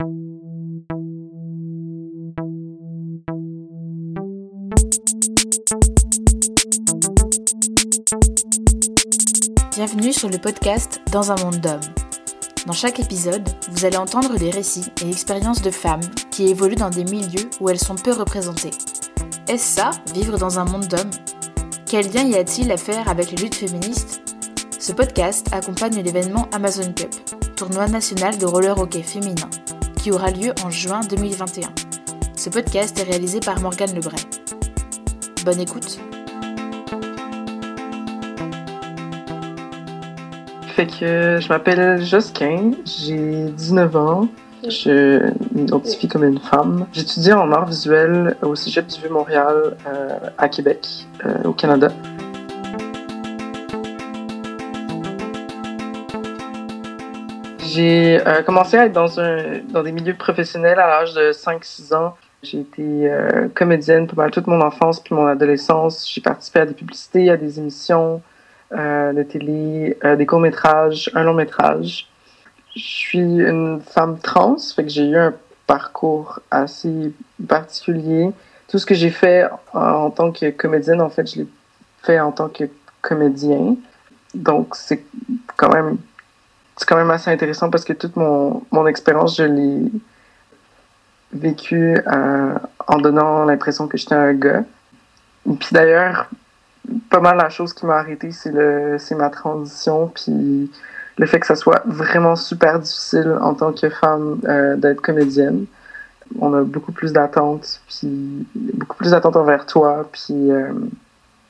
Bienvenue 0.00 0.14
sur 10.12 10.28
le 10.28 10.38
podcast 10.38 11.00
Dans 11.10 11.32
un 11.32 11.34
monde 11.42 11.58
d'hommes. 11.58 11.80
Dans 12.66 12.72
chaque 12.72 13.00
épisode, 13.00 13.42
vous 13.72 13.84
allez 13.84 13.96
entendre 13.96 14.38
des 14.38 14.50
récits 14.50 14.86
et 15.02 15.08
expériences 15.08 15.62
de 15.62 15.72
femmes 15.72 15.98
qui 16.30 16.46
évoluent 16.46 16.76
dans 16.76 16.90
des 16.90 17.02
milieux 17.02 17.50
où 17.60 17.68
elles 17.68 17.80
sont 17.80 17.96
peu 17.96 18.12
représentées. 18.12 18.70
Est-ce 19.48 19.74
ça, 19.74 19.90
vivre 20.14 20.38
dans 20.38 20.60
un 20.60 20.64
monde 20.64 20.86
d'hommes? 20.86 21.10
Quel 21.86 22.12
lien 22.12 22.22
y 22.22 22.36
a-t-il 22.36 22.70
à 22.70 22.76
faire 22.76 23.08
avec 23.08 23.32
les 23.32 23.38
luttes 23.38 23.56
féministes? 23.56 24.22
Ce 24.78 24.92
podcast 24.92 25.48
accompagne 25.50 26.00
l'événement 26.02 26.48
Amazon 26.52 26.92
Cup, 26.92 27.12
tournoi 27.56 27.88
national 27.88 28.38
de 28.38 28.46
roller 28.46 28.78
hockey 28.78 29.02
féminin, 29.02 29.50
aura 30.12 30.30
lieu 30.30 30.52
en 30.64 30.70
juin 30.70 31.00
2021. 31.08 31.68
Ce 32.34 32.50
podcast 32.50 32.98
est 32.98 33.02
réalisé 33.02 33.40
par 33.40 33.60
Morgane 33.60 33.94
Lebray. 33.94 34.20
Bonne 35.44 35.60
écoute 35.60 35.98
Fait 40.76 40.86
que 40.86 41.40
je 41.40 41.48
m'appelle 41.48 42.04
Josquin, 42.04 42.70
j'ai 42.84 43.50
19 43.50 43.96
ans, 43.96 44.28
je 44.68 45.30
m'identifie 45.52 46.06
comme 46.06 46.24
une 46.24 46.38
femme. 46.38 46.86
J'étudie 46.92 47.32
en 47.32 47.50
art 47.50 47.66
visuel 47.66 48.36
au 48.42 48.54
Cégep 48.54 48.86
du 48.86 49.00
Vieux-Montréal 49.00 49.76
euh, 49.86 50.18
à 50.38 50.48
Québec, 50.48 51.06
euh, 51.24 51.42
au 51.44 51.52
Canada. 51.52 51.88
J'ai 57.78 58.20
euh, 58.26 58.42
commencé 58.42 58.76
à 58.76 58.86
être 58.86 58.92
dans, 58.92 59.20
un, 59.20 59.60
dans 59.68 59.84
des 59.84 59.92
milieux 59.92 60.14
professionnels 60.14 60.80
à 60.80 60.88
l'âge 60.88 61.14
de 61.14 61.30
5-6 61.30 61.94
ans. 61.94 62.16
J'ai 62.42 62.60
été 62.60 63.10
comédienne 63.54 64.08
pour 64.08 64.18
mal 64.18 64.32
toute 64.32 64.48
mon 64.48 64.60
enfance 64.60 65.00
puis 65.00 65.14
mon 65.14 65.26
adolescence. 65.26 66.08
J'ai 66.12 66.20
participé 66.20 66.60
à 66.60 66.66
des 66.66 66.74
publicités, 66.74 67.30
à 67.30 67.36
des 67.36 67.58
émissions, 67.58 68.20
euh, 68.72 69.14
de 69.14 69.22
télé, 69.22 69.96
euh, 70.04 70.14
des 70.14 70.26
courts-métrages, 70.26 71.10
un 71.14 71.22
long-métrage. 71.22 72.06
Je 72.76 72.82
suis 72.82 73.18
une 73.18 73.80
femme 73.80 74.18
trans, 74.18 74.58
fait 74.58 74.82
que 74.82 74.90
j'ai 74.90 75.08
eu 75.08 75.16
un 75.16 75.32
parcours 75.66 76.40
assez 76.50 77.14
particulier. 77.48 78.30
Tout 78.68 78.78
ce 78.78 78.84
que 78.84 78.94
j'ai 78.94 79.08
fait 79.08 79.48
en, 79.72 80.10
tant 80.10 80.32
que 80.32 80.50
comédienne, 80.50 81.00
en 81.00 81.08
fait, 81.08 81.32
je 81.32 81.40
l'ai 81.40 81.46
fait 82.02 82.20
en 82.20 82.30
tant 82.30 82.48
que 82.48 82.64
comédien. 83.00 83.76
Donc, 84.34 84.74
c'est 84.76 85.02
quand 85.56 85.72
même 85.72 85.96
c'est 86.78 86.86
quand 86.86 86.96
même 86.96 87.10
assez 87.10 87.30
intéressant 87.30 87.70
parce 87.70 87.84
que 87.84 87.92
toute 87.92 88.16
mon, 88.16 88.62
mon 88.70 88.86
expérience, 88.86 89.36
je 89.36 89.42
l'ai 89.42 89.90
vécue 91.32 91.98
euh, 92.06 92.54
en 92.86 92.98
donnant 92.98 93.44
l'impression 93.44 93.88
que 93.88 93.98
j'étais 93.98 94.14
un 94.14 94.32
gars. 94.32 94.62
Puis 95.44 95.70
d'ailleurs, 95.72 96.30
pas 97.10 97.20
mal 97.20 97.36
la 97.36 97.50
chose 97.50 97.72
qui 97.72 97.84
m'a 97.84 97.96
arrêté, 97.96 98.30
c'est 98.30 99.14
ma 99.14 99.28
transition, 99.28 100.08
puis 100.14 100.70
le 101.16 101.26
fait 101.26 101.40
que 101.40 101.46
ça 101.46 101.56
soit 101.56 101.82
vraiment 101.84 102.36
super 102.36 102.78
difficile 102.78 103.36
en 103.40 103.54
tant 103.54 103.72
que 103.72 103.90
femme 103.90 104.40
euh, 104.44 104.76
d'être 104.76 105.00
comédienne. 105.00 105.66
On 106.38 106.54
a 106.54 106.62
beaucoup 106.62 106.92
plus 106.92 107.12
d'attentes, 107.12 107.80
puis 107.88 108.46
beaucoup 108.54 108.96
plus 108.96 109.10
d'attentes 109.10 109.36
envers 109.36 109.66
toi, 109.66 110.08
puis 110.12 110.52
euh, 110.52 110.72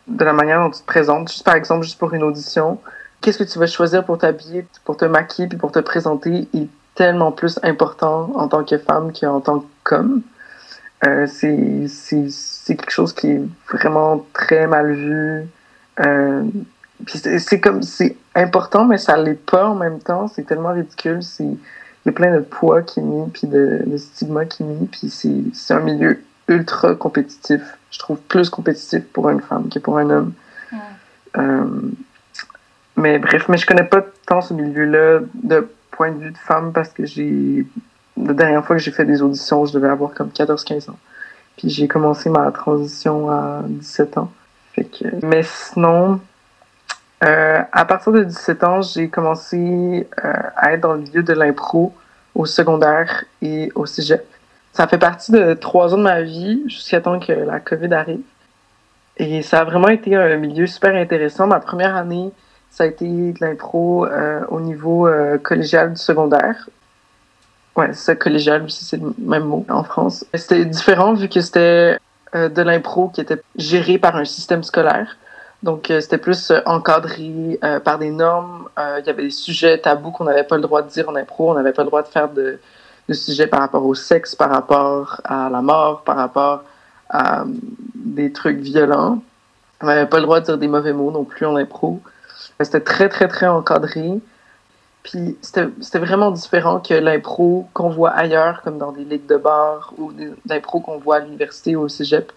de 0.06 0.24
la 0.24 0.32
manière 0.32 0.60
dont 0.60 0.70
tu 0.70 0.80
te 0.80 0.86
présentes. 0.86 1.30
Juste 1.30 1.44
par 1.44 1.54
exemple, 1.54 1.84
juste 1.84 1.98
pour 1.98 2.14
une 2.14 2.22
audition, 2.22 2.80
qu'est-ce 3.20 3.38
que 3.38 3.44
tu 3.44 3.58
vas 3.58 3.66
choisir 3.66 4.05
pour 4.05 4.19
t'habiller, 4.19 4.66
pour 4.84 4.97
te 4.97 5.05
maquiller, 5.05 5.48
puis 5.48 5.58
pour 5.58 5.72
te 5.72 5.78
présenter 5.78 6.48
est 6.55 6.69
tellement 6.94 7.33
plus 7.33 7.58
important 7.62 8.33
en 8.34 8.48
tant 8.48 8.64
que 8.64 8.78
femme 8.78 9.12
qu'en 9.12 9.41
tant 9.41 9.64
qu'homme. 9.84 10.22
Euh, 11.06 11.27
c'est 11.28 11.86
quelque 12.66 12.91
chose 12.91 13.12
qui 13.12 13.28
est 13.28 13.42
vraiment 13.72 14.27
très 14.33 14.66
mal 14.66 14.92
vu. 14.92 15.47
Euh, 16.00 16.44
c'est 17.06 17.60
comme 17.60 17.82
c'est 17.82 18.16
important, 18.34 18.84
mais 18.84 18.98
ça 18.98 19.16
l'est 19.16 19.34
pas 19.34 19.69
en 19.69 19.76
même 19.76 20.00
temps. 20.00 20.26
C'est 20.28 20.42
tellement 20.42 20.72
ridicule. 20.72 21.21
Il 21.38 21.56
y 22.06 22.09
a 22.09 22.12
plein 22.12 22.34
de 22.34 22.41
poids 22.41 22.82
qui 22.82 22.98
est 22.98 23.03
mis, 23.03 23.28
puis 23.31 23.47
de, 23.47 23.82
de 23.87 23.97
stigma 23.97 24.44
qui 24.44 24.65
est 24.65 24.66
mis, 24.66 24.87
puis 24.87 25.09
c'est 25.09 25.75
un 25.75 25.81
milieu 25.81 26.21
ultra 26.48 26.94
compétitif. 26.94 27.60
Je 27.91 27.98
trouve 27.98 28.19
plus 28.19 28.50
compétitif 28.50 29.04
pour 29.12 29.31
une 29.31 29.41
femme 29.41 29.69
que 29.69 29.78
pour 29.78 29.98
un 29.98 30.10
homme. 30.10 30.32
Euh, 31.37 31.65
mais 32.98 33.19
bref, 33.19 33.48
mais 33.48 33.56
je 33.56 33.66
connais 33.66 33.84
pas 33.84 34.03
tant 34.26 34.41
ce 34.41 34.53
milieu-là 34.53 35.20
de 35.34 35.69
point 35.92 36.10
de 36.10 36.19
vue 36.19 36.31
de 36.31 36.38
femme 36.38 36.72
parce 36.72 36.91
que 36.91 37.06
j'ai 37.06 37.66
la 38.16 38.32
dernière 38.32 38.64
fois 38.64 38.76
que 38.76 38.82
j'ai 38.82 38.91
fait 38.91 39.04
des 39.04 39.22
auditions, 39.22 39.64
je 39.64 39.72
devais 39.72 39.88
avoir 39.88 40.12
comme 40.12 40.31
14-15 40.31 40.91
ans. 40.91 40.98
Puis 41.56 41.70
j'ai 41.70 41.86
commencé 41.88 42.28
ma 42.28 42.50
transition 42.50 43.31
à 43.31 43.62
17 43.64 44.19
ans. 44.19 44.32
Mais 45.22 45.42
sinon, 45.42 46.20
euh, 47.25 47.62
à 47.72 47.84
partir 47.84 48.12
de 48.12 48.25
17 48.25 48.64
ans, 48.64 48.82
j'ai 48.82 49.09
commencé 49.09 50.09
euh, 50.25 50.32
à 50.56 50.72
être 50.72 50.80
dans 50.80 50.94
le 50.94 51.00
milieu 51.00 51.22
de 51.22 51.32
l'impro 51.32 51.94
au 52.34 52.47
secondaire 52.47 53.25
et 53.42 53.72
au 53.75 53.86
cégep. 53.86 54.25
Ça 54.72 54.86
fait 54.86 54.98
partie 54.98 55.32
de 55.32 55.54
trois 55.54 55.94
ans 55.94 55.98
de 55.98 56.03
ma 56.03 56.22
vie 56.22 56.62
jusqu'à 56.66 57.00
temps 57.00 57.19
que 57.19 57.32
la 57.32 57.59
COVID 57.59 57.92
arrive. 57.92 58.22
Et 59.16 59.42
ça 59.42 59.60
a 59.60 59.65
vraiment 59.65 59.88
été 59.88 60.15
un 60.15 60.36
milieu 60.36 60.66
super 60.66 60.94
intéressant. 60.94 61.48
Ma 61.48 61.59
première 61.59 61.97
année, 61.97 62.30
ça 62.70 62.84
a 62.84 62.86
été 62.86 63.06
de 63.06 63.38
l'impro 63.40 64.06
euh, 64.06 64.44
au 64.48 64.60
niveau 64.60 65.08
collégial 65.42 65.94
du 65.94 66.00
secondaire. 66.00 66.68
Ouais, 67.78 67.92
c'est 67.92 68.18
collégial 68.18 68.64
aussi, 68.64 68.84
c'est 68.84 69.00
le 69.00 69.14
même 69.18 69.44
mot 69.44 69.64
en 69.68 69.84
France. 69.84 70.24
C'était 70.34 70.64
différent 70.64 71.14
vu 71.14 71.28
que 71.28 71.40
c'était 71.40 71.98
euh, 72.34 72.48
de 72.48 72.60
l'impro 72.60 73.08
qui 73.08 73.20
était 73.20 73.40
géré 73.56 73.98
par 73.98 74.16
un 74.16 74.24
système 74.24 74.62
scolaire. 74.64 75.16
Donc, 75.62 75.90
euh, 75.90 76.00
c'était 76.00 76.18
plus 76.18 76.50
euh, 76.50 76.60
encadré 76.66 77.58
par 77.84 77.98
des 77.98 78.10
normes. 78.10 78.68
Il 78.76 79.06
y 79.06 79.10
avait 79.10 79.22
des 79.22 79.30
sujets 79.30 79.78
tabous 79.78 80.10
qu'on 80.10 80.24
n'avait 80.24 80.42
pas 80.42 80.56
le 80.56 80.62
droit 80.62 80.82
de 80.82 80.88
dire 80.88 81.08
en 81.08 81.14
impro. 81.14 81.52
On 81.52 81.54
n'avait 81.54 81.72
pas 81.72 81.82
le 81.82 81.88
droit 81.88 82.02
de 82.02 82.08
faire 82.08 82.28
de, 82.28 82.58
de, 83.08 83.14
sujets 83.14 83.46
par 83.46 83.60
rapport 83.60 83.86
au 83.86 83.94
sexe, 83.94 84.34
par 84.34 84.50
rapport 84.50 85.20
à 85.24 85.48
la 85.48 85.62
mort, 85.62 86.02
par 86.02 86.16
rapport 86.16 86.64
à 87.08 87.44
des 87.94 88.32
trucs 88.32 88.58
violents. 88.58 89.22
On 89.80 89.86
n'avait 89.86 90.06
pas 90.06 90.18
le 90.18 90.24
droit 90.24 90.40
de 90.40 90.46
dire 90.46 90.58
des 90.58 90.68
mauvais 90.68 90.92
mots 90.92 91.12
non 91.12 91.24
plus 91.24 91.46
en 91.46 91.54
impro. 91.54 92.00
C'était 92.60 92.80
très, 92.80 93.08
très, 93.08 93.28
très 93.28 93.46
encadré. 93.46 94.20
Puis 95.02 95.38
c'était 95.41 95.98
vraiment 95.98 96.30
différent 96.30 96.80
que 96.80 96.94
l'impro 96.94 97.69
qu'on 97.72 97.88
voit 97.88 98.10
ailleurs, 98.10 98.62
comme 98.62 98.78
dans 98.78 98.92
des 98.92 99.04
ligues 99.04 99.26
de 99.26 99.36
bar 99.36 99.94
ou 99.96 100.12
l'impro 100.46 100.80
qu'on 100.80 100.98
voit 100.98 101.16
à 101.16 101.20
l'université 101.20 101.76
ou 101.76 101.82
au 101.82 101.88
cégep. 101.88 102.32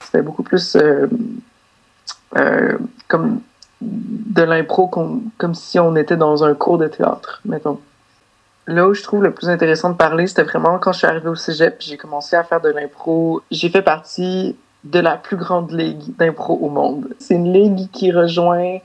C'était 0.00 0.22
beaucoup 0.22 0.42
plus 0.42 0.76
euh, 0.76 1.06
euh, 2.36 2.78
comme 3.08 3.40
de 3.80 4.42
l'impro 4.42 4.88
comme 4.88 5.54
si 5.54 5.78
on 5.78 5.94
était 5.96 6.16
dans 6.16 6.42
un 6.44 6.54
cours 6.54 6.78
de 6.78 6.88
théâtre, 6.88 7.40
mettons. 7.44 7.78
Là 8.66 8.86
où 8.86 8.94
je 8.94 9.02
trouve 9.02 9.22
le 9.22 9.32
plus 9.32 9.48
intéressant 9.48 9.90
de 9.90 9.96
parler, 9.96 10.26
c'était 10.26 10.42
vraiment 10.42 10.78
quand 10.78 10.92
je 10.92 10.98
suis 10.98 11.06
arrivée 11.06 11.28
au 11.28 11.34
cégep, 11.34 11.76
j'ai 11.80 11.96
commencé 11.96 12.36
à 12.36 12.44
faire 12.44 12.60
de 12.60 12.68
l'impro. 12.68 13.42
J'ai 13.50 13.70
fait 13.70 13.82
partie 13.82 14.56
de 14.84 14.98
la 14.98 15.16
plus 15.16 15.36
grande 15.36 15.70
ligue 15.70 16.16
d'impro 16.18 16.54
au 16.60 16.68
monde. 16.68 17.08
C'est 17.18 17.34
une 17.34 17.52
ligue 17.52 17.90
qui 17.92 18.12
rejoint 18.12 18.78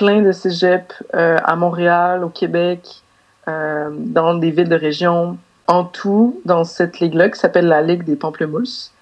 plein 0.00 0.22
de 0.22 0.32
cégeps 0.32 0.94
euh, 1.12 1.36
à 1.44 1.56
Montréal, 1.56 2.24
au 2.24 2.30
Québec, 2.30 3.02
euh, 3.48 3.90
dans 3.92 4.32
des 4.32 4.50
villes 4.50 4.70
de 4.70 4.74
région. 4.74 5.36
En 5.66 5.84
tout, 5.84 6.40
dans 6.46 6.64
cette 6.64 7.00
ligue-là, 7.00 7.28
qui 7.28 7.38
s'appelle 7.38 7.66
la 7.66 7.82
Ligue 7.82 8.04
des 8.04 8.16
Pamplemousses, 8.16 8.94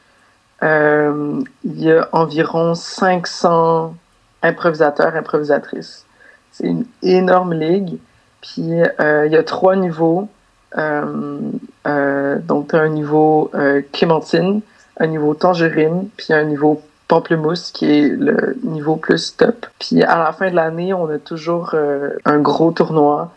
euh, 0.64 1.40
il 1.62 1.80
y 1.80 1.92
a 1.92 2.08
environ 2.10 2.74
500 2.74 3.94
improvisateurs, 4.42 5.14
improvisatrices. 5.14 6.04
C'est 6.50 6.66
une 6.66 6.84
énorme 7.04 7.54
ligue. 7.54 7.98
Puis 8.40 8.62
il 8.62 9.30
y 9.30 9.36
a 9.36 9.42
trois 9.44 9.76
niveaux. 9.76 10.28
donc, 10.74 12.74
un 12.74 12.88
niveau 12.88 13.52
clémentine, 13.92 14.62
un 14.98 15.06
niveau 15.06 15.34
tangerine, 15.34 16.08
puis 16.16 16.32
un 16.32 16.44
niveau 16.44 16.82
Pamplemousse, 17.08 17.70
qui 17.72 17.86
est 17.86 18.08
le 18.08 18.58
niveau 18.62 18.96
plus 18.96 19.34
top. 19.34 19.66
Puis 19.78 20.02
à 20.02 20.18
la 20.18 20.32
fin 20.32 20.50
de 20.50 20.54
l'année, 20.54 20.92
on 20.92 21.08
a 21.08 21.18
toujours 21.18 21.70
euh, 21.72 22.10
un 22.26 22.38
gros 22.38 22.70
tournoi, 22.70 23.32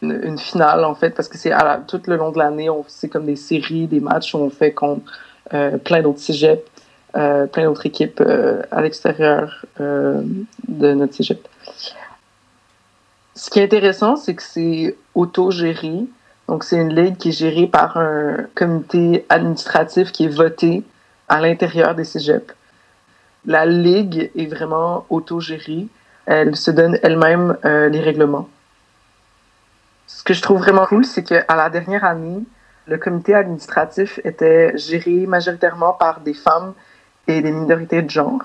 une, 0.00 0.38
finale 0.38 0.84
en 0.84 0.94
fait, 0.94 1.10
parce 1.10 1.28
que 1.28 1.36
c'est 1.36 1.52
tout 1.88 2.00
le 2.06 2.16
long 2.16 2.30
de 2.30 2.38
l'année, 2.38 2.68
c'est 2.86 3.08
comme 3.08 3.26
des 3.26 3.36
séries, 3.36 3.88
des 3.88 4.00
matchs 4.00 4.34
où 4.34 4.38
on 4.38 4.50
fait 4.50 4.72
contre 4.72 5.10
euh, 5.52 5.76
plein 5.76 6.02
d'autres 6.02 6.20
cégeps, 6.20 6.62
euh, 7.16 7.46
plein 7.46 7.64
d'autres 7.64 7.86
équipes 7.86 8.22
à 8.70 8.80
l'extérieur 8.80 9.64
de 9.78 10.94
notre 10.94 11.14
cégep. 11.14 11.48
Ce 13.34 13.50
qui 13.50 13.58
est 13.58 13.64
intéressant, 13.64 14.14
c'est 14.14 14.34
que 14.34 14.42
c'est 14.42 14.96
auto-géré. 15.16 16.04
Donc, 16.46 16.62
c'est 16.62 16.76
une 16.76 16.94
ligue 16.94 17.16
qui 17.16 17.30
est 17.30 17.32
gérée 17.32 17.66
par 17.66 17.96
un 17.96 18.46
comité 18.54 19.26
administratif 19.28 20.12
qui 20.12 20.26
est 20.26 20.28
voté 20.28 20.84
à 21.28 21.40
l'intérieur 21.40 21.96
des 21.96 22.04
cégeps 22.04 22.54
la 23.46 23.66
ligue 23.66 24.30
est 24.36 24.46
vraiment 24.46 25.06
autogérée. 25.10 25.86
Elle 26.26 26.56
se 26.56 26.70
donne 26.70 26.98
elle-même 27.02 27.56
euh, 27.64 27.88
les 27.88 28.00
règlements. 28.00 28.48
Ce 30.06 30.22
que 30.22 30.34
je 30.34 30.42
trouve 30.42 30.58
vraiment 30.58 30.86
cool, 30.86 31.04
c'est 31.04 31.22
qu'à 31.22 31.44
la 31.54 31.70
dernière 31.70 32.04
année, 32.04 32.42
Le 32.86 32.98
comité 32.98 33.34
administratif 33.34 34.20
était 34.24 34.76
géré 34.76 35.26
majoritairement 35.26 35.94
par 35.94 36.20
des 36.20 36.34
femmes 36.34 36.74
et 37.26 37.40
des 37.40 37.50
minorités 37.50 38.02
de 38.02 38.10
genre. 38.10 38.42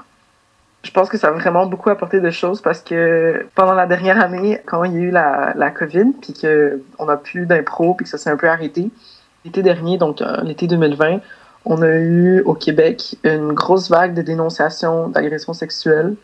Je 0.83 0.91
pense 0.91 1.09
que 1.09 1.17
ça 1.17 1.27
a 1.27 1.31
vraiment 1.31 1.65
beaucoup 1.65 1.89
apporté 1.89 2.21
de 2.21 2.29
choses 2.29 2.61
parce 2.61 2.79
que 2.79 3.45
pendant 3.53 3.73
la 3.73 3.85
dernière 3.85 4.23
année, 4.23 4.61
quand 4.65 4.85
il 4.85 4.93
y 4.93 4.95
a 4.95 4.99
eu 5.01 5.11
la, 5.11 5.53
la 5.57 5.71
COVID, 5.71 6.13
puis 6.21 6.33
qu'on 6.33 7.05
n'a 7.05 7.17
plus 7.17 7.45
d'impro, 7.47 7.95
puis 7.95 8.05
que 8.05 8.09
ça 8.09 8.17
s'est 8.17 8.29
un 8.29 8.37
peu 8.37 8.47
arrêté, 8.47 8.89
l'été 9.43 9.61
dernier, 9.61 9.97
donc 9.97 10.21
euh, 10.21 10.41
l'été 10.43 10.67
2020, 10.67 11.19
on 11.69 11.83
a 11.83 11.95
eu 11.97 12.41
au 12.41 12.55
Québec 12.55 13.15
une 13.23 13.53
grosse 13.53 13.89
vague 13.89 14.15
de 14.15 14.23
dénonciations 14.23 15.07
d'agressions 15.07 15.53
sexuelles. 15.53 16.15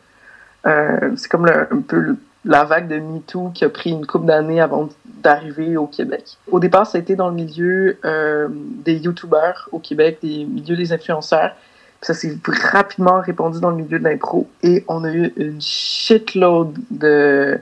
Euh, 0.65 1.11
c'est 1.15 1.29
comme 1.29 1.47
un 1.47 1.81
peu 1.87 2.15
la 2.43 2.63
vague 2.63 2.87
de 2.87 2.97
MeToo 2.97 3.51
qui 3.53 3.63
a 3.63 3.69
pris 3.69 3.91
une 3.91 4.07
couple 4.07 4.25
d'années 4.25 4.59
avant 4.59 4.89
d'arriver 5.05 5.77
au 5.77 5.85
Québec. 5.85 6.37
Au 6.51 6.59
départ, 6.59 6.87
ça 6.87 6.97
a 6.97 7.01
été 7.01 7.15
dans 7.15 7.29
le 7.29 7.35
milieu 7.35 7.97
euh, 8.05 8.47
des 8.49 8.95
YouTubers 8.95 9.69
au 9.71 9.77
Québec, 9.77 10.17
des 10.23 10.45
milieux 10.45 10.75
des 10.75 10.91
influenceurs. 10.91 11.55
ça 12.01 12.15
s'est 12.15 12.35
rapidement 12.71 13.21
répandu 13.21 13.59
dans 13.59 13.69
le 13.69 13.77
milieu 13.77 13.99
de 13.99 14.03
l'impro 14.03 14.47
et 14.63 14.83
on 14.87 15.03
a 15.03 15.11
eu 15.11 15.31
une 15.37 15.61
shitload 15.61 16.75
de, 16.89 17.59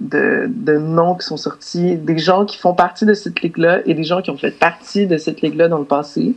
de, 0.00 0.44
de, 0.48 0.76
noms 0.76 1.14
qui 1.14 1.26
sont 1.26 1.38
sortis, 1.38 1.96
des 1.96 2.18
gens 2.18 2.44
qui 2.44 2.58
font 2.58 2.74
partie 2.74 3.06
de 3.06 3.14
cette 3.14 3.40
ligue-là 3.40 3.80
et 3.86 3.94
des 3.94 4.04
gens 4.04 4.20
qui 4.20 4.30
ont 4.30 4.36
fait 4.36 4.50
partie 4.50 5.06
de 5.06 5.16
cette 5.16 5.40
ligue-là 5.40 5.68
dans 5.68 5.78
le 5.78 5.86
passé. 5.86 6.34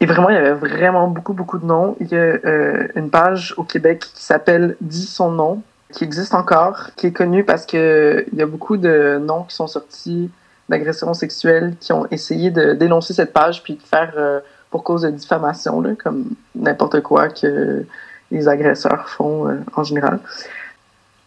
Et 0.00 0.06
vraiment, 0.06 0.30
il 0.30 0.34
y 0.34 0.38
avait 0.38 0.54
vraiment 0.54 1.08
beaucoup, 1.08 1.34
beaucoup 1.34 1.58
de 1.58 1.66
noms. 1.66 1.94
Il 2.00 2.08
y 2.08 2.16
a 2.16 2.18
euh, 2.18 2.88
une 2.94 3.10
page 3.10 3.54
au 3.58 3.64
Québec 3.64 4.00
qui 4.14 4.24
s'appelle 4.24 4.76
Dis 4.80 5.06
son 5.06 5.30
nom, 5.30 5.62
qui 5.92 6.04
existe 6.04 6.34
encore, 6.34 6.90
qui 6.96 7.08
est 7.08 7.12
connue 7.12 7.44
parce 7.44 7.66
que 7.66 8.24
il 8.32 8.38
y 8.38 8.42
a 8.42 8.46
beaucoup 8.46 8.78
de 8.78 9.20
noms 9.22 9.42
qui 9.42 9.54
sont 9.54 9.66
sortis 9.66 10.30
d'agressions 10.70 11.12
sexuelles 11.12 11.74
qui 11.80 11.92
ont 11.92 12.06
essayé 12.10 12.50
de 12.50 12.72
dénoncer 12.72 13.12
cette 13.12 13.32
page 13.32 13.62
puis 13.62 13.74
de 13.74 13.82
faire 13.82 14.14
euh, 14.16 14.40
pour 14.70 14.84
cause 14.84 15.02
de 15.02 15.10
diffamation, 15.10 15.80
là, 15.80 15.90
comme 16.02 16.30
n'importe 16.54 17.02
quoi 17.02 17.28
que 17.28 17.84
les 18.30 18.48
agresseurs 18.48 19.08
font 19.08 19.48
euh, 19.48 19.56
en 19.74 19.82
général. 19.82 20.20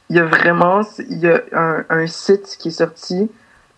Il 0.10 0.16
y 0.16 0.20
a 0.20 0.26
vraiment 0.26 0.82
il 1.10 1.20
y 1.20 1.28
a 1.28 1.42
un, 1.52 1.84
un 1.90 2.08
site 2.08 2.58
qui 2.58 2.70
est 2.70 2.72
sorti 2.72 3.30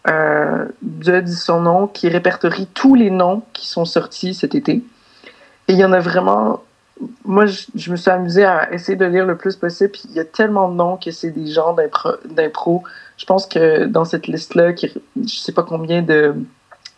euh, 0.08 0.66
de 0.82 1.20
dit 1.20 1.36
son 1.36 1.62
nom 1.62 1.88
qui 1.88 2.10
répertorie 2.10 2.68
tous 2.74 2.96
les 2.96 3.10
noms 3.10 3.44
qui 3.54 3.68
sont 3.68 3.86
sortis 3.86 4.34
cet 4.34 4.56
été. 4.56 4.84
Et 5.68 5.74
il 5.74 5.78
y 5.78 5.86
en 5.86 5.94
a 5.94 6.00
vraiment 6.00 6.62
moi, 7.26 7.46
je, 7.46 7.92
me 7.92 7.96
suis 7.96 8.10
amusée 8.10 8.46
à 8.46 8.72
essayer 8.74 8.98
de 8.98 9.06
lire 9.06 9.26
le 9.26 9.36
plus 9.36 9.56
possible. 9.56 9.92
Puis 9.92 10.04
il 10.10 10.16
y 10.16 10.20
a 10.20 10.26
tellement 10.26 10.70
de 10.70 10.76
noms 10.76 10.98
que 10.98 11.12
c'est 11.12 11.32
des 11.32 11.48
gens 11.48 11.76
d'impro. 12.26 12.84
Je 13.18 13.26
pense 13.26 13.46
que 13.46 13.86
dans 13.86 14.06
cette 14.06 14.28
liste-là, 14.28 14.74
je 14.76 14.90
sais 15.26 15.52
pas 15.52 15.64
combien 15.64 16.02
de 16.02 16.36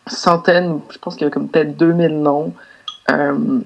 centaines, 0.06 0.80
je 0.92 0.98
pense 1.00 1.16
qu'il 1.16 1.26
y 1.26 1.28
a 1.28 1.32
comme 1.32 1.50
peut-être 1.50 1.76
2000 1.78 2.22
noms. 2.22 2.54
Euh, 3.12 3.60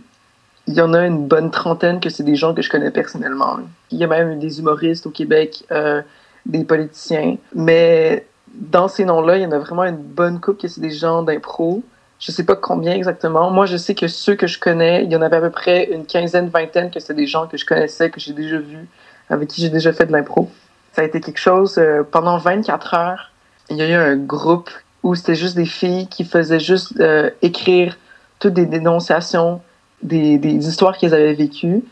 il 0.68 0.74
y 0.74 0.82
en 0.82 0.94
a 0.94 1.06
une 1.06 1.28
bonne 1.28 1.52
trentaine 1.52 2.00
que 2.00 2.10
c'est 2.10 2.24
des 2.24 2.36
gens 2.36 2.54
que 2.54 2.62
je 2.62 2.70
connais 2.70 2.92
personnellement. 2.92 3.58
Il 3.90 3.98
y 3.98 4.04
a 4.04 4.08
même 4.08 4.40
des 4.40 4.60
humoristes 4.60 5.08
au 5.08 5.10
Québec, 5.10 5.66
euh, 5.72 6.02
des 6.46 6.64
politiciens. 6.64 7.38
Mais 7.54 8.26
dans 8.53 8.88
ces 8.88 9.06
noms-là, 9.06 9.38
il 9.38 9.44
y 9.44 9.45
en 9.45 9.51
a 9.51 9.59
vraiment 9.59 9.83
une 9.83 9.98
bonne 9.98 10.39
coupe 10.39 10.59
que 10.59 10.68
c'est 10.68 10.81
des 10.81 10.92
gens 10.92 11.24
d'impro. 11.24 11.83
Je 12.19 12.31
sais 12.31 12.44
pas 12.44 12.56
combien 12.56 12.94
exactement. 12.94 13.50
Moi, 13.50 13.65
je 13.65 13.77
sais 13.77 13.95
que 13.95 14.07
ceux 14.07 14.36
que 14.36 14.48
je 14.48 14.59
connais, 14.59 15.03
il 15.03 15.12
y 15.12 15.15
en 15.15 15.21
avait 15.21 15.38
à 15.38 15.42
peu 15.42 15.50
près 15.50 15.89
une 15.92 16.06
quinzaine, 16.06 16.50
vingtaine 16.50 16.92
que 16.92 17.00
c'était 17.00 17.15
des 17.15 17.27
gens 17.27 17.48
que 17.48 17.57
je 17.57 17.65
connaissais, 17.65 18.09
que 18.09 18.19
j'ai 18.19 18.33
déjà 18.33 18.57
vus, 18.57 18.88
avec 19.30 19.50
qui 19.50 19.62
j'ai 19.62 19.69
déjà 19.69 19.92
fait 19.94 20.06
de 20.06 20.12
l'impro. 20.12 20.50
Ça 20.94 21.01
a 21.01 21.06
été 21.06 21.21
quelque 21.21 21.39
chose, 21.39 21.77
euh, 21.77 22.03
pendant 22.03 22.38
24 22.38 22.94
heures, 22.94 23.31
il 23.69 23.77
y 23.77 23.81
a 23.81 23.89
eu 23.89 23.94
un 23.94 24.18
groupe 24.18 24.69
où 25.04 25.15
c'était 25.15 25.36
juste 25.36 25.56
des 25.56 25.65
filles 25.65 26.07
qui 26.07 26.25
faisaient 26.25 26.59
juste 26.59 27.00
euh, 27.00 27.30
écrire 27.42 27.97
toutes 28.39 28.54
des 28.54 28.65
dénonciations, 28.65 29.62
des, 30.04 30.38
des 30.38 30.68
histoires 30.68 30.97
qu'elles 30.97 31.13
avaient 31.13 31.33
vécues. 31.33 31.83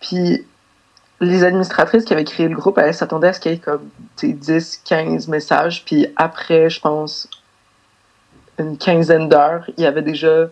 Puis 0.00 0.44
les 1.22 1.44
administratrices 1.44 2.04
qui 2.04 2.12
avaient 2.12 2.24
créé 2.24 2.48
le 2.48 2.56
groupe, 2.56 2.78
elles 2.78 2.94
s'attendaient 2.94 3.28
à 3.28 3.32
ce 3.32 3.40
qu'il 3.40 3.52
y 3.52 3.54
ait 3.54 3.58
comme 3.58 3.88
10, 4.22 4.82
15 4.84 5.28
messages. 5.28 5.84
Puis 5.84 6.08
après, 6.16 6.68
je 6.68 6.80
pense, 6.80 7.28
une 8.58 8.76
quinzaine 8.76 9.28
d'heures, 9.28 9.64
il 9.76 9.84
y 9.84 9.86
avait 9.86 10.02
déjà 10.02 10.48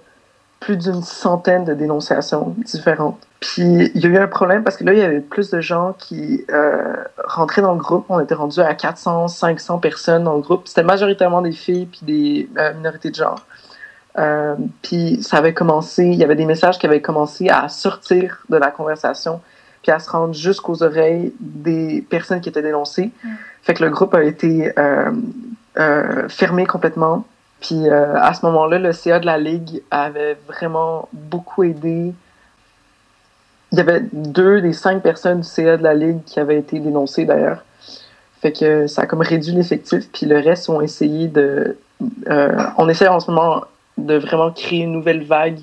plus 0.60 0.76
d'une 0.76 1.02
centaine 1.02 1.64
de 1.64 1.74
dénonciations 1.74 2.54
différentes. 2.58 3.18
Puis 3.40 3.90
il 3.94 4.00
y 4.00 4.06
a 4.06 4.08
eu 4.10 4.18
un 4.18 4.28
problème 4.28 4.62
parce 4.62 4.76
que 4.76 4.84
là, 4.84 4.92
il 4.92 4.98
y 4.98 5.02
avait 5.02 5.20
plus 5.20 5.50
de 5.50 5.60
gens 5.60 5.94
qui 5.98 6.44
euh, 6.50 6.96
rentraient 7.24 7.62
dans 7.62 7.72
le 7.72 7.78
groupe. 7.78 8.04
On 8.10 8.20
était 8.20 8.34
rendu 8.34 8.60
à 8.60 8.74
400, 8.74 9.28
500 9.28 9.78
personnes 9.78 10.24
dans 10.24 10.34
le 10.34 10.42
groupe. 10.42 10.68
C'était 10.68 10.82
majoritairement 10.82 11.40
des 11.40 11.52
filles 11.52 11.86
puis 11.86 12.00
des 12.02 12.48
euh, 12.58 12.74
minorités 12.74 13.10
de 13.10 13.14
genre. 13.14 13.46
Euh, 14.18 14.54
puis 14.82 15.22
ça 15.22 15.38
avait 15.38 15.54
commencé, 15.54 16.04
il 16.04 16.16
y 16.16 16.24
avait 16.24 16.36
des 16.36 16.44
messages 16.44 16.78
qui 16.78 16.86
avaient 16.86 17.00
commencé 17.00 17.48
à 17.48 17.68
sortir 17.68 18.44
de 18.50 18.56
la 18.56 18.70
conversation 18.70 19.40
puis 19.82 19.92
à 19.92 19.98
se 19.98 20.10
rendre 20.10 20.34
jusqu'aux 20.34 20.82
oreilles 20.82 21.32
des 21.40 22.04
personnes 22.08 22.40
qui 22.40 22.48
étaient 22.48 22.62
dénoncées. 22.62 23.10
Mm. 23.24 23.28
Fait 23.62 23.74
que 23.74 23.84
le 23.84 23.90
groupe 23.90 24.14
a 24.14 24.24
été 24.24 24.72
fermé 26.28 26.66
complètement. 26.66 27.24
Puis 27.60 27.88
euh, 27.88 28.18
à 28.18 28.34
ce 28.34 28.44
moment-là, 28.46 28.78
le 28.78 28.92
CA 28.92 29.20
de 29.20 29.26
la 29.26 29.38
Ligue 29.38 29.82
avait 29.90 30.36
vraiment 30.48 31.08
beaucoup 31.12 31.62
aidé. 31.62 32.12
Il 33.72 33.78
y 33.78 33.80
avait 33.80 34.00
deux 34.12 34.60
des 34.60 34.72
cinq 34.72 35.02
personnes 35.02 35.42
du 35.42 35.46
CA 35.46 35.76
de 35.76 35.82
la 35.82 35.94
Ligue 35.94 36.24
qui 36.24 36.40
avaient 36.40 36.58
été 36.58 36.80
dénoncées 36.80 37.24
d'ailleurs. 37.24 37.62
Fait 38.40 38.52
que 38.52 38.86
ça 38.86 39.02
a 39.02 39.06
comme 39.06 39.20
réduit 39.20 39.52
l'effectif, 39.52 40.10
puis 40.10 40.24
le 40.24 40.38
reste 40.38 40.70
ont 40.70 40.80
essayé 40.80 41.28
de. 41.28 41.76
Euh, 42.28 42.56
on 42.78 42.88
essaie 42.88 43.06
en 43.06 43.20
ce 43.20 43.30
moment 43.30 43.64
de 43.98 44.14
vraiment 44.14 44.50
créer 44.50 44.80
une 44.80 44.92
nouvelle 44.92 45.24
vague, 45.24 45.60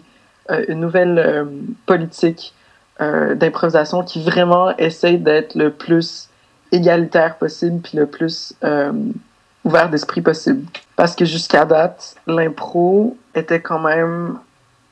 euh, 0.51 0.63
une 0.67 0.79
nouvelle 0.79 1.47
politique 1.87 2.53
d'improvisation 2.99 4.03
qui 4.03 4.23
vraiment 4.23 4.75
essaie 4.77 5.17
d'être 5.17 5.53
le 5.55 5.71
plus 5.71 6.29
égalitaire 6.71 7.37
possible, 7.37 7.79
puis 7.81 7.97
le 7.97 8.07
plus 8.07 8.55
ouvert 9.67 9.89
d'esprit 9.89 10.21
possible. 10.21 10.65
Parce 10.95 11.15
que 11.15 11.25
jusqu'à 11.25 11.65
date, 11.65 12.15
l'impro 12.25 13.17
était 13.35 13.61
quand 13.61 13.79
même 13.79 14.39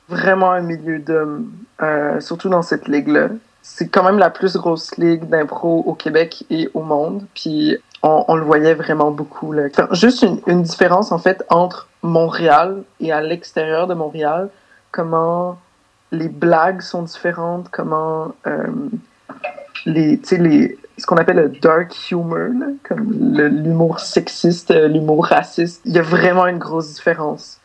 vraiment 0.08 0.52
un 0.52 0.60
milieu 0.60 0.98
d'hommes, 1.00 1.50
euh, 1.82 2.20
surtout 2.20 2.48
dans 2.48 2.62
cette 2.62 2.86
ligue-là. 2.86 3.30
C'est 3.62 3.88
quand 3.88 4.04
même 4.04 4.18
la 4.18 4.30
plus 4.30 4.56
grosse 4.56 4.96
ligue 4.96 5.28
d'impro 5.28 5.82
au 5.84 5.94
Québec 5.94 6.44
et 6.50 6.68
au 6.74 6.82
monde. 6.82 7.26
Puis 7.34 7.76
on, 8.04 8.24
on 8.28 8.36
le 8.36 8.44
voyait 8.44 8.74
vraiment 8.74 9.10
beaucoup. 9.10 9.52
Là. 9.52 9.64
juste 9.92 10.22
une, 10.22 10.40
une, 10.46 10.62
différence 10.62 11.10
en 11.10 11.18
fait 11.18 11.44
entre 11.48 11.88
Montréal 12.02 12.84
et 13.00 13.10
à 13.10 13.20
l'extérieur 13.20 13.88
de 13.88 13.94
Montréal, 13.94 14.50
comment 14.92 15.58
les 16.12 16.28
blagues 16.28 16.80
sont 16.80 17.02
différentes, 17.02 17.68
comment 17.70 18.34
euh, 18.46 18.66
les, 19.86 20.20
les, 20.32 20.78
ce 20.98 21.06
qu'on 21.06 21.16
appelle 21.16 21.36
le 21.36 21.48
dark 21.48 22.10
humor, 22.10 22.50
comme 22.82 23.12
l'humour 23.12 24.00
sexiste, 24.00 24.70
euh, 24.70 24.88
l'humour 24.88 25.26
raciste. 25.26 25.82
Il 25.84 25.94
y 25.94 25.98
a 25.98 26.02
vraiment 26.02 26.46
une 26.46 26.58
grosse 26.58 26.94
différence. 26.94 27.60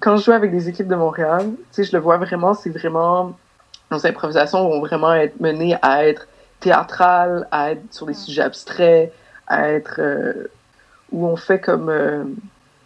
Quand 0.00 0.16
je 0.16 0.24
joue 0.24 0.32
avec 0.32 0.50
des 0.50 0.68
équipes 0.68 0.88
de 0.88 0.96
Montréal, 0.96 1.52
je 1.76 1.92
le 1.92 1.98
vois 1.98 2.18
vraiment, 2.18 2.54
c'est 2.54 2.70
vraiment. 2.70 3.36
Nos 3.90 4.04
improvisations 4.04 4.68
vont 4.68 4.80
vraiment 4.80 5.14
être 5.14 5.40
menées 5.40 5.76
à 5.80 6.04
être 6.06 6.26
théâtrales, 6.58 7.46
à 7.52 7.70
être 7.70 7.82
sur 7.90 8.06
des 8.06 8.14
sujets 8.14 8.42
abstraits, 8.42 9.12
à 9.46 9.70
être. 9.70 10.00
Euh, 10.00 10.50
où 11.12 11.24
on 11.24 11.36
fait 11.36 11.60
comme 11.60 11.88
euh, 11.88 12.24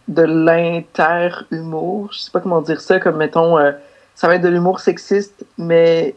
de 0.07 0.21
l'inter-humour. 0.21 2.13
Je 2.13 2.19
sais 2.19 2.31
pas 2.31 2.39
comment 2.39 2.61
dire 2.61 2.79
ça, 2.79 2.99
comme 2.99 3.17
mettons. 3.17 3.57
Ça 4.15 4.27
va 4.27 4.35
être 4.35 4.41
de 4.41 4.49
l'humour 4.49 4.79
sexiste, 4.79 5.45
mais 5.57 6.15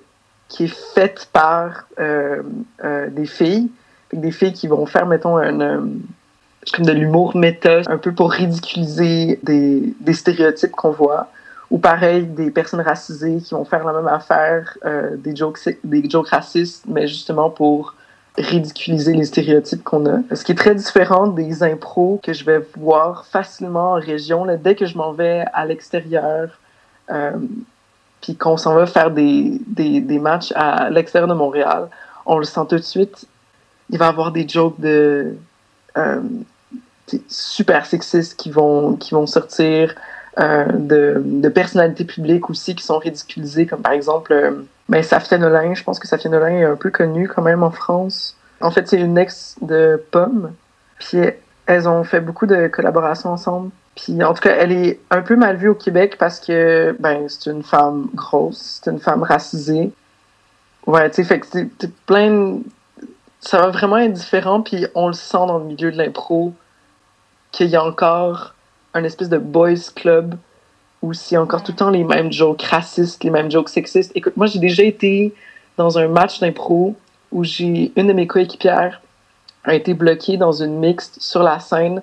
qui 0.49 0.65
est 0.65 0.95
faite 0.95 1.29
par 1.33 1.87
euh, 1.99 2.43
euh, 2.85 3.09
des 3.11 3.27
filles, 3.27 3.71
des 4.13 4.31
filles 4.31 4.53
qui 4.53 4.69
vont 4.69 4.87
faire, 4.87 5.07
mettons, 5.07 5.37
un, 5.37 5.61
euh, 5.61 5.81
de 6.79 6.93
l'humour 6.93 7.37
méta, 7.37 7.81
un 7.87 7.99
peu 7.99 8.13
pour 8.13 8.31
ridiculiser 8.31 9.41
des, 9.43 9.95
des 10.01 10.13
stéréotypes 10.13 10.73
qu'on 10.73 10.91
voit. 10.91 11.29
Ou 11.71 11.79
pareil, 11.79 12.25
des 12.25 12.51
personnes 12.51 12.83
racisées 12.83 13.39
qui 13.39 13.55
vont 13.55 13.65
faire 13.65 13.85
la 13.85 13.93
même 13.95 14.07
affaire, 14.07 14.79
des, 15.17 15.35
jokes, 15.35 15.59
des 15.83 16.09
jokes 16.09 16.29
racistes, 16.29 16.85
mais 16.87 17.09
justement 17.09 17.51
pour 17.51 17.95
ridiculiser 18.37 19.15
les 19.15 19.25
stéréotypes 19.25 19.83
qu'on 19.83 20.07
a. 20.07 20.19
Ce 20.35 20.45
qui 20.45 20.53
est 20.53 20.57
très 20.57 20.75
différent 20.75 21.27
des 21.27 21.63
impros 21.63 22.21
que 22.23 22.33
je 22.33 22.45
vais 22.45 22.61
voir 22.77 23.25
facilement 23.25 23.93
en 23.93 23.95
région. 23.95 24.45
Là, 24.45 24.57
dès 24.57 24.77
que 24.77 24.87
je 24.87 24.97
m'en 24.97 25.13
vais 25.13 25.45
à 25.53 25.65
l'extérieur, 25.65 26.61
puis 28.25 28.37
qu'on 28.37 28.57
s'en 28.57 28.75
va 28.75 28.87
faire 28.87 29.11
des, 29.11 29.61
des, 29.67 30.01
des 30.01 30.19
matchs 30.19 30.51
à 30.57 30.89
l'extérieur 30.89 31.29
de 31.29 31.35
Montréal, 31.35 31.91
on 32.25 32.39
le 32.39 32.45
sent 32.45 32.63
tout 32.71 32.77
de 32.77 32.81
suite. 32.81 33.27
Il 33.91 33.99
va 33.99 34.07
y 34.07 34.09
avoir 34.09 34.33
des 34.33 34.49
jokes 34.49 34.81
de 34.81 35.37
euh, 35.99 36.23
super 37.29 37.85
sexistes 37.85 38.37
qui 38.39 38.51
vont, 38.51 38.97
qui 38.97 39.13
vont 39.13 39.27
sortir, 39.27 39.95
euh, 40.41 40.65
de, 40.73 41.21
de, 41.23 41.49
personnalités 41.51 42.07
publiques 42.07 42.49
aussi 42.49 42.75
qui 42.75 42.83
sont 42.83 42.97
ridiculisées, 42.99 43.67
comme 43.67 43.83
par 43.83 43.93
exemple 43.93 44.33
euh, 44.33 44.53
ben, 44.89 45.03
Safia 45.03 45.37
Nolin. 45.37 45.75
Je 45.75 45.85
pense 45.85 45.99
que 45.99 46.09
Safia 46.09 46.31
Nolin 46.31 46.57
est 46.57 46.65
un 46.65 46.77
peu 46.77 46.91
connue 46.91 47.29
quand 47.29 47.43
même 47.43 47.63
en 47.63 47.71
France. 47.71 48.39
En 48.63 48.71
fait, 48.71 48.89
c'est 48.89 48.99
une 48.99 49.19
ex 49.19 49.57
de 49.61 50.03
Pomme. 50.11 50.53
Puis 50.99 51.19
elles 51.67 51.87
ont 51.87 52.05
fait 52.05 52.21
beaucoup 52.21 52.47
de 52.47 52.69
collaborations 52.69 53.33
ensemble. 53.33 53.71
Puis 53.97 54.23
en 54.23 54.35
tout 54.35 54.41
cas, 54.41 54.57
elle 54.57 54.73
est 54.73 55.01
un 55.11 55.23
peu 55.23 55.37
mal 55.37 55.57
vue 55.57 55.69
au 55.69 55.75
Québec 55.75 56.17
parce 56.19 56.41
que 56.41 56.97
ben 56.99 57.29
c'est 57.29 57.51
une 57.51 57.63
femme 57.63 58.09
grosse, 58.15 58.81
c'est 58.83 58.91
une 58.91 58.99
femme 58.99 59.23
racisée. 59.23 59.93
Ouais, 60.87 61.09
tu 61.11 61.17
sais, 61.17 61.25
fait 61.25 61.41
que 61.41 61.47
c'est 61.47 61.95
plein. 62.07 62.59
Ça 63.41 63.59
va 63.59 63.69
vraiment 63.69 63.99
être 63.99 64.13
différent, 64.13 64.63
puis 64.63 64.87
on 64.95 65.09
le 65.09 65.13
sent 65.13 65.47
dans 65.47 65.59
le 65.59 65.65
milieu 65.65 65.93
de 65.93 65.99
l'impro 65.99 66.55
qu'il 67.53 67.69
y 67.69 67.77
a 67.77 67.85
encore 67.85 68.55
un 68.95 69.05
espèce 69.05 69.29
de 69.29 69.39
boys 69.39 69.75
club 69.95 70.37
où 71.03 71.13
c'est 71.13 71.37
encore 71.37 71.63
tout 71.63 71.73
le 71.73 71.77
temps 71.77 71.91
les 71.91 72.05
mêmes 72.05 72.33
jokes 72.33 72.63
racistes, 72.63 73.23
les 73.23 73.31
mêmes 73.31 73.51
jokes 73.51 73.69
sexistes. 73.69 74.13
Écoute, 74.15 74.37
moi 74.37 74.47
j'ai 74.47 74.59
déjà 74.59 74.83
été 74.83 75.35
dans 75.77 75.99
un 75.99 76.09
match 76.09 76.41
d'impro 76.41 76.97
où 77.31 77.45
j'ai 77.45 77.93
une 77.97 78.07
de 78.07 78.13
mes 78.13 78.27
coéquipières 78.27 79.01
a 79.65 79.75
été 79.75 79.95
bloquée 79.95 80.37
dans 80.37 80.53
une 80.53 80.79
mixte 80.79 81.21
sur 81.21 81.43
la 81.43 81.59
scène 81.59 82.03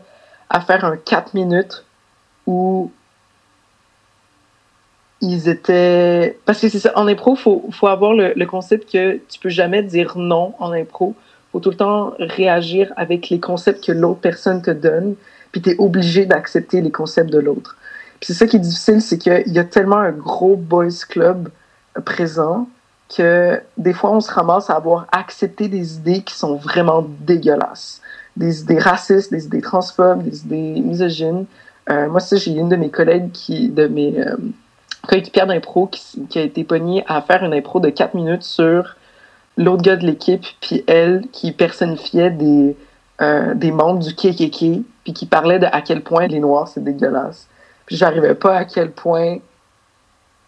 à 0.52 0.60
faire 0.60 0.84
un 0.84 0.98
4 0.98 1.34
minutes 1.34 1.86
où 2.46 2.92
ils 5.22 5.48
étaient. 5.48 6.38
Parce 6.46 6.60
que 6.60 6.68
c'est 6.68 6.80
ça, 6.80 6.92
en 6.96 7.08
impro, 7.08 7.36
il 7.36 7.40
faut, 7.40 7.70
faut, 7.72 7.88
avoir 7.88 8.14
le, 8.14 8.46
concept 8.46 8.92
que 8.92 9.20
tu 9.30 9.40
peux 9.40 9.50
jamais 9.50 9.82
dire 9.82 10.18
non 10.18 10.54
en 10.60 10.74
impro. 10.74 11.16
faut 11.52 11.62
tout 11.62 11.70
le 11.70 11.78
temps 11.78 12.14
réagir 12.20 12.92
avec 12.98 13.30
les 13.30 13.40
concepts 13.40 13.84
que 13.86 13.94
l'autre 13.94 14.20
personne 14.20 14.62
te 14.62 14.72
donne, 14.72 15.16
puis 15.54 15.62
tu 15.62 15.72
es 15.72 15.76
obligé 15.80 16.26
d'accepter 16.26 16.82
les 16.82 16.92
concepts 16.92 17.32
de 17.32 17.40
l'autre. 17.40 17.78
Puis 18.20 18.28
c'est 18.28 18.34
ça 18.34 18.46
qui 18.46 18.58
est 18.58 18.60
difficile, 18.60 19.02
c'est 19.02 19.18
qu'il 19.18 19.54
y 19.54 19.60
a 19.60 19.64
tellement 19.64 19.98
un 20.00 20.12
gros 20.12 20.58
boys 20.58 20.90
club 21.08 21.50
présent 22.04 22.68
que 23.16 23.62
des 23.78 23.94
fois, 23.94 24.12
on 24.12 24.22
se 24.22 24.32
ramasse 24.32 24.70
à 24.70 24.76
avoir 24.76 25.08
accepté 25.12 25.68
des 25.68 25.96
idées 25.96 26.22
qui 26.22 26.34
sont 26.34 26.56
vraiment 26.56 27.06
dégueulasses. 27.20 28.02
Des 28.38 28.62
idées 28.62 28.80
racistes, 28.80 29.32
des 29.32 29.46
idées 29.46 29.62
transphobes, 29.62 30.24
des 30.24 30.40
idées 30.46 30.82
misogynes. 30.82 31.46
Euh, 31.90 32.10
moi, 32.10 32.22
j'ai 32.32 32.52
une 32.52 32.70
de 32.70 32.76
mes 32.76 32.90
collègues, 32.90 33.32
qui, 33.32 33.68
de 33.68 33.88
mes 33.88 34.20
euh, 34.20 34.38
coéquipières 35.08 35.48
d'impro, 35.48 35.88
qui, 35.88 36.26
qui, 36.30 36.40
a 36.40 36.42
été 36.42 36.64
pognée 36.64 37.04
à 37.08 37.22
faire 37.22 37.44
une 37.44 37.54
impro 37.54 37.80
de 37.80 37.90
4 37.90 38.16
minutes 38.16 38.44
sur 38.44 38.96
l'autre 39.58 39.82
gars 39.82 39.98
de 39.98 40.06
l'équipe, 40.06 40.46
puis 40.62 40.84
elle, 40.88 41.24
qui 41.32 41.52
personnifiait 41.52 42.32
des, 42.32 42.78
euh, 43.22 43.54
des 43.54 43.72
membres 43.72 44.00
du 44.00 44.16
KKK, 44.16 44.84
puis 45.04 45.14
qui 45.14 45.26
parlait 45.26 45.60
de 45.60 45.66
à 45.66 45.82
quel 45.82 46.02
point 46.02 46.28
les 46.28 46.40
Noirs, 46.40 46.70
c'est 46.70 46.84
dégueulasse. 46.84 47.48
Puis 47.86 47.98
j'arrivais 47.98 48.36
pas 48.36 48.56
à 48.56 48.66
quel 48.66 48.92
point, 48.92 49.38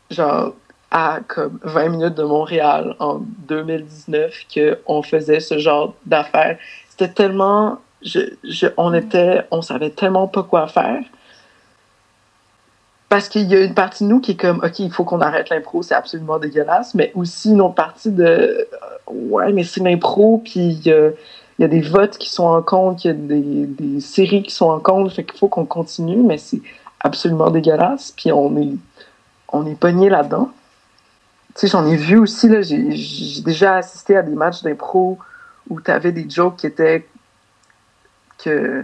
genre, 0.10 0.53
à 0.94 1.20
comme 1.28 1.60
20 1.64 1.90
minutes 1.90 2.16
de 2.16 2.24
Montréal 2.24 2.96
en 3.00 3.20
2019 3.50 4.32
qu'on 4.54 5.02
faisait 5.02 5.40
ce 5.40 5.58
genre 5.58 5.96
d'affaires. 6.06 6.58
C'était 6.88 7.12
tellement, 7.12 7.80
je, 8.04 8.20
je, 8.44 8.68
on 8.78 8.94
était, 8.94 9.42
on 9.50 9.64
savait 9.64 9.90
tellement 9.90 10.28
pas 10.28 10.44
quoi 10.44 10.68
faire. 10.68 11.04
Parce 13.10 13.28
qu'il 13.28 13.50
y 13.50 13.56
a 13.56 13.62
une 13.62 13.74
partie 13.74 14.04
de 14.04 14.10
nous 14.10 14.22
qui 14.22 14.32
est 14.32 14.40
comme, 14.40 14.60
OK, 14.64 14.80
il 14.80 14.92
faut 14.92 15.04
qu'on 15.04 15.22
arrête 15.22 15.50
l'impro, 15.50 15.82
c'est 15.82 15.96
absolument 15.96 16.38
dégueulasse, 16.38 16.94
mais 16.94 17.12
aussi 17.16 17.52
une 17.52 17.62
autre 17.62 17.76
partie 17.76 18.12
de, 18.12 18.24
euh, 18.24 18.68
ouais, 19.08 19.52
mais 19.52 19.64
c'est 19.64 19.82
l'impro, 19.82 20.42
puis 20.44 20.80
il 20.86 21.14
y, 21.60 21.64
a 21.64 21.68
des 21.68 21.82
votes 21.82 22.18
qui 22.18 22.30
sont 22.30 22.46
en 22.46 22.62
compte, 22.62 23.04
il 23.04 23.08
y 23.08 23.12
a 23.12 23.14
des, 23.14 23.66
des 23.66 24.00
séries 24.00 24.44
qui 24.44 24.52
sont 24.52 24.70
en 24.70 24.80
compte, 24.80 25.12
fait 25.12 25.24
qu'il 25.24 25.38
faut 25.38 25.48
qu'on 25.48 25.66
continue, 25.66 26.24
mais 26.24 26.38
c'est 26.38 26.62
absolument 27.00 27.52
dégueulasse, 27.52 28.14
puis 28.16 28.32
on 28.32 28.56
est, 28.58 28.76
on 29.52 29.66
est 29.68 29.76
pogné 29.76 30.10
là-dedans 30.10 30.50
sais, 31.55 31.67
j'en 31.67 31.86
ai 31.86 31.95
vu 31.95 32.17
aussi, 32.17 32.48
là, 32.48 32.62
j'ai 32.62 33.41
déjà 33.41 33.75
assisté 33.75 34.17
à 34.17 34.22
des 34.22 34.36
matchs 34.36 34.63
d'impro 34.63 35.17
où 35.69 35.79
tu 35.79 35.91
avais 35.91 36.12
des 36.12 36.29
jokes 36.29 36.57
qui 36.57 36.67
étaient 36.67 37.05
que 38.43 38.83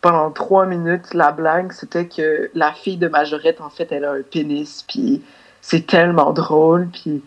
pendant 0.00 0.30
trois 0.30 0.66
minutes, 0.66 1.12
la 1.12 1.32
blague, 1.32 1.72
c'était 1.72 2.06
que 2.06 2.50
la 2.54 2.72
fille 2.72 2.96
de 2.96 3.08
Majorette, 3.08 3.60
en 3.60 3.70
fait, 3.70 3.90
elle 3.90 4.04
a 4.04 4.12
un 4.12 4.22
pénis, 4.22 4.84
puis 4.86 5.22
c'est 5.60 5.86
tellement 5.86 6.32
drôle, 6.32 6.88
puis 6.88 7.22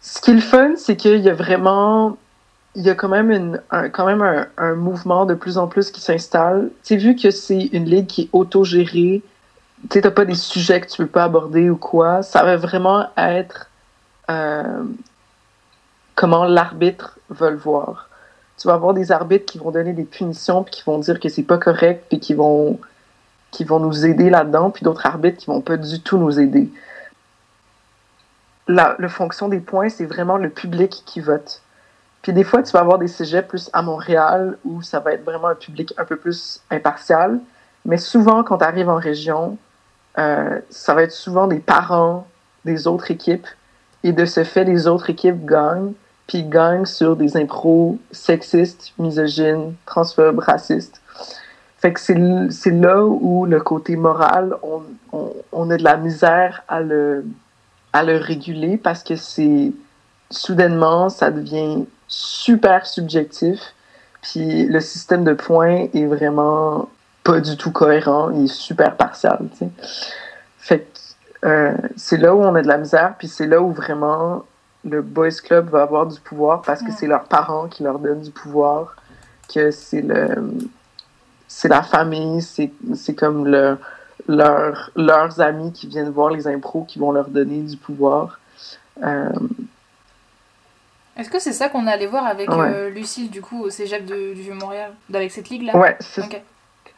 ce 0.00 0.20
qui 0.20 0.30
est 0.30 0.34
le 0.34 0.40
fun, 0.40 0.72
c'est 0.76 0.96
qu'il 0.96 1.20
y 1.20 1.28
a 1.28 1.34
vraiment, 1.34 2.16
il 2.74 2.82
y 2.82 2.90
a 2.90 2.94
quand 2.94 3.08
même, 3.08 3.30
une, 3.30 3.60
un, 3.70 3.90
quand 3.90 4.06
même 4.06 4.46
un, 4.56 4.74
mouvement 4.74 5.26
de 5.26 5.34
plus 5.34 5.58
en 5.58 5.66
plus 5.66 5.90
qui 5.90 6.00
s'installe. 6.00 6.70
Tu 6.82 6.94
sais, 6.94 6.96
vu 6.96 7.14
que 7.14 7.30
c'est 7.30 7.66
une 7.72 7.84
ligue 7.84 8.06
qui 8.06 8.22
est 8.22 8.28
autogérée, 8.32 9.22
tu 9.82 9.88
sais, 9.92 10.00
t'as 10.00 10.10
pas 10.10 10.24
des 10.24 10.34
sujets 10.34 10.80
que 10.80 10.88
tu 10.88 10.96
peux 10.96 11.08
pas 11.08 11.24
aborder 11.24 11.68
ou 11.68 11.76
quoi, 11.76 12.22
ça 12.22 12.42
va 12.42 12.56
vraiment 12.56 13.08
être 13.16 13.68
euh, 14.30 14.84
comment 16.14 16.44
l'arbitre 16.44 17.18
veut 17.30 17.50
le 17.50 17.56
voir. 17.56 18.08
Tu 18.58 18.66
vas 18.66 18.74
avoir 18.74 18.92
des 18.92 19.12
arbitres 19.12 19.46
qui 19.46 19.58
vont 19.58 19.70
donner 19.70 19.92
des 19.92 20.04
punitions, 20.04 20.64
puis 20.64 20.74
qui 20.74 20.82
vont 20.84 20.98
dire 20.98 21.20
que 21.20 21.28
c'est 21.28 21.44
pas 21.44 21.58
correct, 21.58 22.06
puis 22.08 22.18
qui 22.18 22.34
vont, 22.34 22.78
qui 23.50 23.64
vont 23.64 23.78
nous 23.78 24.04
aider 24.04 24.30
là-dedans, 24.30 24.70
puis 24.70 24.82
d'autres 24.82 25.06
arbitres 25.06 25.38
qui 25.38 25.46
vont 25.46 25.60
pas 25.60 25.76
du 25.76 26.00
tout 26.00 26.18
nous 26.18 26.40
aider. 26.40 26.70
La, 28.66 28.96
la 28.98 29.08
fonction 29.08 29.48
des 29.48 29.60
points, 29.60 29.88
c'est 29.88 30.04
vraiment 30.04 30.36
le 30.36 30.50
public 30.50 31.02
qui 31.06 31.20
vote. 31.20 31.62
Puis 32.22 32.32
des 32.32 32.44
fois, 32.44 32.62
tu 32.62 32.72
vas 32.72 32.80
avoir 32.80 32.98
des 32.98 33.08
cégeps 33.08 33.48
plus 33.48 33.70
à 33.72 33.82
Montréal 33.82 34.58
où 34.64 34.82
ça 34.82 35.00
va 35.00 35.12
être 35.12 35.24
vraiment 35.24 35.48
un 35.48 35.54
public 35.54 35.94
un 35.96 36.04
peu 36.04 36.16
plus 36.16 36.60
impartial. 36.70 37.38
Mais 37.84 37.96
souvent, 37.96 38.42
quand 38.42 38.58
tu 38.58 38.64
arrives 38.64 38.88
en 38.88 38.96
région, 38.96 39.56
euh, 40.18 40.60
ça 40.68 40.94
va 40.94 41.04
être 41.04 41.12
souvent 41.12 41.46
des 41.46 41.60
parents 41.60 42.26
des 42.64 42.86
autres 42.86 43.10
équipes 43.10 43.46
et 44.04 44.12
de 44.12 44.24
ce 44.24 44.44
fait, 44.44 44.64
les 44.64 44.86
autres 44.86 45.10
équipes 45.10 45.44
gagnent, 45.44 45.92
puis 46.26 46.44
gagnent 46.44 46.86
sur 46.86 47.16
des 47.16 47.36
impros 47.36 47.98
sexistes, 48.12 48.92
misogynes, 48.98 49.74
transphobes, 49.86 50.38
racistes. 50.38 51.00
Fait 51.78 51.92
que 51.92 52.00
c'est 52.00 52.70
là 52.70 53.04
où 53.04 53.46
le 53.46 53.60
côté 53.60 53.96
moral, 53.96 54.56
on, 54.62 54.82
on, 55.12 55.32
on, 55.52 55.70
a 55.70 55.76
de 55.76 55.84
la 55.84 55.96
misère 55.96 56.64
à 56.68 56.80
le, 56.80 57.24
à 57.92 58.02
le 58.02 58.16
réguler 58.16 58.76
parce 58.76 59.04
que 59.04 59.14
c'est 59.14 59.72
soudainement, 60.30 61.08
ça 61.08 61.30
devient 61.30 61.86
super 62.08 62.84
subjectif. 62.84 63.60
Puis 64.22 64.66
le 64.66 64.80
système 64.80 65.22
de 65.22 65.34
points 65.34 65.86
est 65.94 66.06
vraiment 66.06 66.88
pas 67.22 67.40
du 67.40 67.56
tout 67.56 67.70
cohérent, 67.70 68.30
il 68.30 68.44
est 68.44 68.52
super 68.52 68.96
partial. 68.96 69.38
sais. 69.54 69.68
Fait 70.58 70.80
que 70.80 70.98
euh, 71.44 71.74
c'est 71.96 72.16
là 72.16 72.34
où 72.34 72.42
on 72.42 72.54
a 72.54 72.62
de 72.62 72.68
la 72.68 72.78
misère, 72.78 73.14
puis 73.18 73.28
c'est 73.28 73.46
là 73.46 73.60
où 73.60 73.72
vraiment 73.72 74.44
le 74.84 75.02
boys 75.02 75.30
club 75.44 75.70
va 75.70 75.82
avoir 75.82 76.06
du 76.06 76.20
pouvoir 76.20 76.62
parce 76.62 76.82
que 76.82 76.92
c'est 76.92 77.06
leurs 77.06 77.24
parents 77.24 77.68
qui 77.68 77.82
leur 77.82 77.98
donnent 77.98 78.22
du 78.22 78.30
pouvoir, 78.30 78.96
que 79.52 79.70
c'est 79.70 80.02
le 80.02 80.28
c'est 81.48 81.68
la 81.68 81.82
famille, 81.82 82.42
c'est, 82.42 83.14
comme 83.14 83.46
le, 83.46 83.78
leur, 84.28 84.90
leurs 84.94 85.40
amis 85.40 85.72
qui 85.72 85.86
viennent 85.86 86.10
voir 86.10 86.30
les 86.30 86.46
impros 86.46 86.84
qui 86.86 86.98
vont 86.98 87.10
leur 87.10 87.28
donner 87.28 87.62
du 87.62 87.76
pouvoir. 87.76 88.38
Euh... 89.02 89.30
Est-ce 91.16 91.30
que 91.30 91.38
c'est 91.38 91.54
ça 91.54 91.68
qu'on 91.70 91.86
allait 91.86 92.06
voir 92.06 92.26
avec 92.26 92.48
ouais. 92.50 92.74
euh, 92.74 92.90
Lucille, 92.90 93.30
du 93.30 93.40
coup, 93.40 93.62
au 93.64 93.70
cégep 93.70 94.04
de, 94.04 94.34
du 94.34 94.42
Vieux-Montréal, 94.42 94.92
avec 95.12 95.32
cette 95.32 95.48
ligue-là? 95.48 95.74
Ouais, 95.74 95.96
c'est... 96.00 96.22
Okay. 96.22 96.44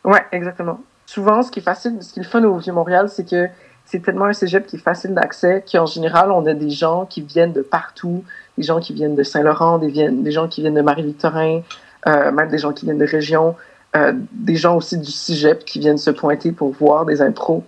ouais, 0.04 0.26
exactement. 0.32 0.80
Souvent, 1.06 1.42
ce 1.42 1.50
qui 1.50 1.60
est 1.60 1.62
facile, 1.62 2.02
ce 2.02 2.12
qui 2.12 2.20
est 2.20 2.24
le 2.24 2.28
fun 2.28 2.42
au 2.42 2.58
Vieux-Montréal, 2.58 3.08
c'est 3.08 3.28
que 3.28 3.48
c'est 3.90 4.00
tellement 4.00 4.26
un 4.26 4.32
cégep 4.32 4.66
qui 4.66 4.76
est 4.76 4.80
facile 4.80 5.14
d'accès 5.14 5.64
qu'en 5.70 5.86
général, 5.86 6.30
on 6.30 6.46
a 6.46 6.54
des 6.54 6.70
gens 6.70 7.06
qui 7.06 7.22
viennent 7.22 7.52
de 7.52 7.62
partout, 7.62 8.22
des 8.56 8.62
gens 8.62 8.78
qui 8.78 8.92
viennent 8.92 9.16
de 9.16 9.24
Saint-Laurent, 9.24 9.78
des, 9.78 10.30
gens 10.30 10.46
qui 10.46 10.60
viennent 10.60 10.74
de 10.74 10.80
Marie-Victorin, 10.80 11.62
euh, 12.06 12.30
même 12.30 12.48
des 12.48 12.58
gens 12.58 12.72
qui 12.72 12.84
viennent 12.84 12.98
de 12.98 13.06
région, 13.06 13.56
euh, 13.96 14.12
des 14.30 14.54
gens 14.54 14.76
aussi 14.76 14.96
du 14.96 15.10
cégep 15.10 15.64
qui 15.64 15.80
viennent 15.80 15.98
se 15.98 16.10
pointer 16.12 16.52
pour 16.52 16.70
voir 16.70 17.04
des 17.04 17.20
impros. 17.20 17.64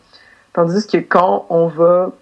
Tandis 0.52 0.86
que 0.86 0.98
quand 0.98 1.44
on 1.50 1.66
va 1.66 2.12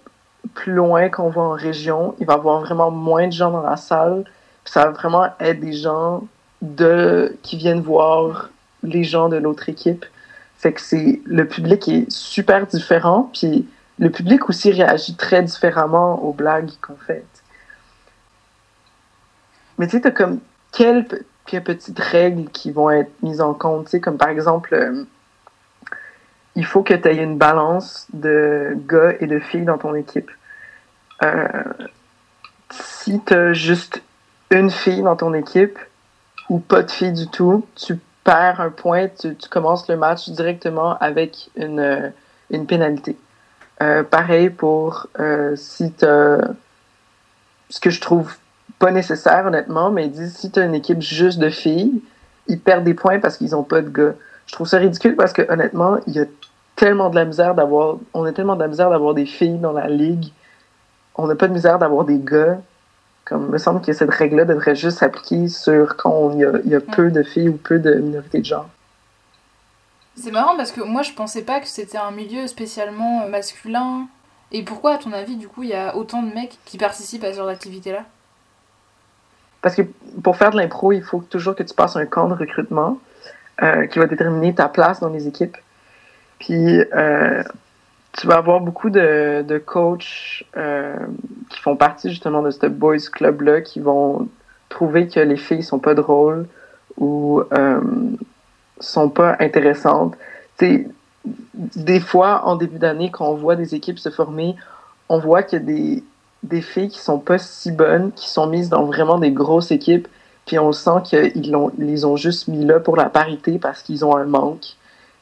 plus 0.55 0.73
loin, 0.73 1.09
qu'on 1.09 1.29
va 1.29 1.41
en 1.43 1.51
région, 1.51 2.15
il 2.19 2.25
va 2.25 2.33
y 2.33 2.35
avoir 2.37 2.61
vraiment 2.61 2.89
moins 2.89 3.27
de 3.27 3.33
gens 3.33 3.51
dans 3.51 3.61
la 3.61 3.77
salle. 3.77 4.23
ça 4.65 4.85
va 4.85 4.91
vraiment 4.91 5.27
être 5.39 5.59
des 5.59 5.73
gens 5.73 6.23
de, 6.63 7.37
qui 7.43 7.55
viennent 7.55 7.81
voir 7.81 8.49
les 8.81 9.03
gens 9.03 9.29
de 9.29 9.37
l'autre 9.37 9.69
équipe. 9.69 10.05
Fait 10.57 10.73
que 10.73 10.81
c'est 10.81 11.21
le 11.25 11.47
public 11.47 11.87
est 11.87 12.09
super 12.09 12.65
différent, 12.65 13.29
puis 13.31 13.67
le 14.01 14.09
public 14.09 14.49
aussi 14.49 14.71
réagit 14.71 15.15
très 15.15 15.43
différemment 15.43 16.23
aux 16.23 16.33
blagues 16.33 16.71
qu'on 16.81 16.95
fait. 16.95 17.23
Mais 19.77 19.85
tu 19.85 19.91
sais, 19.91 20.01
t'as 20.01 20.11
comme 20.11 20.39
quelques 20.71 21.23
petites 21.45 21.99
règles 21.99 22.49
qui 22.49 22.71
vont 22.71 22.89
être 22.89 23.11
mises 23.21 23.41
en 23.41 23.53
compte, 23.53 23.85
tu 23.85 23.91
sais, 23.91 23.99
comme 23.99 24.17
par 24.17 24.29
exemple, 24.29 24.73
euh, 24.73 25.03
il 26.55 26.65
faut 26.65 26.81
que 26.81 26.95
tu 26.95 27.07
aies 27.07 27.23
une 27.23 27.37
balance 27.37 28.07
de 28.11 28.75
gars 28.87 29.13
et 29.19 29.27
de 29.27 29.39
filles 29.39 29.65
dans 29.65 29.77
ton 29.77 29.93
équipe. 29.93 30.31
Euh, 31.23 31.63
si 32.71 33.21
tu 33.23 33.33
as 33.35 33.53
juste 33.53 34.01
une 34.49 34.71
fille 34.71 35.03
dans 35.03 35.15
ton 35.15 35.35
équipe 35.35 35.77
ou 36.49 36.57
pas 36.57 36.81
de 36.81 36.89
fille 36.89 37.13
du 37.13 37.27
tout, 37.27 37.67
tu 37.75 37.99
perds 38.23 38.61
un 38.61 38.71
point, 38.71 39.09
tu, 39.09 39.35
tu 39.35 39.47
commences 39.47 39.87
le 39.87 39.95
match 39.95 40.27
directement 40.29 40.97
avec 40.97 41.51
une, 41.55 41.79
euh, 41.79 42.09
une 42.49 42.65
pénalité. 42.65 43.15
Euh, 43.81 44.03
pareil 44.03 44.49
pour 44.49 45.07
euh, 45.19 45.55
si 45.55 45.91
tu 45.93 46.05
ce 46.05 47.79
que 47.79 47.89
je 47.89 48.01
trouve 48.01 48.35
pas 48.77 48.91
nécessaire 48.91 49.45
honnêtement, 49.45 49.91
mais 49.91 50.05
ils 50.05 50.11
disent 50.11 50.35
si 50.35 50.51
tu 50.51 50.59
as 50.59 50.65
une 50.65 50.75
équipe 50.75 51.01
juste 51.01 51.39
de 51.39 51.49
filles, 51.49 52.01
ils 52.47 52.59
perdent 52.59 52.83
des 52.83 52.93
points 52.93 53.19
parce 53.19 53.37
qu'ils 53.37 53.55
ont 53.55 53.63
pas 53.63 53.81
de 53.81 53.89
gars. 53.89 54.13
Je 54.45 54.53
trouve 54.53 54.67
ça 54.67 54.77
ridicule 54.77 55.15
parce 55.15 55.33
que 55.33 55.49
honnêtement, 55.51 55.97
il 56.07 56.13
y 56.13 56.19
a 56.19 56.25
tellement 56.75 57.09
de 57.09 57.15
la 57.15 57.25
misère 57.25 57.55
d'avoir, 57.55 57.97
on 58.13 58.25
a 58.25 58.33
tellement 58.33 58.55
de 58.55 58.61
la 58.61 58.67
misère 58.67 58.89
d'avoir 58.89 59.13
des 59.13 59.25
filles 59.25 59.57
dans 59.57 59.71
la 59.71 59.87
ligue. 59.87 60.31
On 61.15 61.27
n'a 61.27 61.35
pas 61.35 61.47
de 61.47 61.53
misère 61.53 61.79
d'avoir 61.79 62.05
des 62.05 62.19
gars. 62.19 62.59
Comme, 63.25 63.45
il 63.45 63.51
me 63.51 63.57
semble 63.57 63.81
que 63.81 63.93
cette 63.93 64.11
règle-là 64.11 64.45
devrait 64.45 64.75
juste 64.75 64.97
s'appliquer 64.97 65.47
sur 65.47 65.95
quand 65.95 66.31
il 66.31 66.39
y 66.39 66.45
a, 66.45 66.51
y 66.65 66.75
a 66.75 66.81
peu 66.81 67.11
de 67.11 67.23
filles 67.23 67.49
ou 67.49 67.57
peu 67.57 67.79
de 67.79 67.93
minorités 67.93 68.39
de 68.39 68.45
genre. 68.45 68.67
C'est 70.15 70.31
marrant 70.31 70.57
parce 70.57 70.71
que 70.71 70.81
moi 70.81 71.01
je 71.03 71.13
pensais 71.13 71.43
pas 71.43 71.59
que 71.59 71.67
c'était 71.67 71.97
un 71.97 72.11
milieu 72.11 72.47
spécialement 72.47 73.27
masculin. 73.27 74.07
Et 74.51 74.63
pourquoi, 74.63 74.95
à 74.95 74.97
ton 74.97 75.13
avis, 75.13 75.37
du 75.37 75.47
coup, 75.47 75.63
il 75.63 75.69
y 75.69 75.73
a 75.73 75.95
autant 75.95 76.21
de 76.21 76.33
mecs 76.33 76.57
qui 76.65 76.77
participent 76.77 77.23
à 77.23 77.31
ce 77.31 77.37
genre 77.37 77.47
d'activité-là? 77.47 78.03
Parce 79.61 79.75
que 79.75 79.83
pour 80.23 80.35
faire 80.35 80.51
de 80.51 80.57
l'impro, 80.57 80.91
il 80.91 81.03
faut 81.03 81.21
toujours 81.21 81.55
que 81.55 81.63
tu 81.63 81.73
passes 81.73 81.95
un 81.95 82.05
camp 82.05 82.27
de 82.27 82.33
recrutement 82.33 82.99
euh, 83.61 83.85
qui 83.87 83.99
va 83.99 84.07
déterminer 84.07 84.53
ta 84.53 84.67
place 84.67 84.99
dans 84.99 85.09
les 85.09 85.27
équipes. 85.27 85.57
Puis 86.39 86.81
euh, 86.93 87.43
tu 88.13 88.27
vas 88.27 88.37
avoir 88.37 88.59
beaucoup 88.59 88.89
de, 88.89 89.43
de 89.47 89.57
coachs 89.57 90.43
euh, 90.57 90.97
qui 91.49 91.59
font 91.59 91.77
partie 91.77 92.09
justement 92.09 92.41
de 92.41 92.49
ce 92.51 92.65
boys 92.65 92.97
club-là 93.11 93.61
qui 93.61 93.79
vont 93.79 94.27
trouver 94.67 95.07
que 95.07 95.19
les 95.19 95.37
filles 95.37 95.63
sont 95.63 95.79
pas 95.79 95.93
drôles 95.93 96.47
ou 96.97 97.41
sont 98.81 99.09
pas 99.09 99.37
intéressantes. 99.39 100.15
sais, 100.57 100.87
des 101.23 101.99
fois, 101.99 102.45
en 102.45 102.55
début 102.55 102.79
d'année, 102.79 103.11
quand 103.11 103.27
on 103.27 103.35
voit 103.35 103.55
des 103.55 103.75
équipes 103.75 103.99
se 103.99 104.09
former, 104.09 104.55
on 105.09 105.19
voit 105.19 105.43
qu'il 105.43 105.59
y 105.59 105.61
a 105.61 105.65
des, 105.65 106.03
des 106.43 106.61
filles 106.61 106.89
qui 106.89 106.99
sont 106.99 107.19
pas 107.19 107.37
si 107.37 107.71
bonnes, 107.71 108.11
qui 108.13 108.29
sont 108.29 108.47
mises 108.47 108.69
dans 108.69 108.85
vraiment 108.85 109.19
des 109.19 109.31
grosses 109.31 109.71
équipes, 109.71 110.07
puis 110.45 110.57
on 110.57 110.71
sent 110.71 111.01
qu'ils 111.03 111.55
ont, 111.55 111.71
les 111.77 112.05
ont 112.05 112.15
juste 112.15 112.47
mis 112.47 112.65
là 112.65 112.79
pour 112.79 112.97
la 112.97 113.09
parité 113.09 113.59
parce 113.59 113.83
qu'ils 113.83 114.03
ont 114.03 114.15
un 114.15 114.25
manque, 114.25 114.75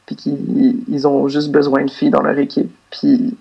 puis 0.06 0.16
qu'ils 0.16 0.82
ils 0.88 1.06
ont 1.06 1.28
juste 1.28 1.50
besoin 1.50 1.84
de 1.84 1.90
filles 1.90 2.10
dans 2.10 2.22
leur 2.22 2.38
équipe. 2.38 2.74
Puis 2.90 3.36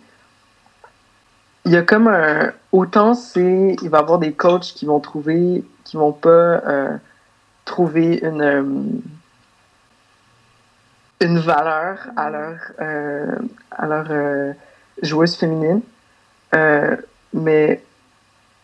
il 1.65 1.71
y 1.71 1.77
a 1.77 1.81
comme 1.81 2.07
un. 2.07 2.51
Autant 2.71 3.13
c'est. 3.13 3.75
Il 3.81 3.89
va 3.89 3.99
y 3.99 4.01
avoir 4.01 4.19
des 4.19 4.33
coachs 4.33 4.73
qui 4.75 4.85
vont 4.85 4.99
trouver. 4.99 5.63
qui 5.83 5.97
vont 5.97 6.11
pas 6.11 6.29
euh, 6.29 6.97
trouver 7.65 8.19
une. 8.23 9.01
Une 11.21 11.39
valeur 11.39 11.97
à 12.15 12.29
leur, 12.29 12.57
euh, 12.79 13.35
à 13.71 13.87
leur 13.87 14.07
euh, 14.09 14.53
joueuse 15.01 15.35
féminine. 15.35 15.81
Euh, 16.55 16.95
mais 17.33 17.83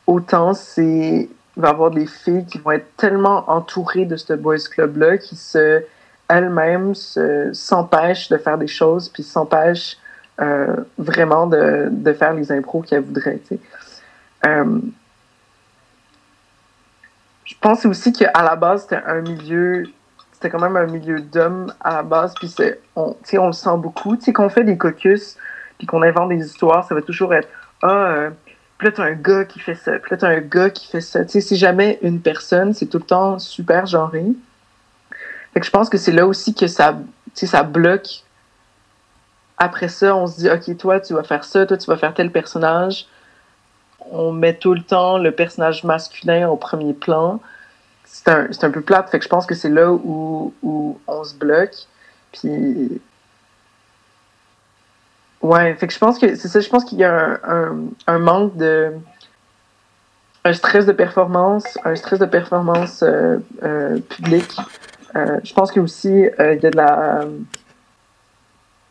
autant 0.07 0.53
c'est 0.53 1.29
va 1.57 1.69
avoir 1.69 1.91
des 1.91 2.05
filles 2.05 2.45
qui 2.45 2.57
vont 2.57 2.71
être 2.71 2.95
tellement 2.97 3.50
entourées 3.50 4.05
de 4.05 4.15
ce 4.15 4.33
boys 4.33 4.57
club 4.69 4.97
là 4.97 5.17
qui 5.17 5.35
se 5.35 5.83
elles-mêmes 6.27 6.95
s'empêchent 7.53 8.29
de 8.29 8.38
faire 8.38 8.57
des 8.57 8.67
choses 8.67 9.07
puis 9.09 9.21
s'empêchent 9.21 9.97
vraiment 10.97 11.45
de, 11.45 11.89
de, 11.91 12.13
faire 12.13 12.33
les 12.33 12.51
impros 12.51 12.81
qu'elles 12.81 13.03
voudraient 13.03 13.39
je 17.45 17.53
pense 17.62 17.85
aussi 17.85 18.12
qu'à 18.12 18.43
la 18.43 18.55
base 18.55 18.81
c'était 18.81 19.03
un 19.05 19.21
milieu 19.21 19.85
c'était 20.45 20.59
quand 20.59 20.69
même 20.69 20.77
un 20.77 20.85
milieu 20.85 21.21
d'hommes 21.21 21.73
à 21.79 21.95
la 21.95 22.03
base, 22.03 22.35
puis 22.35 22.53
on, 22.95 23.15
on 23.33 23.47
le 23.47 23.53
sent 23.53 23.77
beaucoup. 23.77 24.15
Tu 24.15 24.25
sais, 24.25 24.33
qu'on 24.33 24.47
fait 24.47 24.63
des 24.63 24.77
caucus, 24.77 25.37
puis 25.79 25.87
qu'on 25.87 26.03
invente 26.03 26.29
des 26.29 26.45
histoires, 26.45 26.87
ça 26.87 26.93
va 26.93 27.01
toujours 27.01 27.33
être 27.33 27.49
Ah, 27.81 27.89
euh, 27.89 28.29
puis 28.77 28.87
là, 28.87 28.91
t'as 28.91 29.03
un 29.05 29.13
gars 29.13 29.43
qui 29.43 29.57
fait 29.57 29.73
ça, 29.73 29.93
puis 29.93 30.11
là, 30.11 30.17
t'as 30.17 30.27
un 30.27 30.41
gars 30.41 30.69
qui 30.69 30.85
fait 30.85 31.01
ça. 31.01 31.25
Tu 31.25 31.31
sais, 31.31 31.41
c'est 31.41 31.55
jamais 31.55 31.97
une 32.03 32.21
personne, 32.21 32.75
c'est 32.75 32.85
tout 32.85 32.99
le 32.99 33.05
temps 33.05 33.39
super 33.39 33.87
genré. 33.87 34.23
Fait 35.55 35.61
que 35.61 35.65
je 35.65 35.71
pense 35.71 35.89
que 35.89 35.97
c'est 35.97 36.11
là 36.11 36.27
aussi 36.27 36.53
que 36.53 36.67
ça, 36.67 36.95
ça 37.33 37.63
bloque. 37.63 38.23
Après 39.57 39.87
ça, 39.87 40.15
on 40.15 40.27
se 40.27 40.37
dit 40.37 40.49
Ok, 40.51 40.77
toi, 40.77 40.99
tu 40.99 41.15
vas 41.15 41.23
faire 41.23 41.43
ça, 41.43 41.65
toi, 41.65 41.75
tu 41.75 41.87
vas 41.87 41.97
faire 41.97 42.13
tel 42.13 42.31
personnage. 42.31 43.07
On 44.11 44.31
met 44.31 44.53
tout 44.53 44.75
le 44.75 44.83
temps 44.83 45.17
le 45.17 45.31
personnage 45.31 45.84
masculin 45.84 46.47
au 46.49 46.55
premier 46.55 46.93
plan 46.93 47.39
c'est 48.15 48.30
un, 48.30 48.47
un, 48.62 48.71
peu 48.71 48.82
plate. 48.82 49.10
Fait 49.10 49.19
que 49.19 49.25
je 49.25 49.30
pense 49.30 49.45
que 49.45 49.56
c'est 49.56 49.69
là 49.69 49.91
où, 49.91 50.54
où, 50.63 50.99
on 51.08 51.23
se 51.23 51.36
bloque. 51.36 51.75
Puis. 52.32 53.01
Ouais, 55.41 55.75
fait 55.75 55.88
que 55.88 55.93
je 55.93 55.99
pense 55.99 56.17
que 56.17 56.36
c'est 56.36 56.47
ça, 56.47 56.60
je 56.60 56.69
pense 56.69 56.86
qu'il 56.86 56.97
y 56.97 57.04
a 57.04 57.39
un, 57.43 57.75
un, 58.08 58.19
manque 58.19 58.56
de. 58.56 58.93
Un 60.45 60.54
stress 60.54 60.86
de 60.86 60.91
performance, 60.91 61.78
un 61.84 61.95
stress 61.95 62.19
de 62.19 62.25
performance 62.25 63.04
euh, 63.04 63.39
euh, 63.63 63.99
publique. 63.99 64.56
Euh, 65.15 65.39
je 65.43 65.54
pense 65.54 65.71
que 65.71 65.80
aussi 65.80 66.10
il 66.10 66.60
y 66.62 66.65
a 66.65 66.69
de 66.71 66.78
la. 66.78 67.25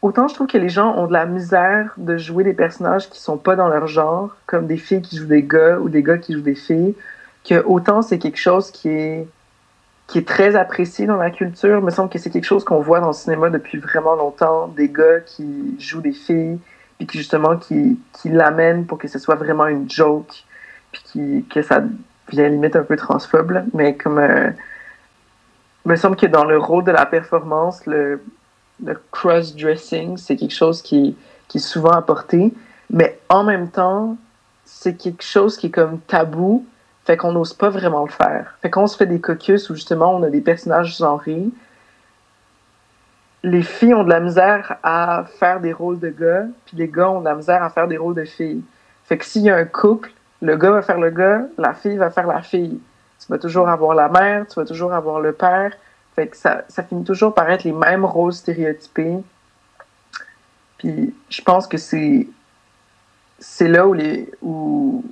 Autant 0.02 0.28
je 0.28 0.34
trouve 0.34 0.48
que 0.48 0.58
les 0.58 0.68
gens 0.68 0.94
ont 0.96 1.06
de 1.06 1.12
la 1.12 1.24
misère 1.24 1.94
de 1.96 2.18
jouer 2.18 2.44
des 2.44 2.52
personnages 2.52 3.08
qui 3.08 3.18
sont 3.20 3.38
pas 3.38 3.56
dans 3.56 3.68
leur 3.68 3.86
genre, 3.86 4.36
comme 4.46 4.66
des 4.66 4.76
filles 4.76 5.00
qui 5.00 5.16
jouent 5.16 5.26
des 5.26 5.44
gars 5.44 5.78
ou 5.78 5.88
des 5.88 6.02
gars 6.02 6.18
qui 6.18 6.34
jouent 6.34 6.42
des 6.42 6.56
filles, 6.56 6.94
que 7.44 7.62
autant 7.64 8.02
c'est 8.02 8.18
quelque 8.18 8.38
chose 8.38 8.70
qui 8.70 8.88
est 8.88 9.28
qui 10.06 10.18
est 10.18 10.28
très 10.28 10.54
apprécié 10.54 11.06
dans 11.06 11.16
la 11.16 11.30
culture. 11.30 11.78
Il 11.78 11.84
me 11.84 11.90
semble 11.90 12.10
que 12.10 12.18
c'est 12.18 12.30
quelque 12.30 12.44
chose 12.44 12.64
qu'on 12.64 12.80
voit 12.80 13.00
dans 13.00 13.08
le 13.08 13.14
cinéma 13.14 13.50
depuis 13.50 13.78
vraiment 13.78 14.14
longtemps, 14.14 14.68
des 14.68 14.88
gars 14.88 15.20
qui 15.20 15.76
jouent 15.78 16.02
des 16.02 16.12
filles, 16.12 16.58
puis 16.98 17.06
qui 17.06 17.18
justement 17.18 17.56
qui, 17.56 17.98
qui 18.12 18.28
l'amènent 18.28 18.86
pour 18.86 18.98
que 18.98 19.08
ce 19.08 19.18
soit 19.18 19.34
vraiment 19.36 19.66
une 19.66 19.90
joke, 19.90 20.44
puis 20.92 21.02
qui, 21.04 21.44
que 21.48 21.62
ça 21.62 21.82
vient 22.28 22.48
limite 22.48 22.76
un 22.76 22.82
peu 22.82 22.96
transphobe. 22.96 23.64
Mais 23.72 23.96
comme 23.96 24.18
euh, 24.18 24.50
il 25.86 25.90
me 25.90 25.96
semble 25.96 26.16
que 26.16 26.26
dans 26.26 26.44
le 26.44 26.58
rôle 26.58 26.84
de 26.84 26.92
la 26.92 27.06
performance, 27.06 27.86
le, 27.86 28.22
le 28.84 29.00
cross-dressing, 29.10 30.16
c'est 30.18 30.36
quelque 30.36 30.54
chose 30.54 30.82
qui, 30.82 31.16
qui 31.48 31.58
est 31.58 31.60
souvent 31.60 31.92
apporté, 31.92 32.52
mais 32.90 33.18
en 33.28 33.44
même 33.44 33.70
temps, 33.70 34.16
c'est 34.64 34.96
quelque 34.96 35.22
chose 35.22 35.56
qui 35.56 35.68
est 35.68 35.70
comme 35.70 35.98
tabou, 36.00 36.66
fait 37.04 37.16
qu'on 37.16 37.32
n'ose 37.32 37.52
pas 37.52 37.68
vraiment 37.68 38.04
le 38.04 38.10
faire. 38.10 38.56
Fait 38.62 38.70
qu'on 38.70 38.86
se 38.86 38.96
fait 38.96 39.06
des 39.06 39.20
caucus 39.20 39.68
où 39.68 39.74
justement 39.74 40.14
on 40.14 40.22
a 40.22 40.30
des 40.30 40.40
personnages 40.40 40.96
genrés. 40.96 41.48
Les 43.42 43.62
filles 43.62 43.92
ont 43.92 44.04
de 44.04 44.08
la 44.08 44.20
misère 44.20 44.78
à 44.82 45.24
faire 45.38 45.60
des 45.60 45.74
rôles 45.74 45.98
de 45.98 46.08
gars, 46.08 46.46
puis 46.64 46.78
les 46.78 46.88
gars 46.88 47.10
ont 47.10 47.20
de 47.20 47.26
la 47.26 47.34
misère 47.34 47.62
à 47.62 47.68
faire 47.68 47.88
des 47.88 47.98
rôles 47.98 48.14
de 48.14 48.24
filles. 48.24 48.62
Fait 49.04 49.18
que 49.18 49.24
s'il 49.24 49.42
y 49.42 49.50
a 49.50 49.56
un 49.56 49.66
couple, 49.66 50.10
le 50.40 50.56
gars 50.56 50.70
va 50.70 50.80
faire 50.80 50.98
le 50.98 51.10
gars, 51.10 51.42
la 51.58 51.74
fille 51.74 51.98
va 51.98 52.10
faire 52.10 52.26
la 52.26 52.40
fille. 52.40 52.80
Tu 53.20 53.26
vas 53.28 53.38
toujours 53.38 53.68
avoir 53.68 53.94
la 53.94 54.08
mère, 54.08 54.46
tu 54.46 54.58
vas 54.58 54.64
toujours 54.64 54.94
avoir 54.94 55.20
le 55.20 55.32
père. 55.32 55.72
Fait 56.16 56.28
que 56.28 56.36
ça, 56.36 56.64
ça 56.68 56.82
finit 56.82 57.04
toujours 57.04 57.34
par 57.34 57.50
être 57.50 57.64
les 57.64 57.72
mêmes 57.72 58.04
rôles 58.06 58.32
stéréotypés. 58.32 59.18
Puis 60.78 61.14
je 61.28 61.42
pense 61.42 61.66
que 61.66 61.76
c'est 61.76 62.28
c'est 63.38 63.68
là 63.68 63.86
où 63.86 63.92
les 63.92 64.30
où 64.40 65.04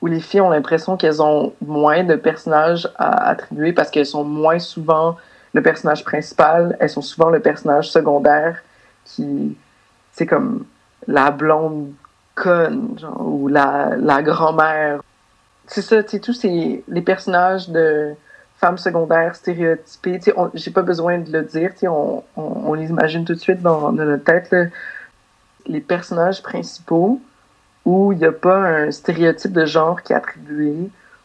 où 0.00 0.06
les 0.06 0.20
filles 0.20 0.40
ont 0.40 0.50
l'impression 0.50 0.96
qu'elles 0.96 1.22
ont 1.22 1.52
moins 1.64 2.04
de 2.04 2.14
personnages 2.14 2.88
à 2.96 3.28
attribuer 3.28 3.72
parce 3.72 3.90
qu'elles 3.90 4.06
sont 4.06 4.24
moins 4.24 4.58
souvent 4.58 5.16
le 5.52 5.62
personnage 5.62 6.04
principal, 6.04 6.76
elles 6.80 6.88
sont 6.88 7.02
souvent 7.02 7.28
le 7.28 7.40
personnage 7.40 7.90
secondaire 7.90 8.62
qui, 9.04 9.56
c'est 10.12 10.26
comme 10.26 10.64
la 11.06 11.30
blonde 11.30 11.92
conne, 12.34 12.98
genre, 12.98 13.20
ou 13.26 13.48
la, 13.48 14.22
grand-mère. 14.22 15.02
C'est 15.66 15.82
ça, 15.82 16.02
tu 16.02 16.10
sais, 16.10 16.20
tous 16.20 16.32
ces, 16.32 16.84
les 16.88 17.02
personnages 17.02 17.68
de 17.68 18.12
femmes 18.58 18.78
secondaires 18.78 19.34
stéréotypées, 19.34 20.18
tu 20.18 20.30
sais, 20.30 20.34
j'ai 20.54 20.70
pas 20.70 20.82
besoin 20.82 21.18
de 21.18 21.32
le 21.32 21.42
dire, 21.42 21.72
tu 21.78 21.88
on, 21.88 22.22
on, 22.36 22.74
les 22.74 22.88
imagine 22.88 23.24
tout 23.24 23.34
de 23.34 23.38
suite 23.40 23.62
dans, 23.62 23.92
dans 23.92 24.04
notre 24.04 24.24
tête. 24.24 24.54
Les 25.66 25.80
personnages 25.80 26.42
principaux, 26.42 27.20
où 27.90 28.12
il 28.12 28.18
n'y 28.18 28.24
a 28.24 28.32
pas 28.32 28.56
un 28.56 28.90
stéréotype 28.90 29.52
de 29.52 29.66
genre 29.66 30.02
qui 30.02 30.12
est 30.12 30.16
attribué, 30.16 30.74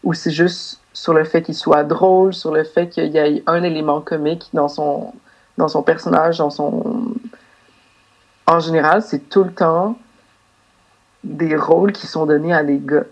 où 0.03 0.13
c'est 0.13 0.31
juste 0.31 0.81
sur 0.93 1.13
le 1.13 1.23
fait 1.23 1.43
qu'il 1.43 1.55
soit 1.55 1.83
drôle, 1.83 2.33
sur 2.33 2.51
le 2.51 2.63
fait 2.63 2.89
qu'il 2.89 3.07
y 3.07 3.17
ait 3.17 3.43
un 3.45 3.61
élément 3.63 4.01
comique 4.01 4.49
dans 4.53 4.67
son, 4.67 5.13
dans 5.57 5.67
son 5.67 5.83
personnage, 5.83 6.39
dans 6.39 6.49
son... 6.49 7.13
En 8.47 8.59
général, 8.59 9.01
c'est 9.01 9.29
tout 9.29 9.43
le 9.43 9.51
temps 9.51 9.97
des 11.23 11.55
rôles 11.55 11.91
qui 11.91 12.07
sont 12.07 12.25
donnés 12.25 12.53
à 12.53 12.63
des 12.63 12.79
gars. 12.79 13.05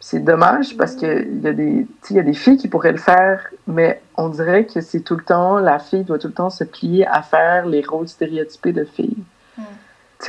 C'est 0.00 0.24
dommage 0.24 0.76
parce 0.76 0.94
qu'il 0.96 1.40
y, 1.42 1.46
a 1.46 1.52
des, 1.52 1.86
y 2.10 2.18
a 2.18 2.22
des 2.22 2.34
filles 2.34 2.56
qui 2.56 2.68
pourraient 2.68 2.92
le 2.92 2.98
faire, 2.98 3.46
mais 3.66 4.02
on 4.16 4.28
dirait 4.28 4.66
que 4.66 4.80
c'est 4.80 5.00
tout 5.00 5.16
le 5.16 5.22
temps, 5.22 5.58
la 5.58 5.78
fille 5.78 6.04
doit 6.04 6.18
tout 6.18 6.28
le 6.28 6.34
temps 6.34 6.50
se 6.50 6.64
plier 6.64 7.06
à 7.06 7.22
faire 7.22 7.66
les 7.66 7.82
rôles 7.82 8.08
stéréotypés 8.08 8.72
de 8.72 8.84
filles 8.84 9.22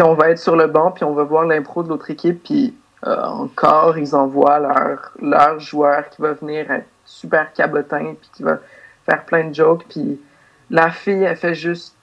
on 0.01 0.15
va 0.15 0.31
être 0.31 0.39
sur 0.39 0.55
le 0.55 0.67
banc, 0.67 0.91
puis 0.91 1.03
on 1.03 1.13
va 1.13 1.23
voir 1.23 1.45
l'impro 1.45 1.83
de 1.83 1.89
l'autre 1.89 2.09
équipe, 2.09 2.43
puis 2.43 2.75
euh, 3.05 3.21
encore, 3.21 3.97
ils 3.97 4.15
envoient 4.15 4.59
leur, 4.59 5.11
leur 5.21 5.59
joueur 5.59 6.09
qui 6.09 6.21
va 6.21 6.33
venir 6.33 6.71
être 6.71 6.87
super 7.05 7.51
cabotin, 7.53 8.15
puis 8.19 8.29
qui 8.35 8.43
va 8.43 8.59
faire 9.05 9.23
plein 9.25 9.49
de 9.49 9.53
jokes, 9.53 9.85
puis 9.89 10.19
la 10.69 10.89
fille, 10.89 11.23
elle 11.23 11.35
fait 11.35 11.53
juste 11.53 11.95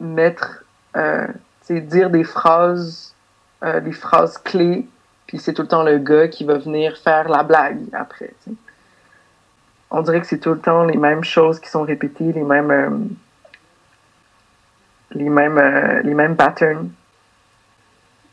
mettre, 0.00 0.64
euh, 0.96 1.26
dire 1.68 2.10
des 2.10 2.24
phrases, 2.24 3.14
euh, 3.62 3.80
des 3.80 3.92
phrases 3.92 4.38
clés, 4.38 4.86
puis 5.26 5.38
c'est 5.38 5.52
tout 5.52 5.62
le 5.62 5.68
temps 5.68 5.82
le 5.82 5.98
gars 5.98 6.28
qui 6.28 6.44
va 6.44 6.58
venir 6.58 6.96
faire 6.96 7.28
la 7.28 7.42
blague 7.42 7.82
après. 7.92 8.32
On 9.90 10.02
dirait 10.02 10.20
que 10.20 10.26
c'est 10.26 10.38
tout 10.38 10.50
le 10.50 10.58
temps 10.58 10.84
les 10.84 10.96
mêmes 10.96 11.24
choses 11.24 11.60
qui 11.60 11.68
sont 11.68 11.82
répétées, 11.82 12.32
les 12.32 12.42
mêmes 12.42 13.16
les 15.12 15.28
mêmes, 15.28 15.58
euh, 15.58 16.02
les 16.02 16.14
mêmes 16.14 16.36
patterns. 16.36 16.90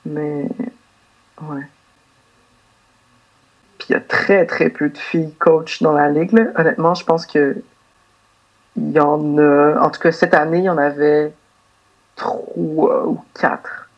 Mais, 0.06 0.48
ouais. 1.42 1.68
Puis 3.78 3.88
il 3.90 3.94
y 3.94 3.96
a 3.96 4.02
très, 4.02 4.46
très 4.46 4.70
peu 4.70 4.90
de 4.90 4.98
filles 4.98 5.34
coach 5.40 5.82
dans 5.82 5.94
la 5.94 6.10
ligue. 6.10 6.34
Honnêtement, 6.56 6.94
je 6.94 7.06
pense 7.06 7.26
que 7.26 7.62
il 8.76 8.92
y 8.92 9.00
en 9.00 9.38
a, 9.38 9.80
en 9.80 9.90
tout 9.90 10.00
cas 10.00 10.12
cette 10.12 10.34
année, 10.34 10.60
il 10.60 10.64
y 10.64 10.70
en 10.70 10.78
avait 10.78 11.34
trois 12.16 12.42
ou 12.56 13.20
quatre. 13.40 13.90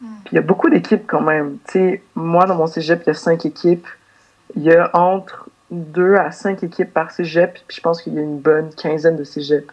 Hmm. 0.00 0.06
Puis 0.24 0.32
il 0.32 0.36
y 0.36 0.38
a 0.38 0.42
beaucoup 0.42 0.68
d'équipes 0.68 1.06
quand 1.06 1.20
même. 1.20 1.58
Tu 1.66 1.72
sais, 1.72 2.02
moi, 2.14 2.46
dans 2.46 2.56
mon 2.56 2.66
cégep, 2.66 3.02
il 3.04 3.06
y 3.08 3.10
a 3.10 3.14
cinq 3.14 3.46
équipes. 3.46 3.86
Il 4.56 4.62
y 4.62 4.72
a 4.72 4.90
entre 4.96 5.48
deux 5.70 6.16
à 6.16 6.32
cinq 6.32 6.64
équipes 6.64 6.92
par 6.92 7.12
cégep, 7.12 7.58
puis 7.68 7.76
je 7.76 7.80
pense 7.80 8.02
qu'il 8.02 8.14
y 8.14 8.18
a 8.18 8.22
une 8.22 8.38
bonne 8.38 8.74
quinzaine 8.74 9.16
de 9.16 9.24
cégep. 9.24 9.70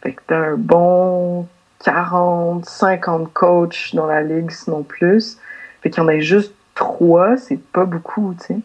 Fait 0.00 0.14
que 0.14 0.22
t'as 0.26 0.36
un 0.36 0.56
bon 0.56 1.46
40, 1.84 2.64
50 2.64 3.32
coachs 3.32 3.94
dans 3.94 4.06
la 4.06 4.22
ligue, 4.22 4.50
sinon 4.50 4.82
plus. 4.82 5.38
Fait 5.82 5.90
qu'il 5.90 6.02
y 6.02 6.06
en 6.06 6.08
a 6.08 6.18
juste 6.18 6.54
trois, 6.74 7.36
c'est 7.36 7.60
pas 7.60 7.84
beaucoup, 7.84 8.34
tu 8.38 8.46
sais. 8.46 8.60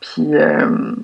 Puis 0.00 0.34
euh, 0.34 0.94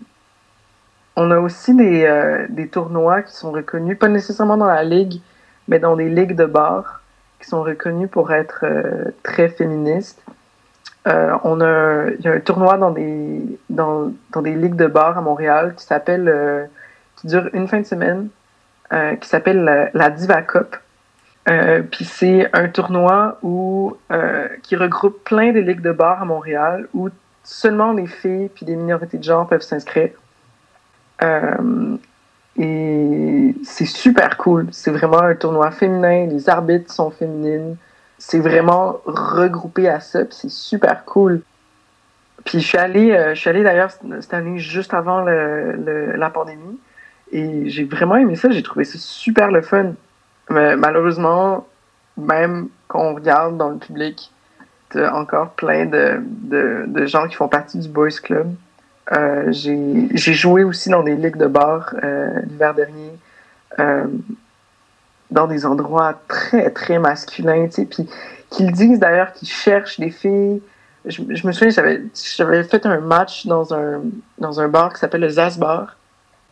on 1.16 1.30
a 1.30 1.38
aussi 1.38 1.74
des, 1.74 2.04
euh, 2.04 2.46
des, 2.48 2.68
tournois 2.68 3.22
qui 3.22 3.34
sont 3.34 3.52
reconnus, 3.52 3.98
pas 3.98 4.08
nécessairement 4.08 4.56
dans 4.56 4.66
la 4.66 4.84
ligue, 4.84 5.20
mais 5.68 5.78
dans 5.78 5.96
des 5.96 6.08
ligues 6.08 6.34
de 6.34 6.46
bar, 6.46 7.02
qui 7.40 7.48
sont 7.48 7.62
reconnus 7.62 8.08
pour 8.10 8.32
être 8.32 8.60
euh, 8.64 9.10
très 9.22 9.48
féministes. 9.48 10.22
On 11.04 11.60
a, 11.60 12.08
il 12.18 12.24
y 12.24 12.28
a 12.28 12.32
un 12.32 12.40
tournoi 12.40 12.78
dans 12.78 12.90
des, 12.90 13.40
dans, 13.70 14.12
dans 14.32 14.42
des 14.42 14.56
ligues 14.56 14.74
de 14.74 14.88
bar 14.88 15.16
à 15.16 15.20
Montréal 15.20 15.74
qui 15.76 15.84
s'appelle, 15.84 16.68
qui 17.14 17.28
dure 17.28 17.48
une 17.52 17.68
fin 17.68 17.78
de 17.78 17.86
semaine, 17.86 18.28
qui 18.90 19.28
s'appelle 19.28 19.90
la, 19.92 20.10
Diva 20.10 20.42
Cup. 20.42 20.76
Puis 21.90 22.04
c'est 22.04 22.48
un 22.52 22.68
tournoi 22.68 23.38
où, 23.42 23.96
qui 24.62 24.76
regroupe 24.76 25.24
plein 25.24 25.52
de 25.52 25.60
ligues 25.60 25.80
de 25.80 25.92
bar 25.92 26.22
à 26.22 26.24
Montréal 26.24 26.88
où 26.94 27.08
seulement 27.46 27.92
les 27.92 28.06
filles 28.06 28.50
puis 28.54 28.66
des 28.66 28.76
minorités 28.76 29.18
de 29.18 29.22
genre 29.22 29.46
peuvent 29.46 29.62
s'inscrire. 29.62 30.10
Euh, 31.22 31.96
et 32.58 33.54
c'est 33.64 33.86
super 33.86 34.36
cool. 34.36 34.68
C'est 34.72 34.90
vraiment 34.90 35.22
un 35.22 35.34
tournoi 35.34 35.70
féminin. 35.70 36.26
Les 36.26 36.48
arbitres 36.48 36.92
sont 36.92 37.10
féminines. 37.10 37.76
C'est 38.18 38.40
vraiment 38.40 39.00
regroupé 39.04 39.88
à 39.88 40.00
ça. 40.00 40.20
c'est 40.30 40.50
super 40.50 41.04
cool. 41.04 41.42
Puis 42.44 42.60
je 42.60 42.66
suis 42.66 42.78
allée, 42.78 43.12
euh, 43.12 43.34
allée 43.44 43.62
d'ailleurs 43.62 43.90
cette 44.20 44.34
année 44.34 44.58
juste 44.58 44.94
avant 44.94 45.20
la 45.22 46.30
pandémie. 46.30 46.78
Et 47.32 47.68
j'ai 47.68 47.84
vraiment 47.84 48.16
aimé 48.16 48.36
ça. 48.36 48.50
J'ai 48.50 48.62
trouvé 48.62 48.84
ça 48.84 48.98
super 48.98 49.50
le 49.50 49.62
fun. 49.62 49.92
Mais 50.50 50.76
malheureusement, 50.76 51.66
même 52.16 52.68
quand 52.88 53.00
on 53.00 53.14
regarde 53.14 53.56
dans 53.56 53.70
le 53.70 53.78
public, 53.78 54.32
t'as 54.90 55.12
encore 55.12 55.50
plein 55.50 55.86
de, 55.86 56.20
de, 56.22 57.06
gens 57.06 57.26
qui 57.28 57.34
font 57.34 57.48
partie 57.48 57.78
du 57.78 57.88
Boys 57.88 58.20
Club. 58.22 58.54
Euh, 59.12 59.52
j'ai 59.52 60.34
joué 60.34 60.64
aussi 60.64 60.88
dans 60.88 61.02
des 61.02 61.14
ligues 61.14 61.36
de 61.36 61.46
bar 61.46 61.94
euh, 62.02 62.40
l'hiver 62.48 62.74
dernier, 62.74 63.12
euh, 63.78 64.06
dans 65.30 65.46
des 65.46 65.66
endroits 65.66 66.20
très, 66.28 66.70
très 66.70 66.98
masculins, 66.98 67.66
tu 67.66 67.72
sais, 67.72 67.84
puis 67.84 68.08
qu'ils 68.50 68.72
disent 68.72 68.98
d'ailleurs 68.98 69.32
qu'ils 69.32 69.48
cherchent 69.48 70.00
des 70.00 70.10
filles. 70.10 70.60
Je, 71.04 71.22
me 71.22 71.52
souviens, 71.52 72.00
j'avais 72.36 72.64
fait 72.64 72.84
un 72.84 72.98
match 72.98 73.46
dans 73.46 73.72
un, 73.72 74.02
dans 74.38 74.60
un 74.60 74.68
bar 74.68 74.92
qui 74.92 74.98
s'appelle 74.98 75.20
le 75.20 75.28
Zaz 75.28 75.56
Bar. 75.56 75.96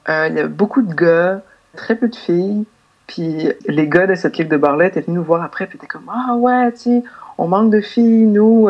Il 0.09 0.35
y 0.35 0.41
a 0.41 0.47
beaucoup 0.47 0.83
de 0.83 0.95
gars, 0.95 1.43
très 1.77 1.97
peu 1.97 2.09
de 2.09 2.17
filles. 2.17 2.65
Puis 3.07 3.53
les 3.67 3.89
gars 3.89 4.07
de 4.07 4.15
cette 4.15 4.39
ligue 4.39 4.49
de 4.49 4.57
bar-là 4.57 4.87
étaient 4.87 5.03
venus 5.03 5.19
nous 5.19 5.25
voir 5.25 5.43
après, 5.43 5.67
puis 5.67 5.77
étaient 5.77 5.87
comme 5.87 6.11
Ah 6.13 6.35
ouais, 6.37 6.73
tu 6.73 7.03
on 7.37 7.49
manque 7.49 7.71
de 7.71 7.81
filles, 7.81 8.27
nous 8.27 8.69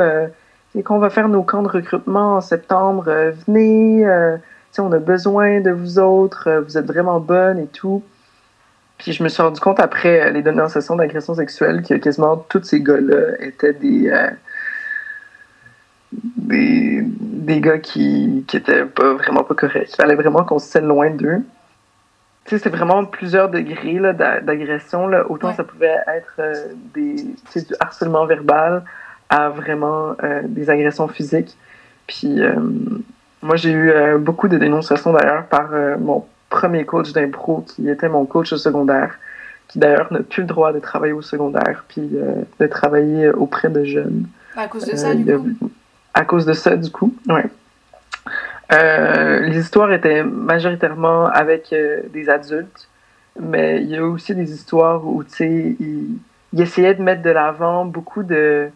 et 0.75 0.83
qu'on 0.83 0.99
va 0.99 1.11
faire 1.11 1.29
nos 1.29 1.43
camps 1.43 1.63
de 1.63 1.69
recrutement 1.69 2.37
en 2.37 2.41
septembre, 2.41 3.05
euh, 3.09 3.33
venez, 3.47 4.05
euh, 4.07 4.37
on 4.79 4.91
a 4.91 4.99
besoin 4.99 5.61
de 5.61 5.71
vous 5.71 5.99
autres, 6.01 6.49
euh, 6.49 6.61
vous 6.61 6.77
êtes 6.77 6.87
vraiment 6.87 7.21
bonnes 7.21 7.61
et 7.61 7.67
tout. 7.67 8.03
Puis 8.99 9.13
je 9.13 9.23
me 9.23 9.29
suis 9.29 9.43
rendu 9.43 9.61
compte 9.61 9.81
après 9.81 10.33
les 10.33 10.43
dénonciations 10.43 10.97
d'agression 10.97 11.35
sexuelle 11.35 11.83
que 11.83 11.95
quasiment 11.95 12.37
tous 12.37 12.63
ces 12.63 12.81
gars-là 12.81 13.41
étaient 13.41 13.73
des, 13.73 14.13
des, 16.37 17.61
gars 17.61 17.79
qui, 17.79 18.45
qui 18.47 18.57
étaient 18.57 18.85
pas, 18.85 19.15
vraiment 19.15 19.45
pas 19.45 19.55
corrects. 19.55 19.91
Il 19.93 19.97
fallait 19.97 20.15
vraiment 20.15 20.45
qu'on 20.45 20.59
se 20.59 20.71
tienne 20.71 20.87
loin 20.87 21.11
d'eux. 21.11 21.43
Tu 22.45 22.51
sais, 22.51 22.59
c'est 22.59 22.71
vraiment 22.71 23.05
plusieurs 23.05 23.49
degrés 23.49 23.99
d'agression. 24.43 25.11
Autant 25.29 25.55
ça 25.55 25.65
pouvait 25.65 25.97
être 26.07 26.41
des, 26.95 27.15
du 27.15 27.75
harcèlement 27.81 28.27
verbal, 28.27 28.85
à 29.29 29.49
vraiment 29.49 30.15
euh, 30.23 30.43
des 30.45 30.71
agressions 30.71 31.09
physiques. 31.09 31.57
Puis 32.07 32.43
euh, 32.43 32.55
moi, 33.43 33.57
j'ai 33.57 33.71
eu 33.71 33.91
euh, 33.91 34.19
beaucoup 34.19 34.49
de 34.49 34.59
dénonciations 34.59 35.13
d'ailleurs 35.13 35.47
par 35.47 35.71
mon 35.99 36.25
premier 36.51 36.85
coach 36.85 37.13
d'impro 37.13 37.63
qui 37.67 37.89
était 37.89 38.09
mon 38.09 38.27
coach 38.27 38.53
au 38.53 38.57
secondaire, 38.57 39.19
qui 39.69 39.79
d'ailleurs 39.79 40.13
n'a 40.13 40.21
plus 40.21 40.43
le 40.43 40.49
droit 40.49 40.73
de 40.73 40.79
travailler 40.79 41.13
au 41.13 41.23
secondaire 41.23 41.85
puis 41.89 42.11
de 42.61 42.67
travailler 42.67 43.31
auprès 43.31 43.71
de 43.71 43.85
jeunes. 43.85 44.27
À 44.57 44.69
cause 44.69 44.87
de 44.87 44.97
ça, 44.97 45.15
du 45.15 45.25
coup? 45.25 45.71
À 46.15 46.25
cause 46.25 46.47
de 46.47 46.53
ça, 46.53 46.77
du 46.77 46.91
coup, 46.91 47.15
oui. 47.29 47.41
les 48.71 49.59
histoires 49.59 49.93
étaient 49.93 50.23
majoritairement 50.23 51.27
avec 51.27 51.75
des 52.13 52.29
adultes, 52.29 52.89
mais 53.39 53.83
il 53.83 53.91
y 53.91 53.97
a 53.97 54.05
aussi 54.05 54.35
des 54.35 54.53
histoires 54.53 55.05
où, 55.07 55.25
tu 55.25 55.31
sais, 55.31 55.77
ils, 55.81 56.19
ils 56.53 56.61
essayaient 56.61 56.95
de 56.95 57.03
mettre 57.03 57.23
de 57.23 57.31
l'avant 57.31 57.85
beaucoup 57.85 58.23
de 58.23 58.71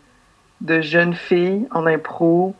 de 0.60 0.80
jeunes 0.80 1.14
filles 1.14 1.66
en 1.70 1.86
impro. 1.86 2.54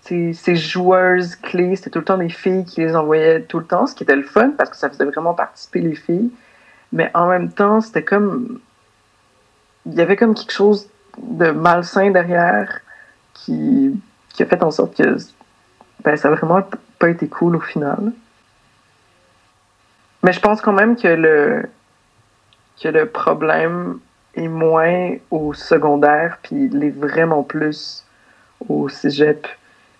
Ces 0.00 0.56
joueuses 0.56 1.36
clés, 1.36 1.76
c'était 1.76 1.90
tout 1.90 2.00
le 2.00 2.04
temps 2.04 2.18
des 2.18 2.28
filles 2.28 2.64
qui 2.64 2.80
les 2.80 2.96
envoyaient 2.96 3.42
tout 3.42 3.60
le 3.60 3.64
temps, 3.64 3.86
ce 3.86 3.94
qui 3.94 4.02
était 4.02 4.16
le 4.16 4.24
fun 4.24 4.50
parce 4.50 4.70
que 4.70 4.76
ça 4.76 4.90
faisait 4.90 5.04
vraiment 5.04 5.32
participer 5.32 5.80
les 5.80 5.94
filles. 5.94 6.30
Mais 6.92 7.10
en 7.14 7.28
même 7.28 7.50
temps, 7.50 7.80
c'était 7.80 8.02
comme. 8.02 8.60
Il 9.86 9.94
y 9.94 10.00
avait 10.00 10.16
comme 10.16 10.34
quelque 10.34 10.52
chose 10.52 10.88
de 11.18 11.50
malsain 11.50 12.10
derrière 12.10 12.80
qui, 13.32 13.96
qui 14.32 14.42
a 14.42 14.46
fait 14.46 14.62
en 14.62 14.70
sorte 14.70 14.96
que 14.96 15.16
ben, 16.04 16.16
ça 16.16 16.30
n'a 16.30 16.36
vraiment 16.36 16.62
pas 16.98 17.10
été 17.10 17.28
cool 17.28 17.56
au 17.56 17.60
final. 17.60 18.12
Mais 20.22 20.32
je 20.32 20.40
pense 20.40 20.60
quand 20.60 20.72
même 20.72 20.96
que 20.96 21.08
le, 21.08 21.68
que 22.80 22.88
le 22.88 23.06
problème 23.06 23.98
et 24.34 24.48
moins 24.48 25.14
au 25.30 25.52
secondaire, 25.52 26.38
puis 26.42 26.70
il 26.72 26.84
est 26.84 26.90
vraiment 26.90 27.42
plus 27.42 28.04
au 28.68 28.88
cégep, 28.88 29.46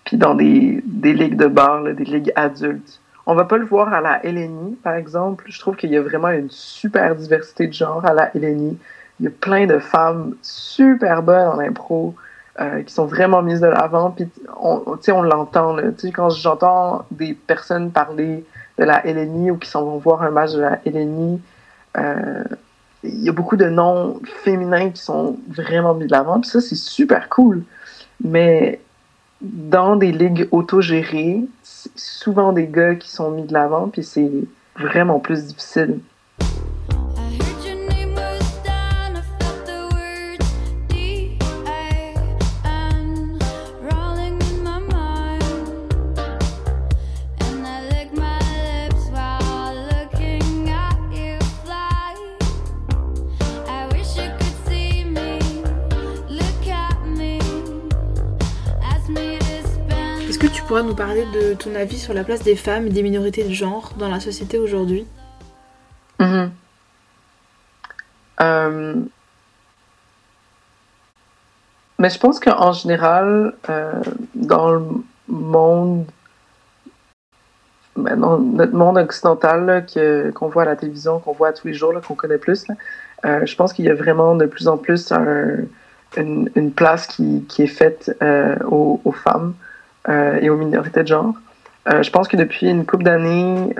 puis 0.05 0.17
dans 0.17 0.33
des, 0.33 0.81
des 0.85 1.13
ligues 1.13 1.37
de 1.37 1.47
bar, 1.47 1.83
des 1.83 2.03
ligues 2.03 2.31
adultes. 2.35 2.99
On 3.25 3.35
va 3.35 3.45
pas 3.45 3.57
le 3.57 3.65
voir 3.65 3.93
à 3.93 4.01
la 4.01 4.19
LNI, 4.23 4.75
par 4.83 4.95
exemple. 4.95 5.45
Je 5.47 5.59
trouve 5.59 5.75
qu'il 5.75 5.91
y 5.91 5.97
a 5.97 6.01
vraiment 6.01 6.29
une 6.29 6.49
super 6.49 7.15
diversité 7.15 7.67
de 7.67 7.73
genre 7.73 8.05
à 8.05 8.13
la 8.13 8.31
LNI. 8.33 8.77
Il 9.19 9.23
y 9.23 9.27
a 9.27 9.31
plein 9.31 9.65
de 9.65 9.79
femmes 9.79 10.35
super 10.41 11.21
bonnes 11.21 11.47
en 11.47 11.59
impro 11.59 12.15
euh, 12.59 12.83
qui 12.83 12.93
sont 12.93 13.05
vraiment 13.05 13.41
mises 13.41 13.61
de 13.61 13.67
l'avant. 13.67 14.11
Puis 14.11 14.27
on, 14.61 15.21
l'entend. 15.21 15.75
Quand 16.13 16.29
j'entends 16.29 17.05
des 17.11 17.33
personnes 17.33 17.91
parler 17.91 18.45
de 18.77 18.83
la 18.83 19.01
LNI 19.05 19.51
ou 19.51 19.57
qui 19.57 19.71
vont 19.71 19.97
voir 19.97 20.21
un 20.21 20.31
match 20.31 20.53
de 20.53 20.61
la 20.61 20.79
LNI, 20.85 21.41
euh, 21.97 22.43
il 23.03 23.23
y 23.23 23.29
a 23.29 23.31
beaucoup 23.31 23.57
de 23.57 23.65
noms 23.65 24.19
féminins 24.43 24.89
qui 24.91 25.01
sont 25.01 25.37
vraiment 25.47 25.93
mis 25.93 26.05
de 26.05 26.11
l'avant, 26.11 26.39
puis 26.39 26.49
ça, 26.49 26.61
c'est 26.61 26.75
super 26.75 27.27
cool. 27.29 27.63
Mais 28.23 28.79
dans 29.41 29.95
des 29.95 30.11
ligues 30.11 30.47
autogérées, 30.51 31.41
c'est 31.63 31.91
souvent 31.97 32.53
des 32.53 32.67
gars 32.67 32.95
qui 32.95 33.09
sont 33.09 33.31
mis 33.31 33.43
de 33.43 33.53
l'avant, 33.53 33.89
puis 33.89 34.03
c'est 34.03 34.31
vraiment 34.77 35.19
plus 35.19 35.47
difficile. 35.47 35.99
Pourrais 60.67 60.83
nous 60.83 60.95
parler 60.95 61.25
de 61.33 61.53
ton 61.53 61.75
avis 61.75 61.97
sur 61.97 62.13
la 62.13 62.23
place 62.23 62.41
des 62.43 62.55
femmes 62.55 62.87
et 62.87 62.89
des 62.89 63.03
minorités 63.03 63.43
de 63.43 63.53
genre 63.53 63.93
dans 63.97 64.09
la 64.09 64.19
société 64.19 64.57
aujourd'hui 64.59 65.05
mm-hmm. 66.19 66.49
euh, 68.41 68.95
Mais 71.99 72.09
je 72.09 72.19
pense 72.19 72.39
qu'en 72.39 72.71
général, 72.71 73.53
euh, 73.69 73.91
dans 74.35 74.71
le 74.71 74.81
monde, 75.27 76.05
ben, 77.97 78.19
dans 78.19 78.37
notre 78.39 78.73
monde 78.73 78.97
occidental 78.97 79.85
qu'on 80.33 80.47
voit 80.47 80.63
à 80.63 80.65
la 80.65 80.75
télévision, 80.75 81.19
qu'on 81.19 81.33
voit 81.33 81.51
tous 81.53 81.67
les 81.67 81.73
jours, 81.73 81.93
qu'on 82.07 82.15
connaît 82.15 82.37
plus, 82.37 82.65
Euh, 83.25 83.45
je 83.45 83.55
pense 83.55 83.71
qu'il 83.71 83.85
y 83.85 83.89
a 83.89 83.95
vraiment 83.95 84.35
de 84.35 84.45
plus 84.45 84.67
en 84.67 84.77
plus 84.77 85.13
une, 86.17 86.73
place 86.75 87.07
qui, 87.07 87.45
est 87.57 87.67
faite 87.67 88.11
aux, 88.65 89.13
femmes 89.23 89.53
euh, 90.09 90.39
et 90.41 90.49
aux 90.49 90.57
minorités 90.57 91.03
de 91.03 91.07
genre. 91.07 91.33
je 91.87 92.09
pense 92.09 92.27
que 92.27 92.37
depuis 92.37 92.69
une 92.69 92.85
couple 92.85 93.03
d'années, 93.03 93.75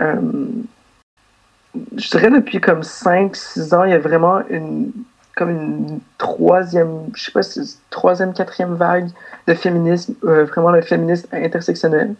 je 1.95 2.09
dirais 2.09 2.29
depuis 2.29 2.61
comme 2.61 2.81
5-6 2.81 3.75
ans, 3.75 3.83
il 3.83 3.91
y 3.91 3.95
a 3.95 3.99
vraiment 3.99 4.41
une 4.49 4.91
comme 5.35 5.49
une 5.49 5.99
troisième, 6.19 7.07
je 7.15 7.25
sais 7.25 7.31
pas 7.31 7.41
si 7.41 7.79
troisième, 7.89 8.33
quatrième 8.33 8.75
vague 8.75 9.09
de 9.47 9.55
féminisme, 9.55 10.13
vraiment 10.21 10.69
le 10.69 10.81
féminisme 10.81 11.27
intersectionnel. 11.31 12.13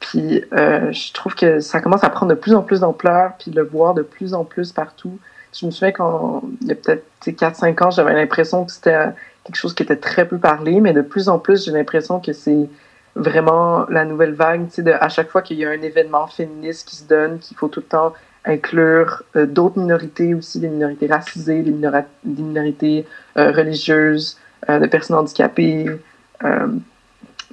Puis 0.00 0.44
euh, 0.52 0.92
je 0.92 1.12
trouve 1.12 1.34
que 1.34 1.60
ça 1.60 1.80
commence 1.80 2.04
à 2.04 2.10
prendre 2.10 2.30
de 2.30 2.38
plus 2.38 2.54
en 2.54 2.62
plus 2.62 2.80
d'ampleur, 2.80 3.32
puis 3.38 3.50
le 3.50 3.62
voir 3.62 3.94
de 3.94 4.02
plus 4.02 4.34
en 4.34 4.44
plus 4.44 4.72
partout. 4.72 5.18
Je 5.52 5.66
me 5.66 5.70
souviens 5.70 5.92
quand 5.92 6.42
il 6.62 6.68
y 6.68 6.72
a 6.72 6.74
peut-être 6.74 7.04
4-5 7.26 7.84
ans, 7.84 7.90
j'avais 7.90 8.14
l'impression 8.14 8.64
que 8.64 8.72
c'était 8.72 8.96
quelque 9.44 9.56
chose 9.56 9.74
qui 9.74 9.82
était 9.82 9.96
très 9.96 10.26
peu 10.26 10.38
parlé, 10.38 10.80
mais 10.80 10.92
de 10.92 11.00
plus 11.00 11.28
en 11.28 11.38
plus, 11.38 11.64
j'ai 11.64 11.72
l'impression 11.72 12.20
que 12.20 12.32
c'est 12.32 12.68
vraiment 13.18 13.86
la 13.88 14.04
nouvelle 14.04 14.34
vague, 14.34 14.68
de, 14.78 14.92
à 14.92 15.08
chaque 15.08 15.28
fois 15.28 15.42
qu'il 15.42 15.58
y 15.58 15.64
a 15.64 15.70
un 15.70 15.82
événement 15.82 16.26
féministe 16.26 16.88
qui 16.88 16.96
se 16.96 17.04
donne, 17.04 17.38
qu'il 17.38 17.56
faut 17.56 17.68
tout 17.68 17.80
le 17.80 17.86
temps 17.86 18.14
inclure 18.44 19.22
euh, 19.36 19.46
d'autres 19.46 19.78
minorités 19.78 20.34
aussi, 20.34 20.60
des 20.60 20.68
minorités 20.68 21.06
racisées, 21.06 21.62
des, 21.62 21.74
minorités 22.24 23.06
euh, 23.36 23.50
religieuses, 23.50 24.38
euh, 24.68 24.78
de 24.78 24.86
personnes 24.86 25.16
handicapées. 25.16 25.86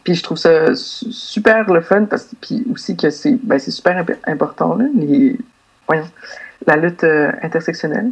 Puis 0.06 0.13
je 0.13 0.21
trouve 0.21 0.38
ça 0.38 0.75
super 0.75 1.65
le 1.73 1.82
fun, 1.82 2.06
parce 2.06 2.30
puis 2.39 2.63
aussi 2.71 2.95
que 2.95 3.10
c'est 3.10 3.39
ben, 3.43 3.58
super 3.58 4.06
important, 4.28 4.75
là, 4.75 4.86
les, 4.95 5.36
voyons, 5.88 6.06
la 6.67 6.75
lutte 6.78 7.04
euh, 7.04 7.32
intersectionnelle. 7.41 8.12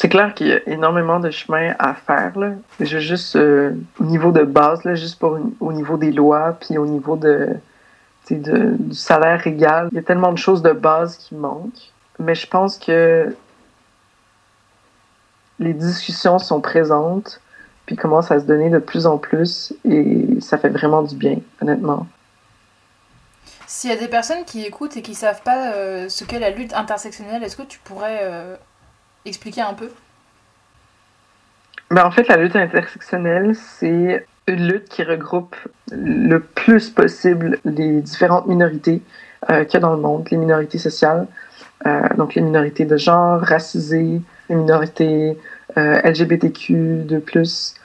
C'est 0.00 0.08
clair 0.08 0.32
qu'il 0.32 0.46
y 0.46 0.52
a 0.52 0.60
énormément 0.68 1.18
de 1.18 1.28
chemin 1.32 1.74
à 1.80 1.92
faire. 1.92 2.38
Là. 2.38 2.52
Déjà 2.78 3.00
juste 3.00 3.34
euh, 3.34 3.74
au 3.98 4.04
niveau 4.04 4.30
de 4.30 4.44
base, 4.44 4.84
là, 4.84 4.94
juste 4.94 5.18
pour, 5.18 5.36
au 5.58 5.72
niveau 5.72 5.96
des 5.96 6.12
lois, 6.12 6.56
puis 6.60 6.78
au 6.78 6.86
niveau 6.86 7.16
de, 7.16 7.56
du 8.30 8.94
salaire 8.94 9.44
égal. 9.44 9.88
Il 9.90 9.96
y 9.96 9.98
a 9.98 10.02
tellement 10.02 10.30
de 10.30 10.38
choses 10.38 10.62
de 10.62 10.70
base 10.70 11.16
qui 11.16 11.34
manquent. 11.34 11.92
Mais 12.20 12.36
je 12.36 12.46
pense 12.46 12.78
que 12.78 13.34
les 15.58 15.72
discussions 15.72 16.38
sont 16.38 16.60
présentes 16.60 17.40
puis 17.84 17.96
commence 17.96 18.30
à 18.30 18.38
se 18.38 18.44
donner 18.44 18.70
de 18.70 18.78
plus 18.78 19.04
en 19.04 19.18
plus 19.18 19.74
et 19.84 20.40
ça 20.40 20.58
fait 20.58 20.68
vraiment 20.68 21.02
du 21.02 21.16
bien, 21.16 21.38
honnêtement. 21.60 22.06
S'il 23.66 23.90
y 23.90 23.92
a 23.92 23.96
des 23.96 24.06
personnes 24.06 24.44
qui 24.44 24.64
écoutent 24.64 24.96
et 24.96 25.02
qui 25.02 25.16
savent 25.16 25.42
pas 25.42 25.72
euh, 25.72 26.08
ce 26.08 26.22
qu'est 26.22 26.38
la 26.38 26.50
lutte 26.50 26.72
intersectionnelle, 26.74 27.42
est-ce 27.42 27.56
que 27.56 27.62
tu 27.62 27.80
pourrais 27.80 28.20
euh, 28.22 28.56
expliquer 29.24 29.62
un 29.62 29.74
peu. 29.74 29.90
Ben, 31.90 32.04
En 32.04 32.10
fait, 32.10 32.28
la 32.28 32.36
lutte 32.36 32.56
intersectionnelle, 32.56 33.54
c'est 33.54 34.26
une 34.46 34.66
lutte 34.68 34.88
qui 34.88 35.02
regroupe 35.02 35.56
le 35.90 36.40
plus 36.40 36.90
possible 36.90 37.58
les 37.64 38.00
différentes 38.00 38.46
minorités 38.46 39.02
euh, 39.50 39.64
qu'il 39.64 39.74
y 39.74 39.76
a 39.76 39.80
dans 39.80 39.94
le 39.94 40.00
monde, 40.00 40.26
les 40.30 40.36
minorités 40.36 40.78
sociales, 40.78 41.26
donc 42.16 42.34
les 42.34 42.42
minorités 42.42 42.84
de 42.84 42.96
genre, 42.96 43.40
racisées, 43.40 44.20
les 44.48 44.56
minorités 44.56 45.38
LGBTQ 45.76 47.04
de 47.04 47.18
plus, 47.18 47.76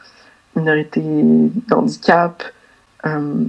minorité 0.56 1.02
d'handicap, 1.04 2.44
euh, 3.06 3.46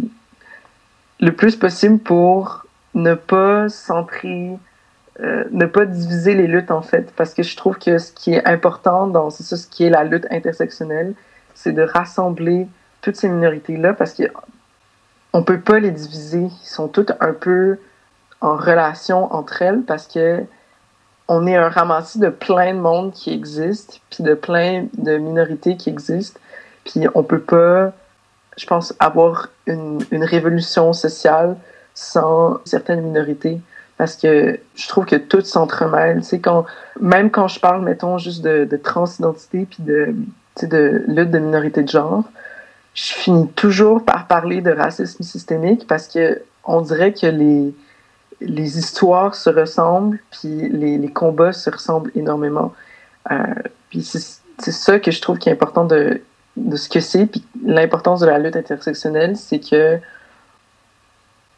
le 1.20 1.33
plus 1.33 1.57
possible 1.57 1.99
pour 1.99 2.66
ne 2.94 3.14
pas 3.14 3.68
centrer, 3.68 4.57
euh, 5.20 5.44
ne 5.53 5.66
pas 5.66 5.85
diviser 5.85 6.35
les 6.35 6.48
luttes 6.48 6.72
en 6.72 6.83
fait, 6.83 7.12
parce 7.14 7.35
que 7.35 7.44
je 7.44 7.57
trouve 7.57 7.79
que 7.79 7.98
ce 7.98 8.11
qui 8.11 8.35
est 8.35 8.44
important 8.46 9.07
dans 9.07 9.31
ça, 9.31 9.57
ce 9.57 9.66
qui 9.68 9.85
est 9.85 9.90
la 9.90 10.03
lutte 10.03 10.27
intersectionnelle, 10.31 11.14
c'est 11.55 11.70
de 11.70 11.83
rassembler 11.83 12.66
toutes 13.00 13.14
ces 13.14 13.29
minorités-là, 13.29 13.94
parce 13.94 14.12
que 14.12 14.24
on 15.33 15.44
peut 15.44 15.61
pas 15.61 15.79
les 15.79 15.92
diviser, 15.92 16.48
ils 16.62 16.66
sont 16.66 16.88
toutes 16.88 17.12
un 17.20 17.33
peu 17.33 17.79
en 18.40 18.57
relation 18.57 19.33
entre 19.33 19.62
elles, 19.62 19.83
parce 19.83 20.09
que 20.09 20.42
on 21.29 21.46
est 21.46 21.57
un 21.57 21.68
ramassis 21.68 22.18
de 22.18 22.29
plein 22.29 22.74
de 22.74 22.81
monde 22.81 23.12
qui 23.12 23.33
existe, 23.33 24.00
puis 24.11 24.24
de 24.24 24.35
plein 24.35 24.87
de 24.98 25.16
minorités 25.16 25.77
qui 25.77 25.90
existent, 25.90 26.40
puis 26.85 27.07
on 27.14 27.22
peut 27.22 27.40
pas, 27.40 27.92
je 28.59 28.66
pense, 28.66 28.92
avoir 28.98 29.48
une 29.66 30.03
révolution 30.12 30.92
sociale 30.92 31.57
sans 31.94 32.59
certaines 32.64 33.00
minorités 33.03 33.61
parce 33.96 34.16
que 34.16 34.59
je 34.74 34.88
trouve 34.88 35.07
que 35.07 35.16
tout 35.16 35.40
s'entremêle. 35.42 36.18
Tu 36.18 36.24
sais, 36.24 36.38
quand, 36.40 36.66
même 37.00 37.30
quand 37.30 37.48
je 37.48 37.61
parle, 37.61 37.83
mettons, 37.83 38.18
juste 38.18 38.42
de, 38.42 38.64
de 38.64 38.76
transidentité 38.76 39.66
puis 39.70 39.83
de, 39.83 40.14
de 40.62 41.04
lutte 41.07 41.30
de 41.30 41.38
minorité 41.38 41.83
de 41.83 41.88
genre, 41.88 42.24
je 42.94 43.12
finis 43.12 43.48
toujours 43.52 44.04
par 44.04 44.26
parler 44.26 44.61
de 44.61 44.70
racisme 44.70 45.22
systémique 45.22 45.87
parce 45.87 46.09
que 46.09 46.42
on 46.64 46.80
dirait 46.80 47.12
que 47.12 47.26
les, 47.26 47.74
les 48.40 48.78
histoires 48.78 49.35
se 49.35 49.50
ressemblent 49.50 50.18
puis 50.30 50.68
les, 50.70 50.98
les 50.98 51.12
combats 51.12 51.52
se 51.52 51.70
ressemblent 51.70 52.11
énormément. 52.14 52.72
Euh, 53.30 53.37
puis 53.90 54.02
c'est 54.02 54.72
ça 54.72 54.98
que 54.98 55.11
je 55.11 55.20
trouve 55.20 55.38
qui 55.38 55.48
est 55.48 55.52
important 55.52 55.85
de 55.85 56.20
de 56.57 56.76
ce 56.76 56.88
que 56.88 57.00
c'est, 57.00 57.26
puis 57.26 57.44
l'importance 57.64 58.20
de 58.20 58.26
la 58.26 58.38
lutte 58.38 58.57
intersectionnelle, 58.57 59.37
c'est 59.37 59.59
que 59.59 59.98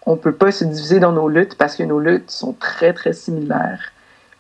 on 0.07 0.17
peut 0.17 0.35
pas 0.35 0.53
se 0.53 0.65
diviser 0.65 1.01
dans 1.01 1.13
nos 1.13 1.29
luttes 1.29 1.57
parce 1.57 1.77
que 1.77 1.83
nos 1.83 2.01
luttes 2.01 2.31
sont 2.31 2.53
très 2.53 2.93
très 2.93 3.13
similaires, 3.13 3.93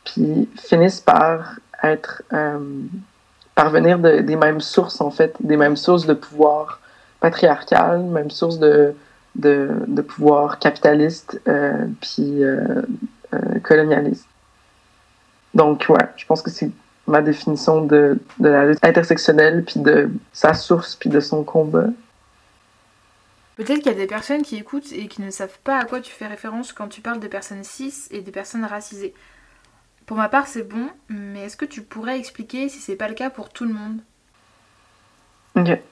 puis 0.04 0.48
finissent 0.56 1.00
par 1.00 1.56
être 1.82 2.22
euh, 2.32 2.58
parvenir 3.54 3.98
de, 3.98 4.20
des 4.20 4.36
mêmes 4.36 4.60
sources 4.60 5.00
en 5.00 5.10
fait, 5.10 5.34
des 5.40 5.56
mêmes 5.56 5.76
sources 5.76 6.06
de 6.06 6.14
pouvoir 6.14 6.80
patriarcal, 7.20 8.02
mêmes 8.02 8.30
sources 8.30 8.58
de, 8.58 8.94
de, 9.34 9.68
de 9.86 10.02
pouvoir 10.02 10.58
capitaliste 10.58 11.40
euh, 11.48 11.86
puis 12.00 12.42
euh 12.42 12.82
colonialiste. 13.62 14.26
Donc 15.54 15.86
ouais, 15.88 16.08
je 16.16 16.24
pense 16.26 16.42
que 16.42 16.50
c'est 16.50 16.70
ma 17.06 17.22
définition 17.22 17.84
de, 17.84 18.18
de 18.38 18.48
la 18.48 18.66
lutte 18.66 18.84
intersectionnelle, 18.84 19.64
puis 19.64 19.80
de 19.80 20.10
sa 20.32 20.54
source, 20.54 20.96
puis 20.96 21.10
de 21.10 21.20
son 21.20 21.44
combat. 21.44 21.88
Peut-être 23.56 23.78
qu'il 23.78 23.86
y 23.86 23.94
a 23.94 23.98
des 23.98 24.06
personnes 24.06 24.42
qui 24.42 24.56
écoutent 24.56 24.92
et 24.92 25.08
qui 25.08 25.22
ne 25.22 25.30
savent 25.30 25.58
pas 25.64 25.78
à 25.78 25.84
quoi 25.84 26.00
tu 26.00 26.12
fais 26.12 26.26
référence 26.26 26.72
quand 26.72 26.88
tu 26.88 27.00
parles 27.00 27.20
des 27.20 27.28
personnes 27.28 27.64
cis 27.64 27.94
et 28.10 28.20
des 28.20 28.30
personnes 28.30 28.64
racisées. 28.64 29.14
Pour 30.04 30.18
ma 30.18 30.28
part, 30.28 30.46
c'est 30.46 30.62
bon, 30.62 30.88
mais 31.08 31.46
est-ce 31.46 31.56
que 31.56 31.64
tu 31.64 31.82
pourrais 31.82 32.18
expliquer 32.18 32.68
si 32.68 32.78
c'est 32.78 32.96
pas 32.96 33.08
le 33.08 33.14
cas 33.14 33.30
pour 33.30 33.48
tout 33.48 33.64
le 33.64 33.72
monde? 33.72 33.98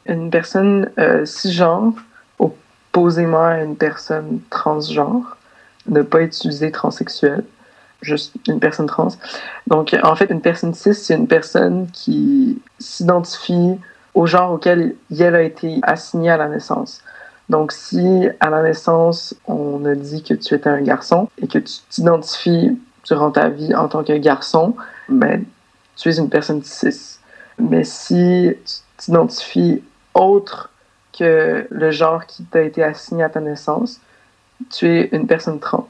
Une 0.06 0.30
personne 0.30 0.90
euh, 0.98 1.24
cisgenre, 1.24 1.94
opposément 2.38 3.46
à 3.46 3.62
une 3.62 3.76
personne 3.76 4.40
transgenre, 4.50 5.38
ne 5.86 6.02
pas 6.02 6.20
utiliser 6.20 6.70
transsexuel 6.70 7.44
juste 8.02 8.36
une 8.46 8.60
personne 8.60 8.86
trans. 8.86 9.08
Donc, 9.66 9.96
en 10.02 10.14
fait, 10.14 10.30
une 10.30 10.40
personne 10.40 10.74
cis, 10.74 10.94
c'est 10.94 11.14
une 11.14 11.26
personne 11.26 11.88
qui 11.92 12.60
s'identifie 12.78 13.78
au 14.14 14.26
genre 14.26 14.52
auquel 14.52 14.94
elle 15.18 15.34
a 15.34 15.42
été 15.42 15.80
assignée 15.82 16.30
à 16.30 16.36
la 16.36 16.48
naissance. 16.48 17.02
Donc, 17.48 17.72
si 17.72 18.28
à 18.40 18.50
la 18.50 18.62
naissance, 18.62 19.34
on 19.46 19.84
a 19.84 19.94
dit 19.94 20.22
que 20.22 20.34
tu 20.34 20.54
étais 20.54 20.70
un 20.70 20.80
garçon 20.80 21.28
et 21.40 21.46
que 21.46 21.58
tu 21.58 21.74
t'identifies 21.90 22.78
durant 23.04 23.30
ta 23.30 23.48
vie 23.48 23.74
en 23.74 23.88
tant 23.88 24.02
que 24.02 24.16
garçon, 24.16 24.74
ben, 25.08 25.44
tu 25.96 26.08
es 26.08 26.16
une 26.16 26.30
personne 26.30 26.62
cis. 26.62 27.18
Mais 27.58 27.84
si 27.84 28.56
tu 28.64 28.74
t'identifies 28.96 29.82
autre 30.14 30.70
que 31.16 31.66
le 31.70 31.90
genre 31.90 32.26
qui 32.26 32.44
t'a 32.44 32.62
été 32.62 32.82
assigné 32.82 33.22
à 33.22 33.28
ta 33.28 33.40
naissance, 33.40 34.00
tu 34.70 34.88
es 34.88 35.08
une 35.12 35.26
personne 35.26 35.60
trans. 35.60 35.88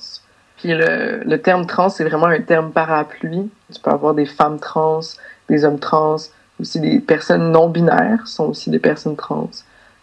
Puis 0.57 0.75
le, 0.75 1.23
le 1.25 1.41
terme 1.41 1.67
trans, 1.67 1.89
c'est 1.89 2.05
vraiment 2.05 2.27
un 2.27 2.41
terme 2.41 2.73
parapluie. 2.73 3.51
Tu 3.73 3.81
peux 3.81 3.91
avoir 3.91 4.15
des 4.15 4.27
femmes 4.27 4.59
trans, 4.59 5.01
des 5.49 5.65
hommes 5.65 5.79
trans, 5.79 6.17
aussi 6.61 6.81
des 6.81 7.01
personnes 7.01 7.51
non 7.51 7.69
binaires 7.69 8.27
sont 8.27 8.47
aussi 8.47 8.71
des 8.71 8.79
personnes 8.79 9.17
trans, 9.17 9.51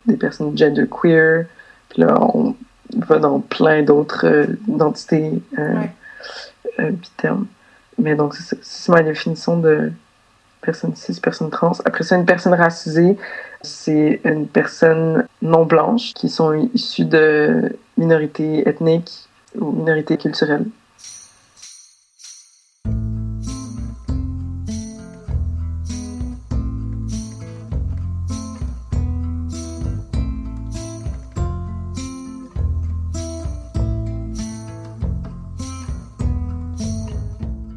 des 0.06 0.18
personnes 0.18 0.58
gender 0.58 0.86
queer. 0.90 1.46
Puis 1.90 2.02
là, 2.02 2.18
on 2.22 2.56
va 2.96 3.20
dans 3.20 3.40
plein 3.40 3.84
d'autres 3.84 4.26
euh, 4.26 4.46
identités 4.68 5.42
euh, 5.58 5.84
euh, 6.80 6.92
termes. 7.18 7.48
Mais 7.98 8.16
donc, 8.16 8.36
c'est 8.36 8.92
ma 8.92 9.04
définition 9.04 9.58
de 9.58 9.92
personne 10.62 10.96
cis, 10.96 11.20
personne 11.20 11.50
trans. 11.50 11.74
Après 11.86 12.04
ça, 12.04 12.16
une 12.16 12.26
personne 12.26 12.54
racisée, 12.54 13.18
c'est 13.62 14.22
une 14.24 14.48
personne 14.48 15.28
non 15.42 15.66
blanche 15.66 16.14
qui 16.14 16.30
sont 16.30 16.70
issues 16.74 17.06
de 17.06 17.76
minorités 17.98 18.68
ethniques 18.68 19.28
ou 19.60 19.72
minorités 19.72 20.18
culturelles. 20.18 20.66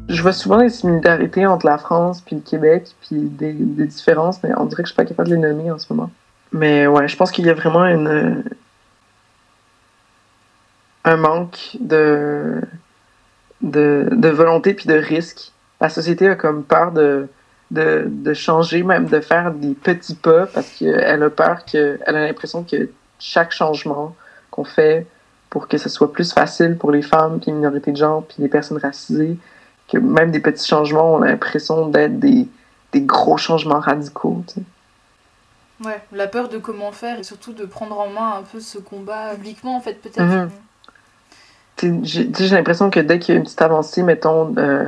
Je 0.07 0.21
vois 0.21 0.33
souvent 0.33 0.59
des 0.59 0.69
similarités 0.69 1.45
entre 1.45 1.65
la 1.65 1.77
France 1.77 2.21
puis 2.21 2.35
le 2.35 2.41
Québec, 2.41 2.95
puis 3.01 3.17
des, 3.17 3.53
différences, 3.53 4.41
mais 4.43 4.51
on 4.57 4.65
dirait 4.65 4.83
que 4.83 4.89
je 4.89 4.93
suis 4.93 5.01
pas 5.01 5.05
capable 5.05 5.29
de 5.29 5.35
les 5.35 5.41
nommer 5.41 5.71
en 5.71 5.79
ce 5.79 5.91
moment. 5.91 6.11
Mais 6.51 6.87
ouais, 6.87 7.07
je 7.07 7.15
pense 7.15 7.31
qu'il 7.31 7.45
y 7.45 7.49
a 7.49 7.53
vraiment 7.53 7.85
une 7.85 8.43
un 11.03 11.17
manque 11.17 11.77
de, 11.79 12.61
de, 13.61 14.29
volonté 14.29 14.73
puis 14.73 14.87
de 14.87 14.95
risque. 14.95 15.51
La 15.79 15.89
société 15.89 16.27
a 16.27 16.35
comme 16.35 16.63
peur 16.63 16.91
de, 16.91 17.27
de, 17.69 18.05
de 18.07 18.33
changer, 18.33 18.81
même 18.81 19.05
de 19.05 19.19
faire 19.19 19.51
des 19.51 19.75
petits 19.75 20.15
pas 20.15 20.47
parce 20.47 20.69
qu'elle 20.71 21.21
a 21.21 21.29
peur 21.29 21.63
que, 21.65 21.99
elle 22.05 22.15
a 22.15 22.25
l'impression 22.25 22.63
que 22.63 22.89
chaque 23.19 23.51
changement 23.51 24.15
qu'on 24.49 24.63
fait 24.63 25.05
pour 25.49 25.67
que 25.67 25.77
ce 25.77 25.89
soit 25.89 26.11
plus 26.11 26.33
facile 26.33 26.75
pour 26.77 26.91
les 26.91 27.01
femmes, 27.01 27.39
puis 27.39 27.51
les 27.51 27.57
minorités 27.57 27.91
de 27.91 27.97
genre, 27.97 28.25
puis 28.25 28.37
les 28.39 28.49
personnes 28.49 28.77
racisées, 28.77 29.37
que 29.87 29.97
même 29.97 30.31
des 30.31 30.39
petits 30.39 30.67
changements 30.67 31.15
ont 31.15 31.19
l'impression 31.19 31.87
d'être 31.87 32.19
des, 32.19 32.47
des 32.91 33.01
gros 33.01 33.37
changements 33.37 33.79
radicaux. 33.79 34.43
Tu 34.47 34.55
sais. 34.55 34.61
Ouais, 35.83 36.01
la 36.13 36.27
peur 36.27 36.47
de 36.47 36.57
comment 36.57 36.91
faire 36.91 37.19
et 37.19 37.23
surtout 37.23 37.51
de 37.51 37.65
prendre 37.65 37.99
en 37.99 38.07
main 38.07 38.37
un 38.39 38.43
peu 38.43 38.59
ce 38.59 38.77
combat 38.77 39.35
publiquement, 39.35 39.75
en 39.75 39.81
fait, 39.81 40.01
peut-être. 40.01 40.21
Mhm. 40.21 40.49
J'ai 42.03 42.29
j'ai 42.33 42.55
l'impression 42.55 42.89
que 42.89 43.01
dès 43.01 43.19
qu'il 43.19 43.33
y 43.33 43.35
a 43.35 43.39
une 43.39 43.43
petite 43.43 43.61
avancée, 43.61 44.01
mettons, 44.01 44.55
euh, 44.57 44.85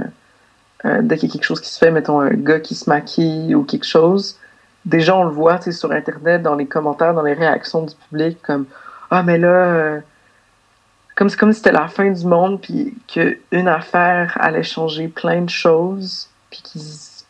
euh, 0.86 1.02
dès 1.02 1.18
qu'il 1.18 1.28
y 1.28 1.32
a 1.32 1.34
quelque 1.34 1.44
chose 1.44 1.60
qui 1.60 1.70
se 1.70 1.78
fait, 1.78 1.92
mettons, 1.92 2.22
un 2.22 2.30
gars 2.30 2.62
qui 2.62 2.76
se 2.76 2.90
maquille 2.90 3.54
ou 3.54 3.64
quelque 3.64 3.86
chose, 3.86 4.38
déjà 4.86 5.16
on 5.18 5.26
le 5.26 5.32
voit 5.32 5.60
sur 5.70 5.92
Internet, 5.92 6.42
dans 6.42 6.56
les 6.56 6.66
commentaires, 6.66 7.14
dans 7.14 7.24
les 7.24 7.34
réactions 7.34 7.84
du 7.84 7.94
public, 8.10 8.42
comme 8.42 8.66
Ah, 9.12 9.24
mais 9.24 9.38
là, 9.38 9.50
euh, 9.50 10.00
comme, 11.18 11.32
comme 11.32 11.52
si 11.52 11.58
c'était 11.58 11.72
la 11.72 11.88
fin 11.88 12.12
du 12.12 12.26
monde, 12.28 12.62
puis 12.62 12.96
qu'une 13.08 13.68
affaire 13.68 14.38
allait 14.40 14.62
changer 14.62 15.08
plein 15.08 15.42
de 15.42 15.50
choses, 15.50 16.30
puis 16.52 16.62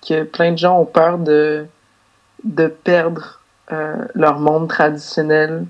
que 0.05 0.23
plein 0.23 0.51
de 0.51 0.57
gens 0.57 0.77
ont 0.77 0.85
peur 0.85 1.17
de, 1.17 1.65
de 2.43 2.67
perdre 2.67 3.39
euh, 3.71 4.05
leur 4.13 4.39
monde 4.39 4.67
traditionnel. 4.67 5.65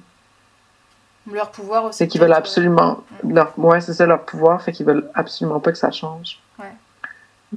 Leur 1.32 1.52
pouvoir 1.52 1.86
aussi. 1.86 2.00
C'est 2.00 2.08
qu'ils 2.08 2.20
veulent 2.20 2.34
absolument. 2.34 3.04
Leur, 3.24 3.54
ouais, 3.60 3.82
c'est 3.82 3.94
ça 3.94 4.08
leur 4.08 4.24
pouvoir, 4.24 4.64
fait 4.64 4.72
qu'ils 4.72 4.88
veulent 4.88 5.08
absolument 5.14 5.60
pas 5.60 5.72
que 5.72 5.78
ça 5.78 5.92
change. 5.92 6.40
Ouais. 6.58 6.74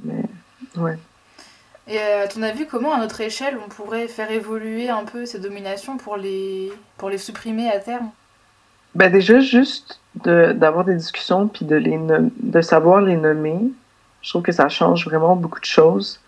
Mais, 0.03 0.25
ouais. 0.77 0.99
Et 1.87 1.97
euh, 1.97 2.25
à 2.25 2.27
ton 2.27 2.43
avis, 2.43 2.67
comment 2.67 2.93
à 2.93 2.99
notre 2.99 3.19
échelle 3.21 3.57
on 3.65 3.67
pourrait 3.67 4.07
faire 4.07 4.29
évoluer 4.29 4.91
un 4.91 5.05
peu 5.05 5.25
ces 5.25 5.39
dominations 5.39 5.97
pour 5.97 6.17
les, 6.17 6.71
pour 6.97 7.09
les 7.09 7.17
supprimer 7.17 7.71
à 7.71 7.79
terme? 7.79 8.11
Ben, 8.95 9.11
déjà, 9.11 9.39
juste 9.39 9.99
de- 10.23 10.51
d'avoir 10.53 10.85
des 10.85 10.95
discussions 10.95 11.47
puis 11.47 11.65
de, 11.65 11.75
les 11.75 11.99
de 12.41 12.61
savoir 12.61 13.01
les 13.01 13.15
nommer, 13.15 13.57
je 14.21 14.29
trouve 14.29 14.41
que 14.41 14.51
ça 14.51 14.67
change 14.69 15.05
vraiment 15.05 15.35
beaucoup 15.35 15.59
de 15.59 15.65
choses. 15.65 16.19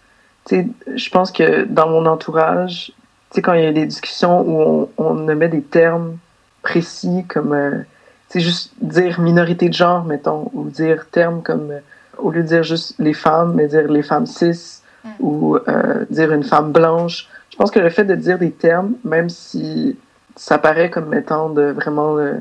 Tu 0.45 0.56
sais, 0.56 0.67
je 0.95 1.10
pense 1.10 1.32
que 1.32 1.65
dans 1.65 1.89
mon 1.89 2.06
entourage, 2.06 2.88
tu 2.88 3.36
sais, 3.36 3.41
quand 3.41 3.54
il 3.54 3.63
y 3.63 3.67
a 3.67 3.73
des 3.73 3.86
discussions 3.86 4.41
où 4.41 4.62
on, 4.62 4.89
on 4.97 5.13
nommait 5.15 5.49
des 5.49 5.62
termes 5.62 6.17
précis 6.62 7.26
comme, 7.28 7.54
euh, 7.54 7.80
tu 8.30 8.39
sais, 8.39 8.39
juste 8.39 8.73
dire 8.82 9.19
minorité 9.19 9.67
de 9.69 9.73
genre, 9.73 10.04
mettons, 10.06 10.49
ou 10.54 10.69
dire 10.69 11.08
termes 11.12 11.41
comme, 11.43 11.69
euh, 11.71 11.80
au 12.17 12.32
lieu 12.32 12.43
de 12.43 12.47
dire 12.47 12.63
juste 12.63 12.95
les 12.99 13.13
femmes, 13.13 13.54
mais 13.56 13.67
dire 13.67 13.88
les 13.91 14.04
femmes 14.04 14.26
cis, 14.26 14.80
Mm. 15.04 15.10
ou 15.19 15.58
euh, 15.67 16.06
dire 16.10 16.32
une 16.32 16.45
femme 16.45 16.71
blanche. 16.71 17.28
Je 17.52 17.58
pense 17.58 17.71
que 17.71 17.80
le 17.80 17.89
fait 17.89 18.06
de 18.06 18.15
dire 18.15 18.39
des 18.39 18.52
termes, 18.52 18.93
même 19.04 19.30
si 19.30 19.97
ça 20.38 20.58
paraît 20.58 20.89
comme 20.89 21.08
mettant 21.10 21.49
de 21.49 21.63
vraiment 21.63 22.17
euh, 22.17 22.36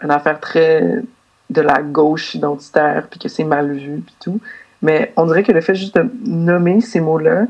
une 0.00 0.10
affaire 0.10 0.40
très 0.40 1.02
de 1.50 1.60
la 1.60 1.82
gauche 1.82 2.34
identitaire, 2.34 3.06
puis 3.10 3.20
que 3.20 3.28
c'est 3.28 3.44
mal 3.44 3.72
vu, 3.72 4.00
puis 4.00 4.14
tout, 4.20 4.40
mais 4.80 5.12
on 5.16 5.26
dirait 5.26 5.42
que 5.42 5.52
le 5.52 5.60
fait 5.60 5.74
juste 5.74 5.96
de 5.96 6.10
nommer 6.24 6.80
ces 6.80 7.00
mots-là, 7.00 7.46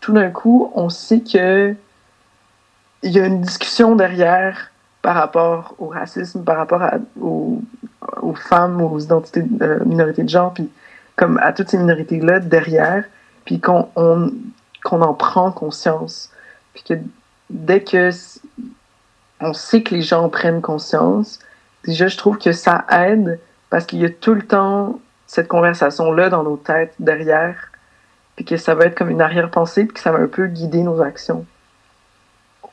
tout 0.00 0.12
d'un 0.12 0.30
coup, 0.30 0.70
on 0.74 0.88
sait 0.88 1.20
que 1.20 1.74
il 3.02 3.10
y 3.10 3.18
a 3.18 3.26
une 3.26 3.40
discussion 3.40 3.96
derrière 3.96 4.70
par 5.02 5.16
rapport 5.16 5.74
au 5.78 5.88
racisme, 5.88 6.44
par 6.44 6.56
rapport 6.56 6.82
à, 6.82 6.98
aux, 7.20 7.60
femmes, 8.36 8.80
aux 8.80 9.00
identités, 9.00 9.44
euh, 9.60 9.84
minorités 9.84 10.22
de 10.22 10.28
genre, 10.28 10.54
puis 10.54 10.70
comme 11.16 11.38
à 11.38 11.52
toutes 11.52 11.68
ces 11.68 11.78
minorités-là 11.78 12.38
derrière, 12.38 13.04
puis 13.44 13.60
qu'on 13.60 13.88
on, 13.96 14.32
qu'on 14.84 15.02
en 15.02 15.14
prend 15.14 15.50
conscience. 15.50 16.30
Puis 16.74 16.84
que 16.84 16.94
dès 17.50 17.82
que 17.82 18.10
on 19.40 19.52
sait 19.52 19.82
que 19.82 19.94
les 19.94 20.02
gens 20.02 20.28
prennent 20.28 20.62
conscience, 20.62 21.40
déjà, 21.84 22.08
je 22.08 22.16
trouve 22.16 22.38
que 22.38 22.52
ça 22.52 22.84
aide 22.90 23.38
parce 23.70 23.86
qu'il 23.86 24.00
y 24.00 24.04
a 24.04 24.10
tout 24.10 24.34
le 24.34 24.42
temps 24.42 25.00
cette 25.26 25.48
conversation-là 25.48 26.28
dans 26.28 26.42
nos 26.42 26.56
têtes 26.56 26.94
derrière, 26.98 27.56
puis 28.36 28.44
que 28.44 28.56
ça 28.56 28.74
va 28.74 28.84
être 28.84 28.94
comme 28.94 29.08
une 29.08 29.22
arrière-pensée, 29.22 29.84
puis 29.86 29.94
que 29.94 30.00
ça 30.00 30.12
va 30.12 30.18
un 30.18 30.26
peu 30.26 30.46
guider 30.46 30.82
nos 30.82 31.00
actions. 31.00 31.46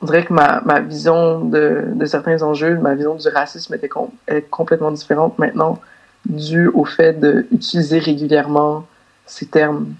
On 0.01 0.05
dirait 0.05 0.25
que 0.25 0.33
ma, 0.33 0.61
ma 0.61 0.79
vision 0.79 1.39
de, 1.39 1.85
de 1.93 2.05
certains 2.05 2.41
enjeux, 2.43 2.77
ma 2.77 2.95
vision 2.95 3.15
du 3.15 3.27
racisme 3.29 3.73
était 3.73 3.89
est 4.27 4.41
complètement 4.49 4.91
différente 4.91 5.39
maintenant, 5.39 5.79
dû 6.25 6.67
au 6.67 6.85
fait 6.85 7.19
d'utiliser 7.19 7.99
régulièrement 7.99 8.85
ces 9.25 9.45
termes. 9.45 9.93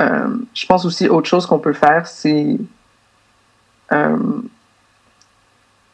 Euh, 0.00 0.36
je 0.54 0.66
pense 0.66 0.84
aussi 0.84 1.08
autre 1.08 1.28
chose 1.28 1.46
qu'on 1.46 1.58
peut 1.58 1.72
faire, 1.72 2.06
c'est 2.06 2.58
euh, 3.92 4.16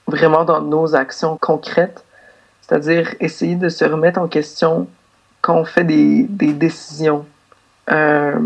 vraiment 0.06 0.44
dans 0.44 0.60
nos 0.60 0.94
actions 0.94 1.36
concrètes, 1.36 2.04
c'est-à-dire 2.62 3.14
essayer 3.20 3.56
de 3.56 3.68
se 3.68 3.84
remettre 3.84 4.20
en 4.20 4.28
question 4.28 4.86
quand 5.40 5.56
on 5.56 5.64
fait 5.64 5.84
des, 5.84 6.24
des 6.24 6.52
décisions, 6.52 7.26
euh, 7.90 8.38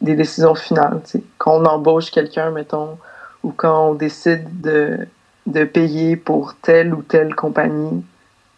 des 0.00 0.14
décisions 0.14 0.54
finales. 0.54 1.00
tu 1.04 1.18
sais. 1.18 1.22
Quand 1.38 1.60
on 1.60 1.64
embauche 1.66 2.10
quelqu'un, 2.10 2.50
mettons, 2.50 2.98
ou 3.42 3.52
quand 3.52 3.90
on 3.90 3.94
décide 3.94 4.60
de, 4.60 5.06
de 5.46 5.64
payer 5.64 6.16
pour 6.16 6.54
telle 6.54 6.94
ou 6.94 7.02
telle 7.02 7.34
compagnie. 7.34 8.02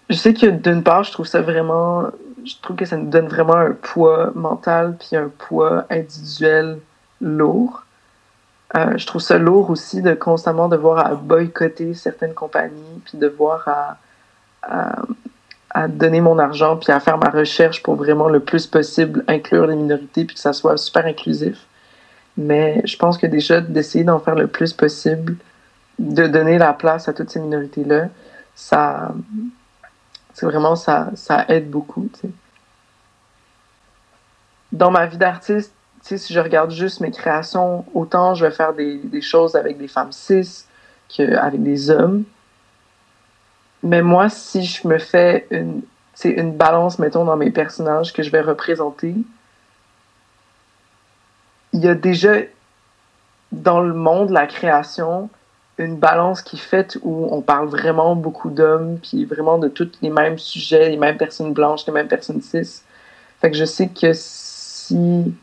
Je 0.08 0.16
sais 0.16 0.32
que 0.32 0.46
d'une 0.46 0.82
part, 0.82 1.02
je 1.04 1.12
trouve 1.12 1.26
ça 1.26 1.42
vraiment 1.42 2.06
je 2.44 2.54
trouve 2.62 2.76
que 2.76 2.84
ça 2.84 2.96
nous 2.96 3.10
donne 3.10 3.28
vraiment 3.28 3.56
un 3.56 3.72
poids 3.72 4.32
mental 4.34 4.96
puis 4.98 5.16
un 5.16 5.28
poids 5.28 5.84
individuel 5.90 6.78
lourd. 7.20 7.84
Euh, 8.76 8.98
je 8.98 9.06
trouve 9.06 9.22
ça 9.22 9.38
lourd 9.38 9.70
aussi 9.70 10.02
de 10.02 10.12
constamment 10.12 10.68
devoir 10.68 11.16
boycotter 11.16 11.94
certaines 11.94 12.34
compagnies 12.34 13.00
puis 13.04 13.16
devoir 13.16 13.66
à, 14.62 15.88
donner 15.88 16.20
mon 16.20 16.38
argent 16.38 16.76
puis 16.76 16.92
à 16.92 17.00
faire 17.00 17.18
ma 17.18 17.30
recherche 17.30 17.82
pour 17.82 17.94
vraiment 17.94 18.28
le 18.28 18.40
plus 18.40 18.66
possible 18.66 19.24
inclure 19.28 19.66
les 19.66 19.76
minorités 19.76 20.24
puis 20.24 20.34
que 20.34 20.40
ça 20.40 20.52
soit 20.52 20.76
super 20.76 21.06
inclusif. 21.06 21.66
Mais 22.36 22.82
je 22.84 22.96
pense 22.96 23.16
que 23.16 23.26
déjà 23.26 23.60
d'essayer 23.60 24.04
d'en 24.04 24.18
faire 24.18 24.34
le 24.34 24.48
plus 24.48 24.72
possible, 24.72 25.36
de 25.98 26.26
donner 26.26 26.58
la 26.58 26.72
place 26.72 27.08
à 27.08 27.12
toutes 27.12 27.30
ces 27.30 27.40
minorités-là, 27.40 28.08
ça, 28.54 29.12
c'est 30.34 30.46
vraiment 30.46 30.76
ça, 30.76 31.10
ça 31.14 31.44
aide 31.48 31.70
beaucoup. 31.70 32.08
Dans 34.72 34.90
ma 34.90 35.06
vie 35.06 35.16
d'artiste, 35.16 35.72
si 36.16 36.32
je 36.32 36.40
regarde 36.40 36.70
juste 36.70 37.00
mes 37.00 37.10
créations, 37.10 37.84
autant 37.92 38.34
je 38.34 38.46
vais 38.46 38.50
faire 38.50 38.72
des, 38.72 39.20
choses 39.20 39.56
avec 39.56 39.76
des 39.76 39.88
femmes 39.88 40.12
cis 40.12 40.64
qu'avec 41.08 41.62
des 41.62 41.90
hommes. 41.90 42.24
Mais 43.82 44.02
moi, 44.02 44.28
si 44.28 44.64
je 44.64 44.86
me 44.88 44.98
fais 44.98 45.46
une, 45.50 45.82
une 46.24 46.52
balance, 46.52 46.98
mettons, 46.98 47.24
dans 47.24 47.36
mes 47.36 47.50
personnages 47.50 48.12
que 48.12 48.22
je 48.22 48.30
vais 48.30 48.40
représenter, 48.40 49.14
il 51.72 51.80
y 51.80 51.88
a 51.88 51.94
déjà 51.94 52.36
dans 53.52 53.80
le 53.80 53.94
monde, 53.94 54.30
la 54.30 54.46
création, 54.46 55.30
une 55.78 55.96
balance 55.96 56.42
qui 56.42 56.56
est 56.56 56.58
faite 56.58 56.98
où 57.02 57.28
on 57.30 57.40
parle 57.40 57.68
vraiment 57.68 58.16
beaucoup 58.16 58.50
d'hommes, 58.50 58.98
puis 58.98 59.24
vraiment 59.24 59.58
de 59.58 59.68
tous 59.68 59.90
les 60.02 60.10
mêmes 60.10 60.38
sujets, 60.38 60.90
les 60.90 60.96
mêmes 60.96 61.16
personnes 61.16 61.52
blanches, 61.52 61.86
les 61.86 61.92
mêmes 61.92 62.08
personnes 62.08 62.42
cis. 62.42 62.82
Fait 63.40 63.50
que 63.50 63.56
je 63.56 63.64
sais 63.64 63.88
que 63.88 64.12
si. 64.12 65.34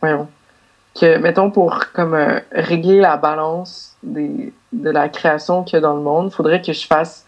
Voyons. 0.00 0.28
Que, 0.98 1.18
mettons, 1.18 1.50
pour 1.50 1.92
comme 1.92 2.14
euh, 2.14 2.40
régler 2.52 3.00
la 3.00 3.16
balance 3.16 3.96
des, 4.02 4.52
de 4.72 4.90
la 4.90 5.08
création 5.08 5.62
qu'il 5.62 5.74
y 5.74 5.78
a 5.78 5.80
dans 5.80 5.94
le 5.94 6.02
monde, 6.02 6.28
il 6.32 6.34
faudrait 6.34 6.62
que 6.62 6.72
je 6.72 6.86
fasse 6.86 7.24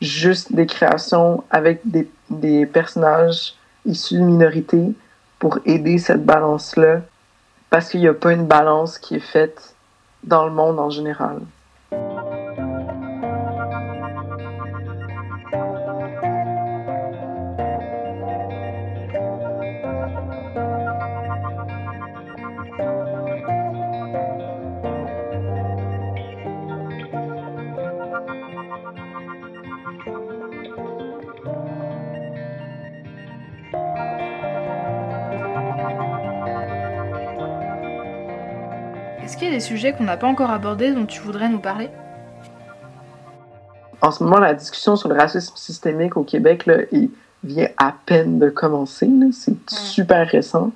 juste 0.00 0.52
des 0.52 0.66
créations 0.66 1.44
avec 1.50 1.80
des, 1.84 2.10
des 2.30 2.66
personnages 2.66 3.54
issus 3.86 4.16
de 4.16 4.20
minorités 4.20 4.92
pour 5.38 5.58
aider 5.64 5.98
cette 5.98 6.24
balance-là. 6.24 7.00
Parce 7.70 7.88
qu'il 7.88 8.00
n'y 8.00 8.08
a 8.08 8.14
pas 8.14 8.32
une 8.32 8.46
balance 8.46 8.98
qui 8.98 9.16
est 9.16 9.20
faite 9.20 9.74
dans 10.22 10.44
le 10.44 10.52
monde 10.52 10.78
en 10.78 10.90
général. 10.90 11.40
Sujets 39.64 39.92
qu'on 39.92 40.04
n'a 40.04 40.16
pas 40.16 40.26
encore 40.26 40.50
abordés 40.50 40.92
dont 40.92 41.06
tu 41.06 41.20
voudrais 41.20 41.48
nous 41.48 41.58
parler 41.58 41.88
En 44.02 44.10
ce 44.10 44.22
moment, 44.22 44.38
la 44.38 44.54
discussion 44.54 44.96
sur 44.96 45.08
le 45.08 45.16
racisme 45.16 45.56
systémique 45.56 46.16
au 46.16 46.22
Québec 46.22 46.66
là, 46.66 46.76
vient 47.42 47.68
à 47.78 47.94
peine 48.06 48.38
de 48.38 48.50
commencer. 48.50 49.08
C'est 49.32 49.56
super 49.70 50.28
récent. 50.28 50.72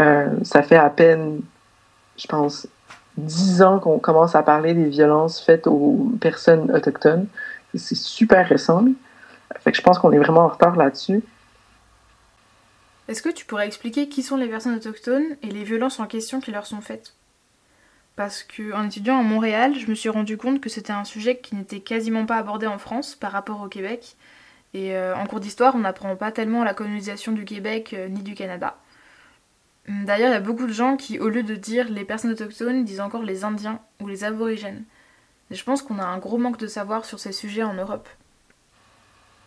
Euh, 0.00 0.30
ça 0.42 0.62
fait 0.62 0.76
à 0.76 0.90
peine, 0.90 1.42
je 2.16 2.26
pense, 2.26 2.66
dix 3.16 3.62
ans 3.62 3.78
qu'on 3.78 3.98
commence 3.98 4.34
à 4.34 4.42
parler 4.42 4.74
des 4.74 4.88
violences 4.88 5.40
faites 5.40 5.66
aux 5.66 6.10
personnes 6.20 6.74
autochtones. 6.74 7.26
C'est 7.74 7.96
super 7.96 8.48
récent. 8.48 8.84
Fait 9.60 9.70
que 9.70 9.76
je 9.76 9.82
pense 9.82 9.98
qu'on 9.98 10.12
est 10.12 10.18
vraiment 10.18 10.42
en 10.42 10.48
retard 10.48 10.76
là-dessus. 10.76 11.22
Est-ce 13.06 13.20
que 13.20 13.28
tu 13.28 13.44
pourrais 13.44 13.66
expliquer 13.66 14.08
qui 14.08 14.22
sont 14.22 14.36
les 14.36 14.48
personnes 14.48 14.74
autochtones 14.74 15.36
et 15.42 15.50
les 15.50 15.64
violences 15.64 16.00
en 16.00 16.06
question 16.06 16.40
qui 16.40 16.50
leur 16.50 16.66
sont 16.66 16.80
faites? 16.80 17.12
Parce 18.16 18.44
que 18.44 18.72
en 18.74 18.84
étudiant 18.86 19.18
à 19.18 19.22
Montréal, 19.22 19.74
je 19.76 19.88
me 19.88 19.94
suis 19.94 20.08
rendu 20.08 20.36
compte 20.36 20.60
que 20.60 20.68
c'était 20.68 20.92
un 20.92 21.04
sujet 21.04 21.38
qui 21.38 21.56
n'était 21.56 21.80
quasiment 21.80 22.26
pas 22.26 22.36
abordé 22.36 22.66
en 22.66 22.78
France 22.78 23.16
par 23.16 23.32
rapport 23.32 23.60
au 23.60 23.68
Québec. 23.68 24.16
Et 24.72 24.94
euh, 24.96 25.16
en 25.16 25.26
cours 25.26 25.40
d'histoire, 25.40 25.74
on 25.74 25.80
n'apprend 25.80 26.14
pas 26.16 26.32
tellement 26.32 26.64
la 26.64 26.74
colonisation 26.74 27.32
du 27.32 27.44
Québec 27.44 27.94
euh, 27.94 28.08
ni 28.08 28.22
du 28.22 28.34
Canada. 28.34 28.76
D'ailleurs, 29.88 30.30
il 30.30 30.32
y 30.32 30.36
a 30.36 30.40
beaucoup 30.40 30.66
de 30.66 30.72
gens 30.72 30.96
qui, 30.96 31.18
au 31.18 31.28
lieu 31.28 31.42
de 31.42 31.54
dire 31.54 31.88
les 31.90 32.04
personnes 32.04 32.30
autochtones, 32.30 32.84
disent 32.84 33.00
encore 33.00 33.22
les 33.22 33.44
Indiens 33.44 33.80
ou 34.00 34.08
les 34.08 34.24
aborigènes. 34.24 34.84
Et 35.50 35.54
je 35.54 35.64
pense 35.64 35.82
qu'on 35.82 35.98
a 35.98 36.04
un 36.04 36.18
gros 36.18 36.38
manque 36.38 36.58
de 36.58 36.66
savoir 36.66 37.04
sur 37.04 37.18
ces 37.18 37.32
sujets 37.32 37.62
en 37.62 37.74
Europe. 37.74 38.08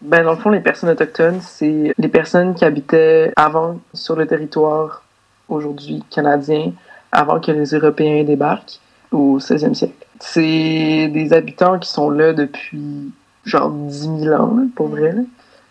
Ben, 0.01 0.23
dans 0.23 0.33
le 0.33 0.37
fond, 0.37 0.49
les 0.49 0.59
personnes 0.59 0.89
autochtones, 0.89 1.41
c'est 1.41 1.93
les 1.97 2.07
personnes 2.07 2.53
qui 2.53 2.65
habitaient 2.65 3.33
avant 3.35 3.79
sur 3.93 4.15
le 4.15 4.27
territoire 4.27 5.03
aujourd'hui 5.49 6.03
canadien, 6.11 6.73
avant 7.11 7.39
que 7.39 7.51
les 7.51 7.69
Européens 7.73 8.23
débarquent 8.23 8.79
au 9.11 9.39
16e 9.39 9.73
siècle. 9.73 10.05
C'est 10.19 11.07
des 11.07 11.33
habitants 11.33 11.79
qui 11.79 11.89
sont 11.89 12.09
là 12.09 12.33
depuis 12.33 13.11
genre 13.45 13.69
10 13.69 14.23
000 14.23 14.35
ans, 14.35 14.67
pour 14.75 14.87
vrai. 14.87 15.15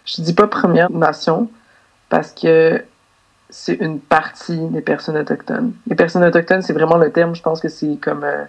Je 0.05 0.23
dis 0.23 0.33
pas 0.33 0.47
Première 0.47 0.91
Nation 0.91 1.49
parce 2.09 2.33
que 2.33 2.83
c'est 3.51 3.75
une 3.75 4.01
partie 4.01 4.59
des 4.69 4.81
personnes 4.81 5.17
autochtones. 5.17 5.73
Les 5.87 5.95
personnes 5.95 6.25
autochtones, 6.25 6.63
c'est 6.63 6.73
vraiment 6.73 6.97
le 6.97 7.11
terme, 7.13 7.35
je 7.35 7.43
pense 7.43 7.61
que 7.61 7.69
c'est 7.69 7.97
comme 8.01 8.25
euh, 8.25 8.45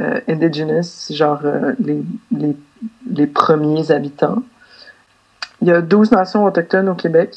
euh, 0.00 0.20
indigenous, 0.28 1.10
genre 1.10 1.40
euh, 1.44 1.72
les, 1.78 2.02
les, 3.10 3.26
premiers 3.26 3.90
habitants. 3.90 4.42
Il 5.62 5.68
y 5.68 5.72
a 5.72 5.80
12 5.80 6.12
nations 6.12 6.44
autochtones 6.44 6.88
au 6.88 6.94
Québec. 6.94 7.34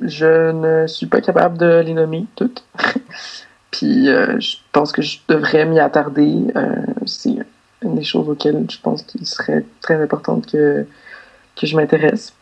Je 0.00 0.52
ne 0.52 0.86
suis 0.86 1.06
pas 1.06 1.20
capable 1.20 1.58
de 1.58 1.82
les 1.84 1.94
nommer 1.94 2.26
toutes. 2.36 2.64
Puis 3.70 4.06
je 4.06 4.56
pense 4.72 4.92
que 4.92 5.02
je 5.02 5.18
devrais 5.28 5.66
m'y 5.66 5.78
attarder. 5.80 6.46
c'est 7.04 7.36
une 7.82 7.94
des 7.94 8.04
choses 8.04 8.28
auxquelles 8.28 8.64
je 8.70 8.78
pense 8.80 9.02
qu'il 9.02 9.26
serait 9.26 9.64
très 9.82 10.00
important 10.02 10.40
que, 10.40 10.86
que 11.56 11.66
je 11.66 11.76
m'intéresse 11.76 12.32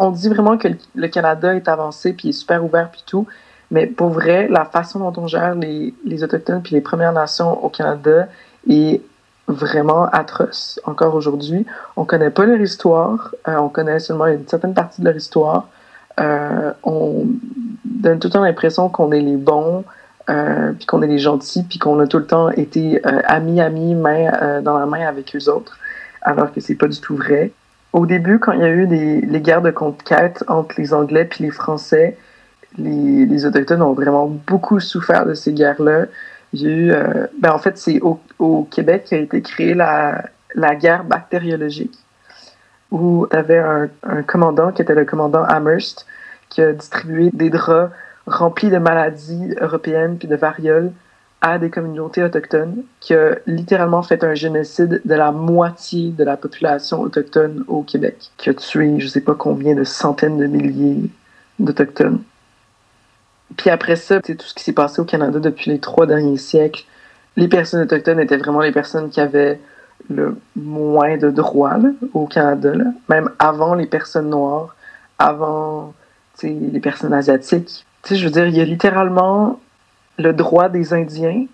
on 0.00 0.10
dit 0.10 0.28
vraiment 0.28 0.56
que 0.56 0.68
le 0.94 1.08
Canada 1.08 1.54
est 1.54 1.68
avancé 1.68 2.12
puis 2.12 2.30
est 2.30 2.32
super 2.32 2.64
ouvert 2.64 2.90
puis 2.90 3.02
tout, 3.06 3.26
mais 3.70 3.86
pour 3.86 4.08
vrai, 4.08 4.48
la 4.48 4.64
façon 4.64 4.98
dont 4.98 5.22
on 5.22 5.26
gère 5.26 5.54
les, 5.54 5.94
les 6.04 6.24
autochtones 6.24 6.62
puis 6.62 6.74
les 6.74 6.80
Premières 6.80 7.12
Nations 7.12 7.62
au 7.64 7.68
Canada 7.68 8.28
est 8.68 9.02
vraiment 9.46 10.06
atroce 10.06 10.80
encore 10.84 11.14
aujourd'hui. 11.14 11.66
On 11.96 12.04
connaît 12.04 12.30
pas 12.30 12.46
leur 12.46 12.60
histoire, 12.60 13.34
euh, 13.46 13.56
on 13.56 13.68
connaît 13.68 13.98
seulement 13.98 14.26
une 14.26 14.46
certaine 14.48 14.74
partie 14.74 15.00
de 15.00 15.06
leur 15.06 15.16
histoire. 15.16 15.68
Euh, 16.18 16.72
on 16.82 17.26
donne 17.84 18.18
tout 18.18 18.28
le 18.28 18.32
temps 18.32 18.42
l'impression 18.42 18.88
qu'on 18.88 19.12
est 19.12 19.20
les 19.20 19.36
bons, 19.36 19.84
euh, 20.28 20.72
puis 20.72 20.86
qu'on 20.86 21.02
est 21.02 21.06
les 21.06 21.18
gentils, 21.18 21.62
puis 21.62 21.78
qu'on 21.78 21.98
a 22.00 22.06
tout 22.06 22.18
le 22.18 22.26
temps 22.26 22.50
été 22.50 23.02
amis, 23.04 23.60
amis, 23.60 23.94
main 23.94 24.60
dans 24.62 24.78
la 24.78 24.86
main 24.86 25.06
avec 25.06 25.34
eux 25.34 25.50
autres, 25.50 25.78
alors 26.22 26.52
que 26.52 26.60
c'est 26.60 26.74
pas 26.74 26.88
du 26.88 27.00
tout 27.00 27.16
vrai. 27.16 27.52
Au 27.92 28.06
début, 28.06 28.38
quand 28.38 28.52
il 28.52 28.60
y 28.60 28.64
a 28.64 28.68
eu 28.68 28.86
les, 28.86 29.20
les 29.20 29.40
guerres 29.40 29.62
de 29.62 29.70
conquête 29.70 30.44
entre 30.46 30.76
les 30.78 30.94
Anglais 30.94 31.24
puis 31.24 31.44
les 31.44 31.50
Français, 31.50 32.16
les, 32.78 33.26
les, 33.26 33.46
Autochtones 33.46 33.82
ont 33.82 33.94
vraiment 33.94 34.26
beaucoup 34.26 34.78
souffert 34.78 35.26
de 35.26 35.34
ces 35.34 35.52
guerres-là. 35.52 36.06
Il 36.52 36.66
eu, 36.66 36.92
euh, 36.92 37.26
ben 37.40 37.52
en 37.52 37.58
fait, 37.58 37.78
c'est 37.78 38.00
au, 38.00 38.20
au, 38.38 38.64
Québec 38.64 39.06
qu'a 39.10 39.16
été 39.16 39.42
créée 39.42 39.74
la, 39.74 40.24
la 40.54 40.74
guerre 40.74 41.04
bactériologique, 41.04 41.96
où 42.90 43.26
il 43.30 43.34
y 43.34 43.38
avait 43.38 43.58
un, 43.58 43.88
un, 44.04 44.22
commandant 44.22 44.72
qui 44.72 44.82
était 44.82 44.94
le 44.94 45.04
commandant 45.04 45.44
Amherst, 45.44 46.06
qui 46.50 46.60
a 46.60 46.72
distribué 46.72 47.30
des 47.32 47.48
draps 47.48 47.92
remplis 48.26 48.70
de 48.70 48.78
maladies 48.78 49.54
européennes 49.60 50.18
puis 50.18 50.28
de 50.28 50.36
variole 50.36 50.92
à 51.40 51.58
des 51.58 51.70
communautés 51.70 52.22
autochtones, 52.22 52.82
qui 53.00 53.14
a 53.14 53.36
littéralement 53.46 54.02
fait 54.02 54.22
un 54.24 54.34
génocide 54.34 55.00
de 55.02 55.14
la 55.14 55.32
moitié 55.32 56.10
de 56.10 56.22
la 56.22 56.36
population 56.36 57.00
autochtone 57.00 57.64
au 57.66 57.82
Québec, 57.82 58.30
qui 58.36 58.50
a 58.50 58.54
tué 58.54 59.00
je 59.00 59.06
sais 59.06 59.22
pas 59.22 59.34
combien 59.34 59.74
de 59.74 59.84
centaines 59.84 60.36
de 60.36 60.46
milliers 60.46 61.10
d'autochtones. 61.58 62.22
Puis 63.56 63.70
après 63.70 63.96
ça, 63.96 64.20
c'est 64.24 64.36
tout 64.36 64.46
ce 64.46 64.54
qui 64.54 64.62
s'est 64.62 64.74
passé 64.74 65.00
au 65.00 65.04
Canada 65.04 65.38
depuis 65.38 65.70
les 65.70 65.78
trois 65.78 66.06
derniers 66.06 66.36
siècles. 66.36 66.84
Les 67.36 67.48
personnes 67.48 67.82
autochtones 67.82 68.20
étaient 68.20 68.36
vraiment 68.36 68.60
les 68.60 68.72
personnes 68.72 69.08
qui 69.08 69.20
avaient 69.20 69.60
le 70.10 70.36
moins 70.56 71.16
de 71.16 71.30
droits 71.30 71.78
au 72.12 72.26
Canada, 72.26 72.72
même 73.08 73.30
avant 73.38 73.74
les 73.74 73.86
personnes 73.86 74.28
noires, 74.28 74.76
avant 75.18 75.94
les 76.48 76.80
personnes 76.80 77.12
asiatiques. 77.12 77.84
sais, 78.02 78.16
je 78.16 78.24
veux 78.24 78.30
dire, 78.30 78.46
il 78.46 78.56
y 78.56 78.60
a 78.60 78.64
littéralement 78.64 79.60
le 80.18 80.32
droit 80.32 80.68
des 80.68 80.92
Indiens, 80.92 81.46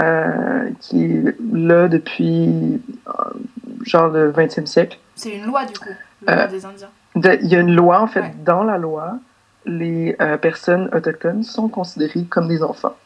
euh, 0.00 0.70
qui 0.80 1.04
est 1.04 1.36
là 1.52 1.86
depuis 1.86 2.80
euh, 3.08 3.12
genre 3.84 4.08
le 4.08 4.32
20e 4.32 4.64
siècle. 4.66 4.98
C'est 5.14 5.36
une 5.36 5.44
loi, 5.44 5.66
du 5.66 5.78
coup, 5.78 5.90
le 6.22 6.26
droit 6.26 6.44
euh, 6.44 6.48
des 6.48 6.64
Indiens. 6.64 6.88
Il 7.14 7.46
y 7.48 7.56
a 7.56 7.60
une 7.60 7.74
loi, 7.74 8.00
en 8.00 8.06
fait, 8.06 8.42
dans 8.42 8.64
la 8.64 8.78
loi, 8.78 9.18
les 9.66 10.16
personnes 10.40 10.88
autochtones 10.92 11.42
sont 11.44 11.68
considérées 11.68 12.24
comme 12.24 12.48
des 12.48 12.62
enfants, 12.62 12.96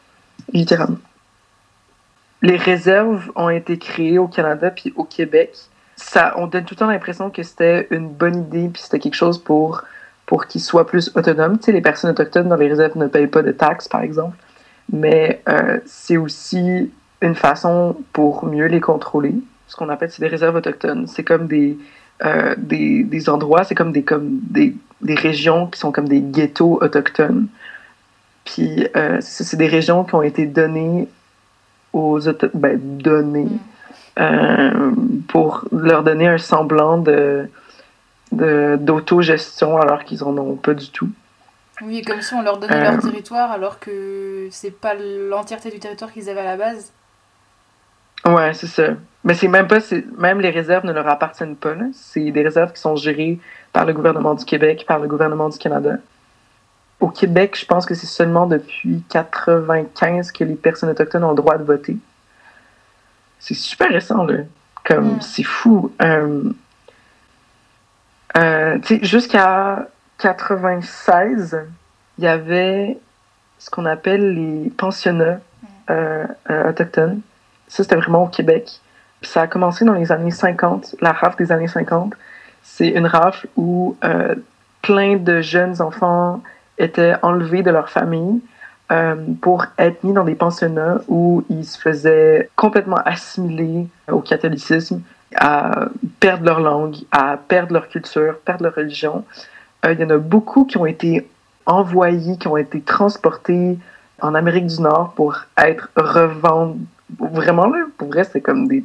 littéralement. 0.53 0.97
Les 2.41 2.55
réserves 2.55 3.31
ont 3.35 3.49
été 3.49 3.77
créées 3.77 4.17
au 4.17 4.27
Canada 4.27 4.71
puis 4.71 4.93
au 4.95 5.03
Québec. 5.03 5.55
Ça, 5.97 6.33
on 6.37 6.47
donne 6.47 6.63
tout 6.63 6.75
le 6.75 6.79
temps 6.79 6.87
l'impression 6.87 7.29
que 7.29 7.43
c'était 7.43 7.87
une 7.91 8.07
bonne 8.07 8.43
idée 8.43 8.69
puis 8.69 8.81
c'était 8.81 8.99
quelque 8.99 9.15
chose 9.15 9.43
pour 9.43 9.83
pour 10.27 10.45
qu'ils 10.45 10.61
soient 10.61 10.85
plus 10.85 11.11
autonomes. 11.15 11.57
Tu 11.57 11.65
sais, 11.65 11.71
les 11.71 11.81
personnes 11.81 12.11
autochtones 12.11 12.49
dans 12.49 12.55
les 12.55 12.67
réserves 12.67 12.97
ne 12.97 13.07
payent 13.07 13.27
pas 13.27 13.41
de 13.41 13.51
taxes, 13.51 13.87
par 13.87 14.01
exemple 14.01 14.37
mais 14.91 15.41
euh, 15.49 15.79
c'est 15.85 16.17
aussi 16.17 16.91
une 17.21 17.35
façon 17.35 17.97
pour 18.13 18.45
mieux 18.45 18.67
les 18.67 18.79
contrôler. 18.79 19.35
Ce 19.67 19.75
qu'on 19.75 19.89
appelle, 19.89 20.11
c'est 20.11 20.21
des 20.21 20.27
réserves 20.27 20.55
autochtones. 20.55 21.07
C'est 21.07 21.23
comme 21.23 21.47
des, 21.47 21.77
euh, 22.23 22.55
des, 22.57 23.03
des, 23.03 23.29
endroits, 23.29 23.63
c'est 23.63 23.75
comme, 23.75 23.91
des, 23.91 24.03
comme 24.03 24.39
des, 24.43 24.75
des, 25.01 25.15
régions 25.15 25.67
qui 25.67 25.79
sont 25.79 25.91
comme 25.91 26.07
des 26.07 26.21
ghettos 26.21 26.79
autochtones. 26.81 27.47
Puis 28.45 28.87
euh, 28.95 29.17
c'est 29.19 29.57
des 29.57 29.67
régions 29.67 30.05
qui 30.05 30.15
ont 30.15 30.21
été 30.21 30.45
données 30.45 31.09
aux 31.91 32.19
ben, 32.53 32.79
données 32.79 33.49
mm. 34.17 35.21
pour 35.27 35.65
leur 35.71 36.03
donner 36.03 36.27
un 36.27 36.37
semblant 36.37 36.97
de 36.97 37.49
d'autogestion 38.31 39.77
alors 39.77 40.03
qu'ils 40.03 40.23
en 40.23 40.37
ont 40.37 40.55
pas 40.55 40.73
du 40.73 40.89
tout. 40.89 41.09
Oui, 41.81 42.01
comme 42.01 42.21
si 42.21 42.33
on 42.33 42.41
leur 42.41 42.57
donnait 42.57 42.81
leur 42.81 42.93
euh. 42.93 43.09
territoire 43.09 43.51
alors 43.51 43.79
que 43.79 44.47
c'est 44.51 44.71
pas 44.71 44.95
l'entièreté 44.95 45.69
du 45.69 45.79
territoire 45.79 46.11
qu'ils 46.11 46.29
avaient 46.29 46.41
à 46.41 46.45
la 46.45 46.57
base. 46.57 46.91
Ouais, 48.25 48.53
c'est 48.53 48.67
ça. 48.67 48.89
Mais 49.23 49.35
c'est 49.35 49.47
même 49.47 49.67
pas, 49.67 49.79
même 50.17 50.41
les 50.41 50.49
réserves 50.49 50.85
ne 50.85 50.91
leur 50.91 51.07
appartiennent 51.07 51.55
pas. 51.55 51.75
C'est 51.93 52.31
des 52.31 52.41
réserves 52.41 52.73
qui 52.73 52.81
sont 52.81 52.95
gérées 52.95 53.39
par 53.73 53.85
le 53.85 53.93
gouvernement 53.93 54.33
du 54.33 54.43
Québec, 54.43 54.85
par 54.87 54.99
le 54.99 55.07
gouvernement 55.07 55.49
du 55.49 55.57
Canada. 55.57 55.97
Au 56.99 57.09
Québec, 57.09 57.55
je 57.59 57.65
pense 57.65 57.85
que 57.85 57.93
c'est 57.93 58.07
seulement 58.07 58.47
depuis 58.47 59.03
95 59.09 60.31
que 60.31 60.43
les 60.43 60.55
personnes 60.55 60.89
autochtones 60.89 61.23
ont 61.23 61.29
le 61.29 61.35
droit 61.35 61.57
de 61.57 61.63
voter. 61.63 61.97
C'est 63.39 63.53
super 63.53 63.89
récent, 63.89 64.23
là. 64.23 64.39
Comme, 64.83 65.21
c'est 65.21 65.43
fou. 65.43 65.91
Euh, 66.01 66.51
euh, 68.37 68.77
jusqu'à 69.01 69.87
96, 70.19 71.59
il 72.17 72.23
y 72.23 72.27
avait 72.27 72.97
ce 73.59 73.69
qu'on 73.69 73.85
appelle 73.85 74.33
les 74.33 74.69
pensionnats 74.69 75.39
euh, 75.89 76.25
euh, 76.49 76.69
autochtones. 76.69 77.21
Ça, 77.67 77.83
c'était 77.83 77.95
vraiment 77.95 78.23
au 78.23 78.27
Québec. 78.27 78.79
Puis 79.21 79.31
ça 79.31 79.41
a 79.41 79.47
commencé 79.47 79.85
dans 79.85 79.93
les 79.93 80.11
années 80.11 80.31
50, 80.31 80.95
la 81.01 81.11
rafle 81.11 81.37
des 81.37 81.51
années 81.51 81.67
50. 81.67 82.13
C'est 82.61 82.89
une 82.89 83.07
rafle 83.07 83.47
où 83.55 83.97
euh, 84.03 84.35
plein 84.81 85.17
de 85.17 85.41
jeunes 85.41 85.81
enfants 85.81 86.41
étaient 86.77 87.15
enlevés 87.21 87.63
de 87.63 87.71
leur 87.71 87.89
famille 87.89 88.41
pour 89.41 89.65
être 89.77 90.01
mis 90.05 90.13
dans 90.13 90.23
des 90.23 90.35
pensionnats 90.35 91.01
où 91.09 91.43
ils 91.49 91.65
se 91.65 91.77
faisaient 91.77 92.49
complètement 92.55 93.01
assimiler 93.03 93.85
au 94.09 94.21
catholicisme, 94.21 95.01
à 95.35 95.89
perdre 96.19 96.45
leur 96.45 96.59
langue, 96.59 96.95
à 97.11 97.37
perdre 97.37 97.73
leur 97.73 97.89
culture, 97.89 98.39
perdre 98.39 98.63
leur 98.63 98.75
religion. 98.75 99.25
Euh, 99.85 99.93
il 99.93 99.99
y 99.99 100.03
en 100.03 100.09
a 100.09 100.17
beaucoup 100.17 100.65
qui 100.65 100.77
ont 100.77 100.85
été 100.85 101.29
envoyés, 101.65 102.37
qui 102.37 102.47
ont 102.47 102.57
été 102.57 102.81
transportés 102.81 103.77
en 104.21 104.33
Amérique 104.35 104.67
du 104.67 104.81
Nord 104.81 105.13
pour 105.15 105.37
être 105.57 105.89
revendus. 105.95 106.79
Vraiment, 107.19 107.67
là, 107.67 107.85
pour 107.97 108.09
vrai, 108.09 108.23
c'est 108.23 108.41
comme 108.41 108.67
des. 108.67 108.83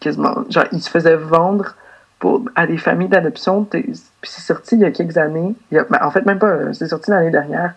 quasiment. 0.00 0.44
Genre, 0.48 0.64
ils 0.72 0.80
se 0.80 0.90
faisaient 0.90 1.16
vendre 1.16 1.74
pour, 2.18 2.44
à 2.54 2.66
des 2.66 2.78
familles 2.78 3.08
d'adoption. 3.08 3.64
Puis 3.64 3.92
c'est 4.22 4.42
sorti 4.42 4.74
il 4.76 4.82
y 4.82 4.84
a 4.84 4.90
quelques 4.90 5.16
années. 5.16 5.54
Ben, 5.72 5.86
en 6.02 6.10
fait, 6.10 6.26
même 6.26 6.38
pas. 6.38 6.72
C'est 6.72 6.88
sorti 6.88 7.10
l'année 7.10 7.30
dernière. 7.30 7.74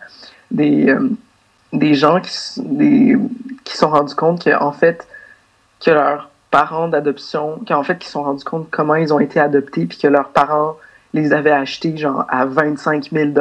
Des, 0.52 0.90
euh, 0.90 1.10
des 1.72 1.96
gens 1.96 2.20
qui, 2.20 2.62
des, 2.62 3.18
qui 3.64 3.78
sont 3.78 3.90
rendus 3.90 4.14
compte 4.14 4.44
qu'en 4.44 4.72
fait, 4.72 5.08
que 5.84 5.92
leurs 5.92 6.30
parents 6.54 6.88
d'adoption, 6.88 7.60
qu'en 7.68 7.82
fait, 7.82 7.98
qui 7.98 8.08
sont 8.08 8.22
rendus 8.22 8.44
compte 8.44 8.68
comment 8.70 8.94
ils 8.94 9.12
ont 9.12 9.20
été 9.20 9.40
adoptés, 9.40 9.88
puis 9.88 9.98
que 9.98 10.08
leurs 10.08 10.30
parents 10.30 10.78
les 11.14 11.34
avaient 11.34 11.52
achetés, 11.52 11.98
genre, 11.98 12.26
à 12.30 12.46
25 12.46 13.10
000 13.12 13.32
tu 13.32 13.38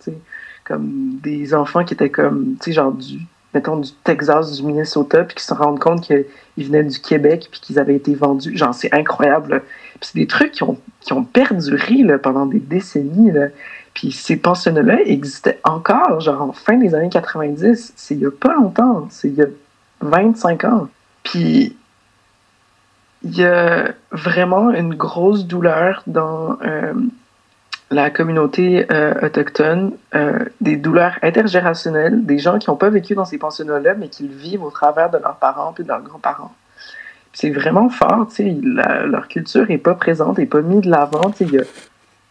sais 0.00 0.18
comme 0.62 1.18
des 1.22 1.54
enfants 1.54 1.84
qui 1.84 1.94
étaient 1.94 2.10
comme, 2.10 2.54
tu 2.60 2.66
sais, 2.66 2.72
genre 2.72 2.92
du, 2.92 3.18
mettons, 3.54 3.78
du 3.78 3.90
Texas, 4.04 4.52
du 4.52 4.62
Minnesota, 4.62 5.24
puis 5.24 5.36
qui 5.36 5.42
se 5.42 5.54
rendent 5.54 5.80
compte 5.80 6.02
qu'ils 6.02 6.26
venaient 6.58 6.84
du 6.84 7.00
Québec, 7.00 7.48
puis 7.50 7.60
qu'ils 7.60 7.78
avaient 7.78 7.96
été 7.96 8.14
vendus. 8.14 8.56
Genre, 8.56 8.74
c'est 8.74 8.92
incroyable. 8.94 9.62
Puis 9.98 10.10
c'est 10.12 10.18
des 10.18 10.26
trucs 10.26 10.52
qui 10.52 10.62
ont, 10.62 10.78
qui 11.00 11.14
ont 11.14 11.24
perduré 11.24 12.02
là, 12.04 12.18
pendant 12.18 12.44
des 12.44 12.60
décennies. 12.60 13.32
Là. 13.32 13.46
Puis 13.94 14.12
ces 14.12 14.36
pensionnats-là 14.36 15.00
existaient 15.06 15.58
encore, 15.64 16.20
genre 16.20 16.42
en 16.42 16.52
fin 16.52 16.76
des 16.76 16.94
années 16.94 17.08
90. 17.08 17.94
C'est 17.96 18.14
il 18.14 18.20
y 18.20 18.26
a 18.26 18.30
pas 18.30 18.54
longtemps. 18.54 19.08
C'est 19.10 19.28
il 19.28 19.34
y 19.34 19.42
a 19.42 19.46
25 20.02 20.64
ans. 20.64 20.88
Puis 21.24 21.76
il 23.22 23.36
y 23.36 23.44
a 23.44 23.92
vraiment 24.12 24.70
une 24.70 24.94
grosse 24.94 25.44
douleur 25.44 26.02
dans 26.06 26.58
euh, 26.62 26.94
la 27.90 28.10
communauté 28.10 28.86
euh, 28.90 29.26
autochtone, 29.26 29.92
euh, 30.14 30.38
des 30.60 30.76
douleurs 30.76 31.18
intergénérationnelles, 31.22 32.24
des 32.24 32.38
gens 32.38 32.58
qui 32.58 32.70
n'ont 32.70 32.76
pas 32.76 32.88
vécu 32.88 33.14
dans 33.14 33.26
ces 33.26 33.36
pensionnats-là, 33.36 33.94
mais 33.94 34.08
qui 34.08 34.26
le 34.26 34.34
vivent 34.34 34.62
au 34.62 34.70
travers 34.70 35.10
de 35.10 35.18
leurs 35.18 35.36
parents 35.36 35.72
puis 35.72 35.84
de 35.84 35.88
leurs 35.88 36.02
grands-parents. 36.02 36.54
C'est 37.32 37.50
vraiment 37.50 37.90
fort, 37.90 38.26
tu 38.28 38.36
sais, 38.36 38.58
leur 38.62 39.28
culture 39.28 39.66
n'est 39.68 39.78
pas 39.78 39.94
présente, 39.94 40.38
n'est 40.38 40.46
pas 40.46 40.62
mise 40.62 40.80
de 40.80 40.90
l'avant. 40.90 41.30
Tu 41.30 41.46
sais, 41.46 41.66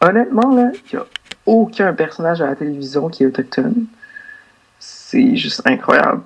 honnêtement, 0.01 0.53
là, 0.53 0.71
il 0.73 0.95
n'y 0.95 1.01
a 1.01 1.05
aucun 1.45 1.93
personnage 1.93 2.41
à 2.41 2.47
la 2.47 2.55
télévision 2.55 3.07
qui 3.07 3.23
est 3.23 3.27
autochtone. 3.27 3.85
C'est 4.79 5.37
juste 5.37 5.61
incroyable. 5.65 6.21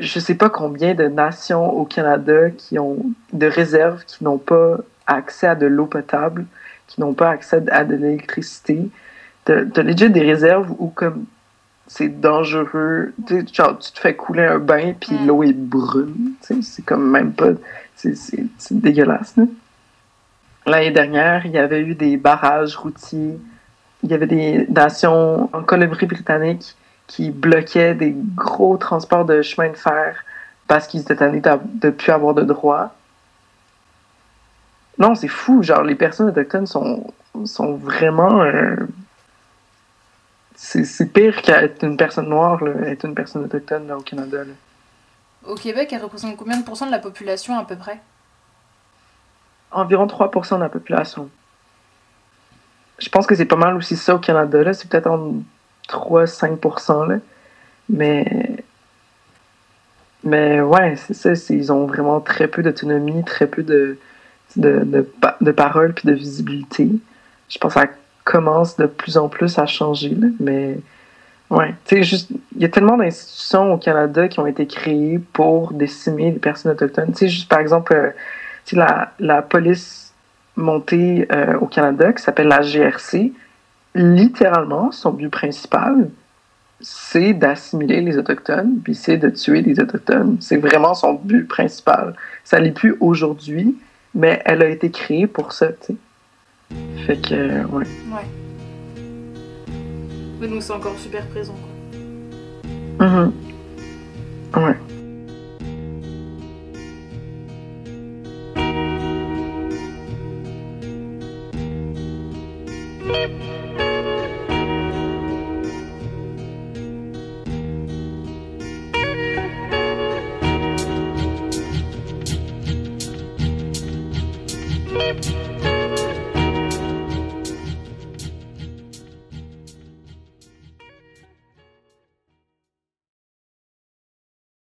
Je 0.00 0.18
sais 0.18 0.34
pas 0.34 0.48
combien 0.48 0.94
de 0.94 1.04
nations 1.04 1.70
au 1.70 1.84
Canada 1.84 2.50
qui 2.50 2.78
ont 2.78 2.98
de 3.32 3.46
réserves 3.46 4.04
qui 4.06 4.24
n'ont 4.24 4.38
pas 4.38 4.78
accès 5.06 5.46
à 5.46 5.54
de 5.54 5.66
l'eau 5.66 5.86
potable 5.86 6.46
qui 6.86 7.00
n'ont 7.00 7.14
pas 7.14 7.30
accès 7.30 7.62
à 7.70 7.84
de 7.84 7.94
l'électricité. 7.94 8.88
T'as 9.44 9.60
as 9.60 9.82
déjà 9.82 10.08
des 10.08 10.22
réserves 10.22 10.74
où 10.78 10.88
comme 10.88 11.26
c'est 11.86 12.08
dangereux, 12.20 13.12
tu 13.26 13.44
genre 13.52 13.78
tu 13.78 13.92
te 13.92 14.00
fais 14.00 14.14
couler 14.14 14.44
un 14.44 14.58
bain 14.58 14.94
puis 14.98 15.18
l'eau 15.26 15.42
est 15.42 15.52
brune, 15.52 16.32
c'est 16.40 16.84
comme 16.84 17.10
même 17.10 17.32
pas, 17.32 17.50
c'est 17.94 18.14
dégueulasse. 18.70 19.34
L'année 20.66 20.92
dernière, 20.92 21.44
il 21.44 21.52
y 21.52 21.58
avait 21.58 21.80
eu 21.80 21.94
des 21.94 22.16
barrages 22.16 22.76
routiers, 22.76 23.38
il 24.02 24.10
y 24.10 24.14
avait 24.14 24.26
des 24.26 24.66
nations 24.70 25.50
en 25.52 25.62
Colombie-Britannique 25.62 26.74
qui 27.06 27.30
bloquaient 27.30 27.94
des 27.94 28.14
gros 28.34 28.76
transports 28.76 29.24
de 29.24 29.42
chemin 29.42 29.70
de 29.70 29.76
fer 29.76 30.24
parce 30.66 30.86
qu'ils 30.86 31.02
étaient 31.02 31.16
tannés 31.16 31.40
de 31.40 31.50
ne 31.86 31.90
plus 31.90 32.12
avoir 32.12 32.34
de 32.34 32.42
droits. 32.42 32.94
Non, 34.98 35.14
c'est 35.14 35.28
fou. 35.28 35.62
Genre, 35.62 35.82
les 35.82 35.94
personnes 35.94 36.28
autochtones 36.28 36.66
sont, 36.66 37.12
sont 37.44 37.74
vraiment. 37.74 38.42
Euh, 38.42 38.76
c'est 40.56 41.12
pire 41.12 41.42
qu'être 41.42 41.84
une 41.84 41.96
personne 41.96 42.28
noire, 42.28 42.62
là, 42.62 42.72
être 42.88 43.04
une 43.04 43.14
personne 43.14 43.44
autochtone 43.44 43.90
au 43.92 44.00
Canada. 44.00 44.44
Au 45.44 45.56
Québec, 45.56 45.92
elle 45.92 46.02
représente 46.02 46.36
combien 46.36 46.56
de 46.56 46.64
pourcents 46.64 46.86
de 46.86 46.92
la 46.92 47.00
population 47.00 47.58
à 47.58 47.64
peu 47.64 47.76
près? 47.76 48.00
Environ 49.72 50.06
3% 50.06 50.56
de 50.56 50.60
la 50.60 50.68
population. 50.68 51.28
Je 52.98 53.08
pense 53.08 53.26
que 53.26 53.34
c'est 53.34 53.44
pas 53.44 53.56
mal 53.56 53.76
aussi 53.76 53.96
ça 53.96 54.14
au 54.14 54.20
Canada. 54.20 54.72
C'est 54.72 54.88
peut-être 54.88 55.08
en 55.08 55.42
3-5%. 55.94 57.20
Mais. 57.88 58.64
Mais 60.26 60.62
ouais, 60.62 60.96
c'est 60.96 61.14
ça. 61.14 61.52
Ils 61.52 61.70
ont 61.70 61.86
vraiment 61.86 62.18
très 62.20 62.48
peu 62.48 62.62
d'autonomie, 62.62 63.24
très 63.24 63.46
peu 63.46 63.62
de 63.62 63.98
de, 64.56 64.84
de, 64.84 65.08
de 65.40 65.50
parole 65.52 65.92
puis 65.92 66.08
de 66.08 66.14
visibilité. 66.14 66.88
Je 67.48 67.58
pense 67.58 67.74
que 67.74 67.80
ça 67.80 67.86
commence 68.24 68.76
de 68.76 68.86
plus 68.86 69.16
en 69.16 69.28
plus 69.28 69.58
à 69.58 69.66
changer, 69.66 70.16
mais 70.40 70.78
ouais, 71.50 71.74
tu 71.84 72.02
juste, 72.02 72.30
il 72.56 72.62
y 72.62 72.64
a 72.64 72.68
tellement 72.68 72.96
d'institutions 72.96 73.74
au 73.74 73.78
Canada 73.78 74.28
qui 74.28 74.40
ont 74.40 74.46
été 74.46 74.66
créées 74.66 75.20
pour 75.32 75.72
décimer 75.72 76.30
les 76.30 76.38
personnes 76.38 76.72
autochtones. 76.72 77.12
Tu 77.12 77.18
sais, 77.18 77.28
juste 77.28 77.48
par 77.48 77.60
exemple, 77.60 77.94
euh, 77.94 78.10
la, 78.72 79.12
la 79.18 79.42
police 79.42 80.12
montée 80.56 81.26
euh, 81.32 81.58
au 81.58 81.66
Canada 81.66 82.12
qui 82.12 82.22
s'appelle 82.22 82.48
la 82.48 82.62
GRC, 82.62 83.32
littéralement, 83.94 84.90
son 84.92 85.12
but 85.12 85.28
principal, 85.28 86.10
c'est 86.80 87.32
d'assimiler 87.32 88.00
les 88.00 88.18
Autochtones, 88.18 88.78
puis 88.82 88.94
c'est 88.94 89.16
de 89.16 89.30
tuer 89.30 89.62
les 89.62 89.80
Autochtones. 89.80 90.36
C'est 90.40 90.56
vraiment 90.56 90.94
son 90.94 91.14
but 91.14 91.46
principal. 91.46 92.14
Ça 92.44 92.58
l'est 92.58 92.72
plus 92.72 92.96
aujourd'hui, 93.00 93.76
mais 94.14 94.42
elle 94.44 94.62
a 94.62 94.68
été 94.68 94.90
créée 94.90 95.26
pour 95.26 95.52
ça, 95.52 95.68
tu 95.72 95.86
sais. 95.86 95.96
Fait 97.06 97.16
que, 97.16 97.34
euh, 97.34 97.64
ouais. 97.66 97.84
Ouais. 98.12 98.26
Mais 100.40 100.48
donc 100.48 100.62
c'est 100.62 100.72
encore 100.72 100.98
super 100.98 101.26
présent, 101.28 101.54
quoi. 102.98 103.06
Mm 103.06 103.32
Ouais. 104.56 104.76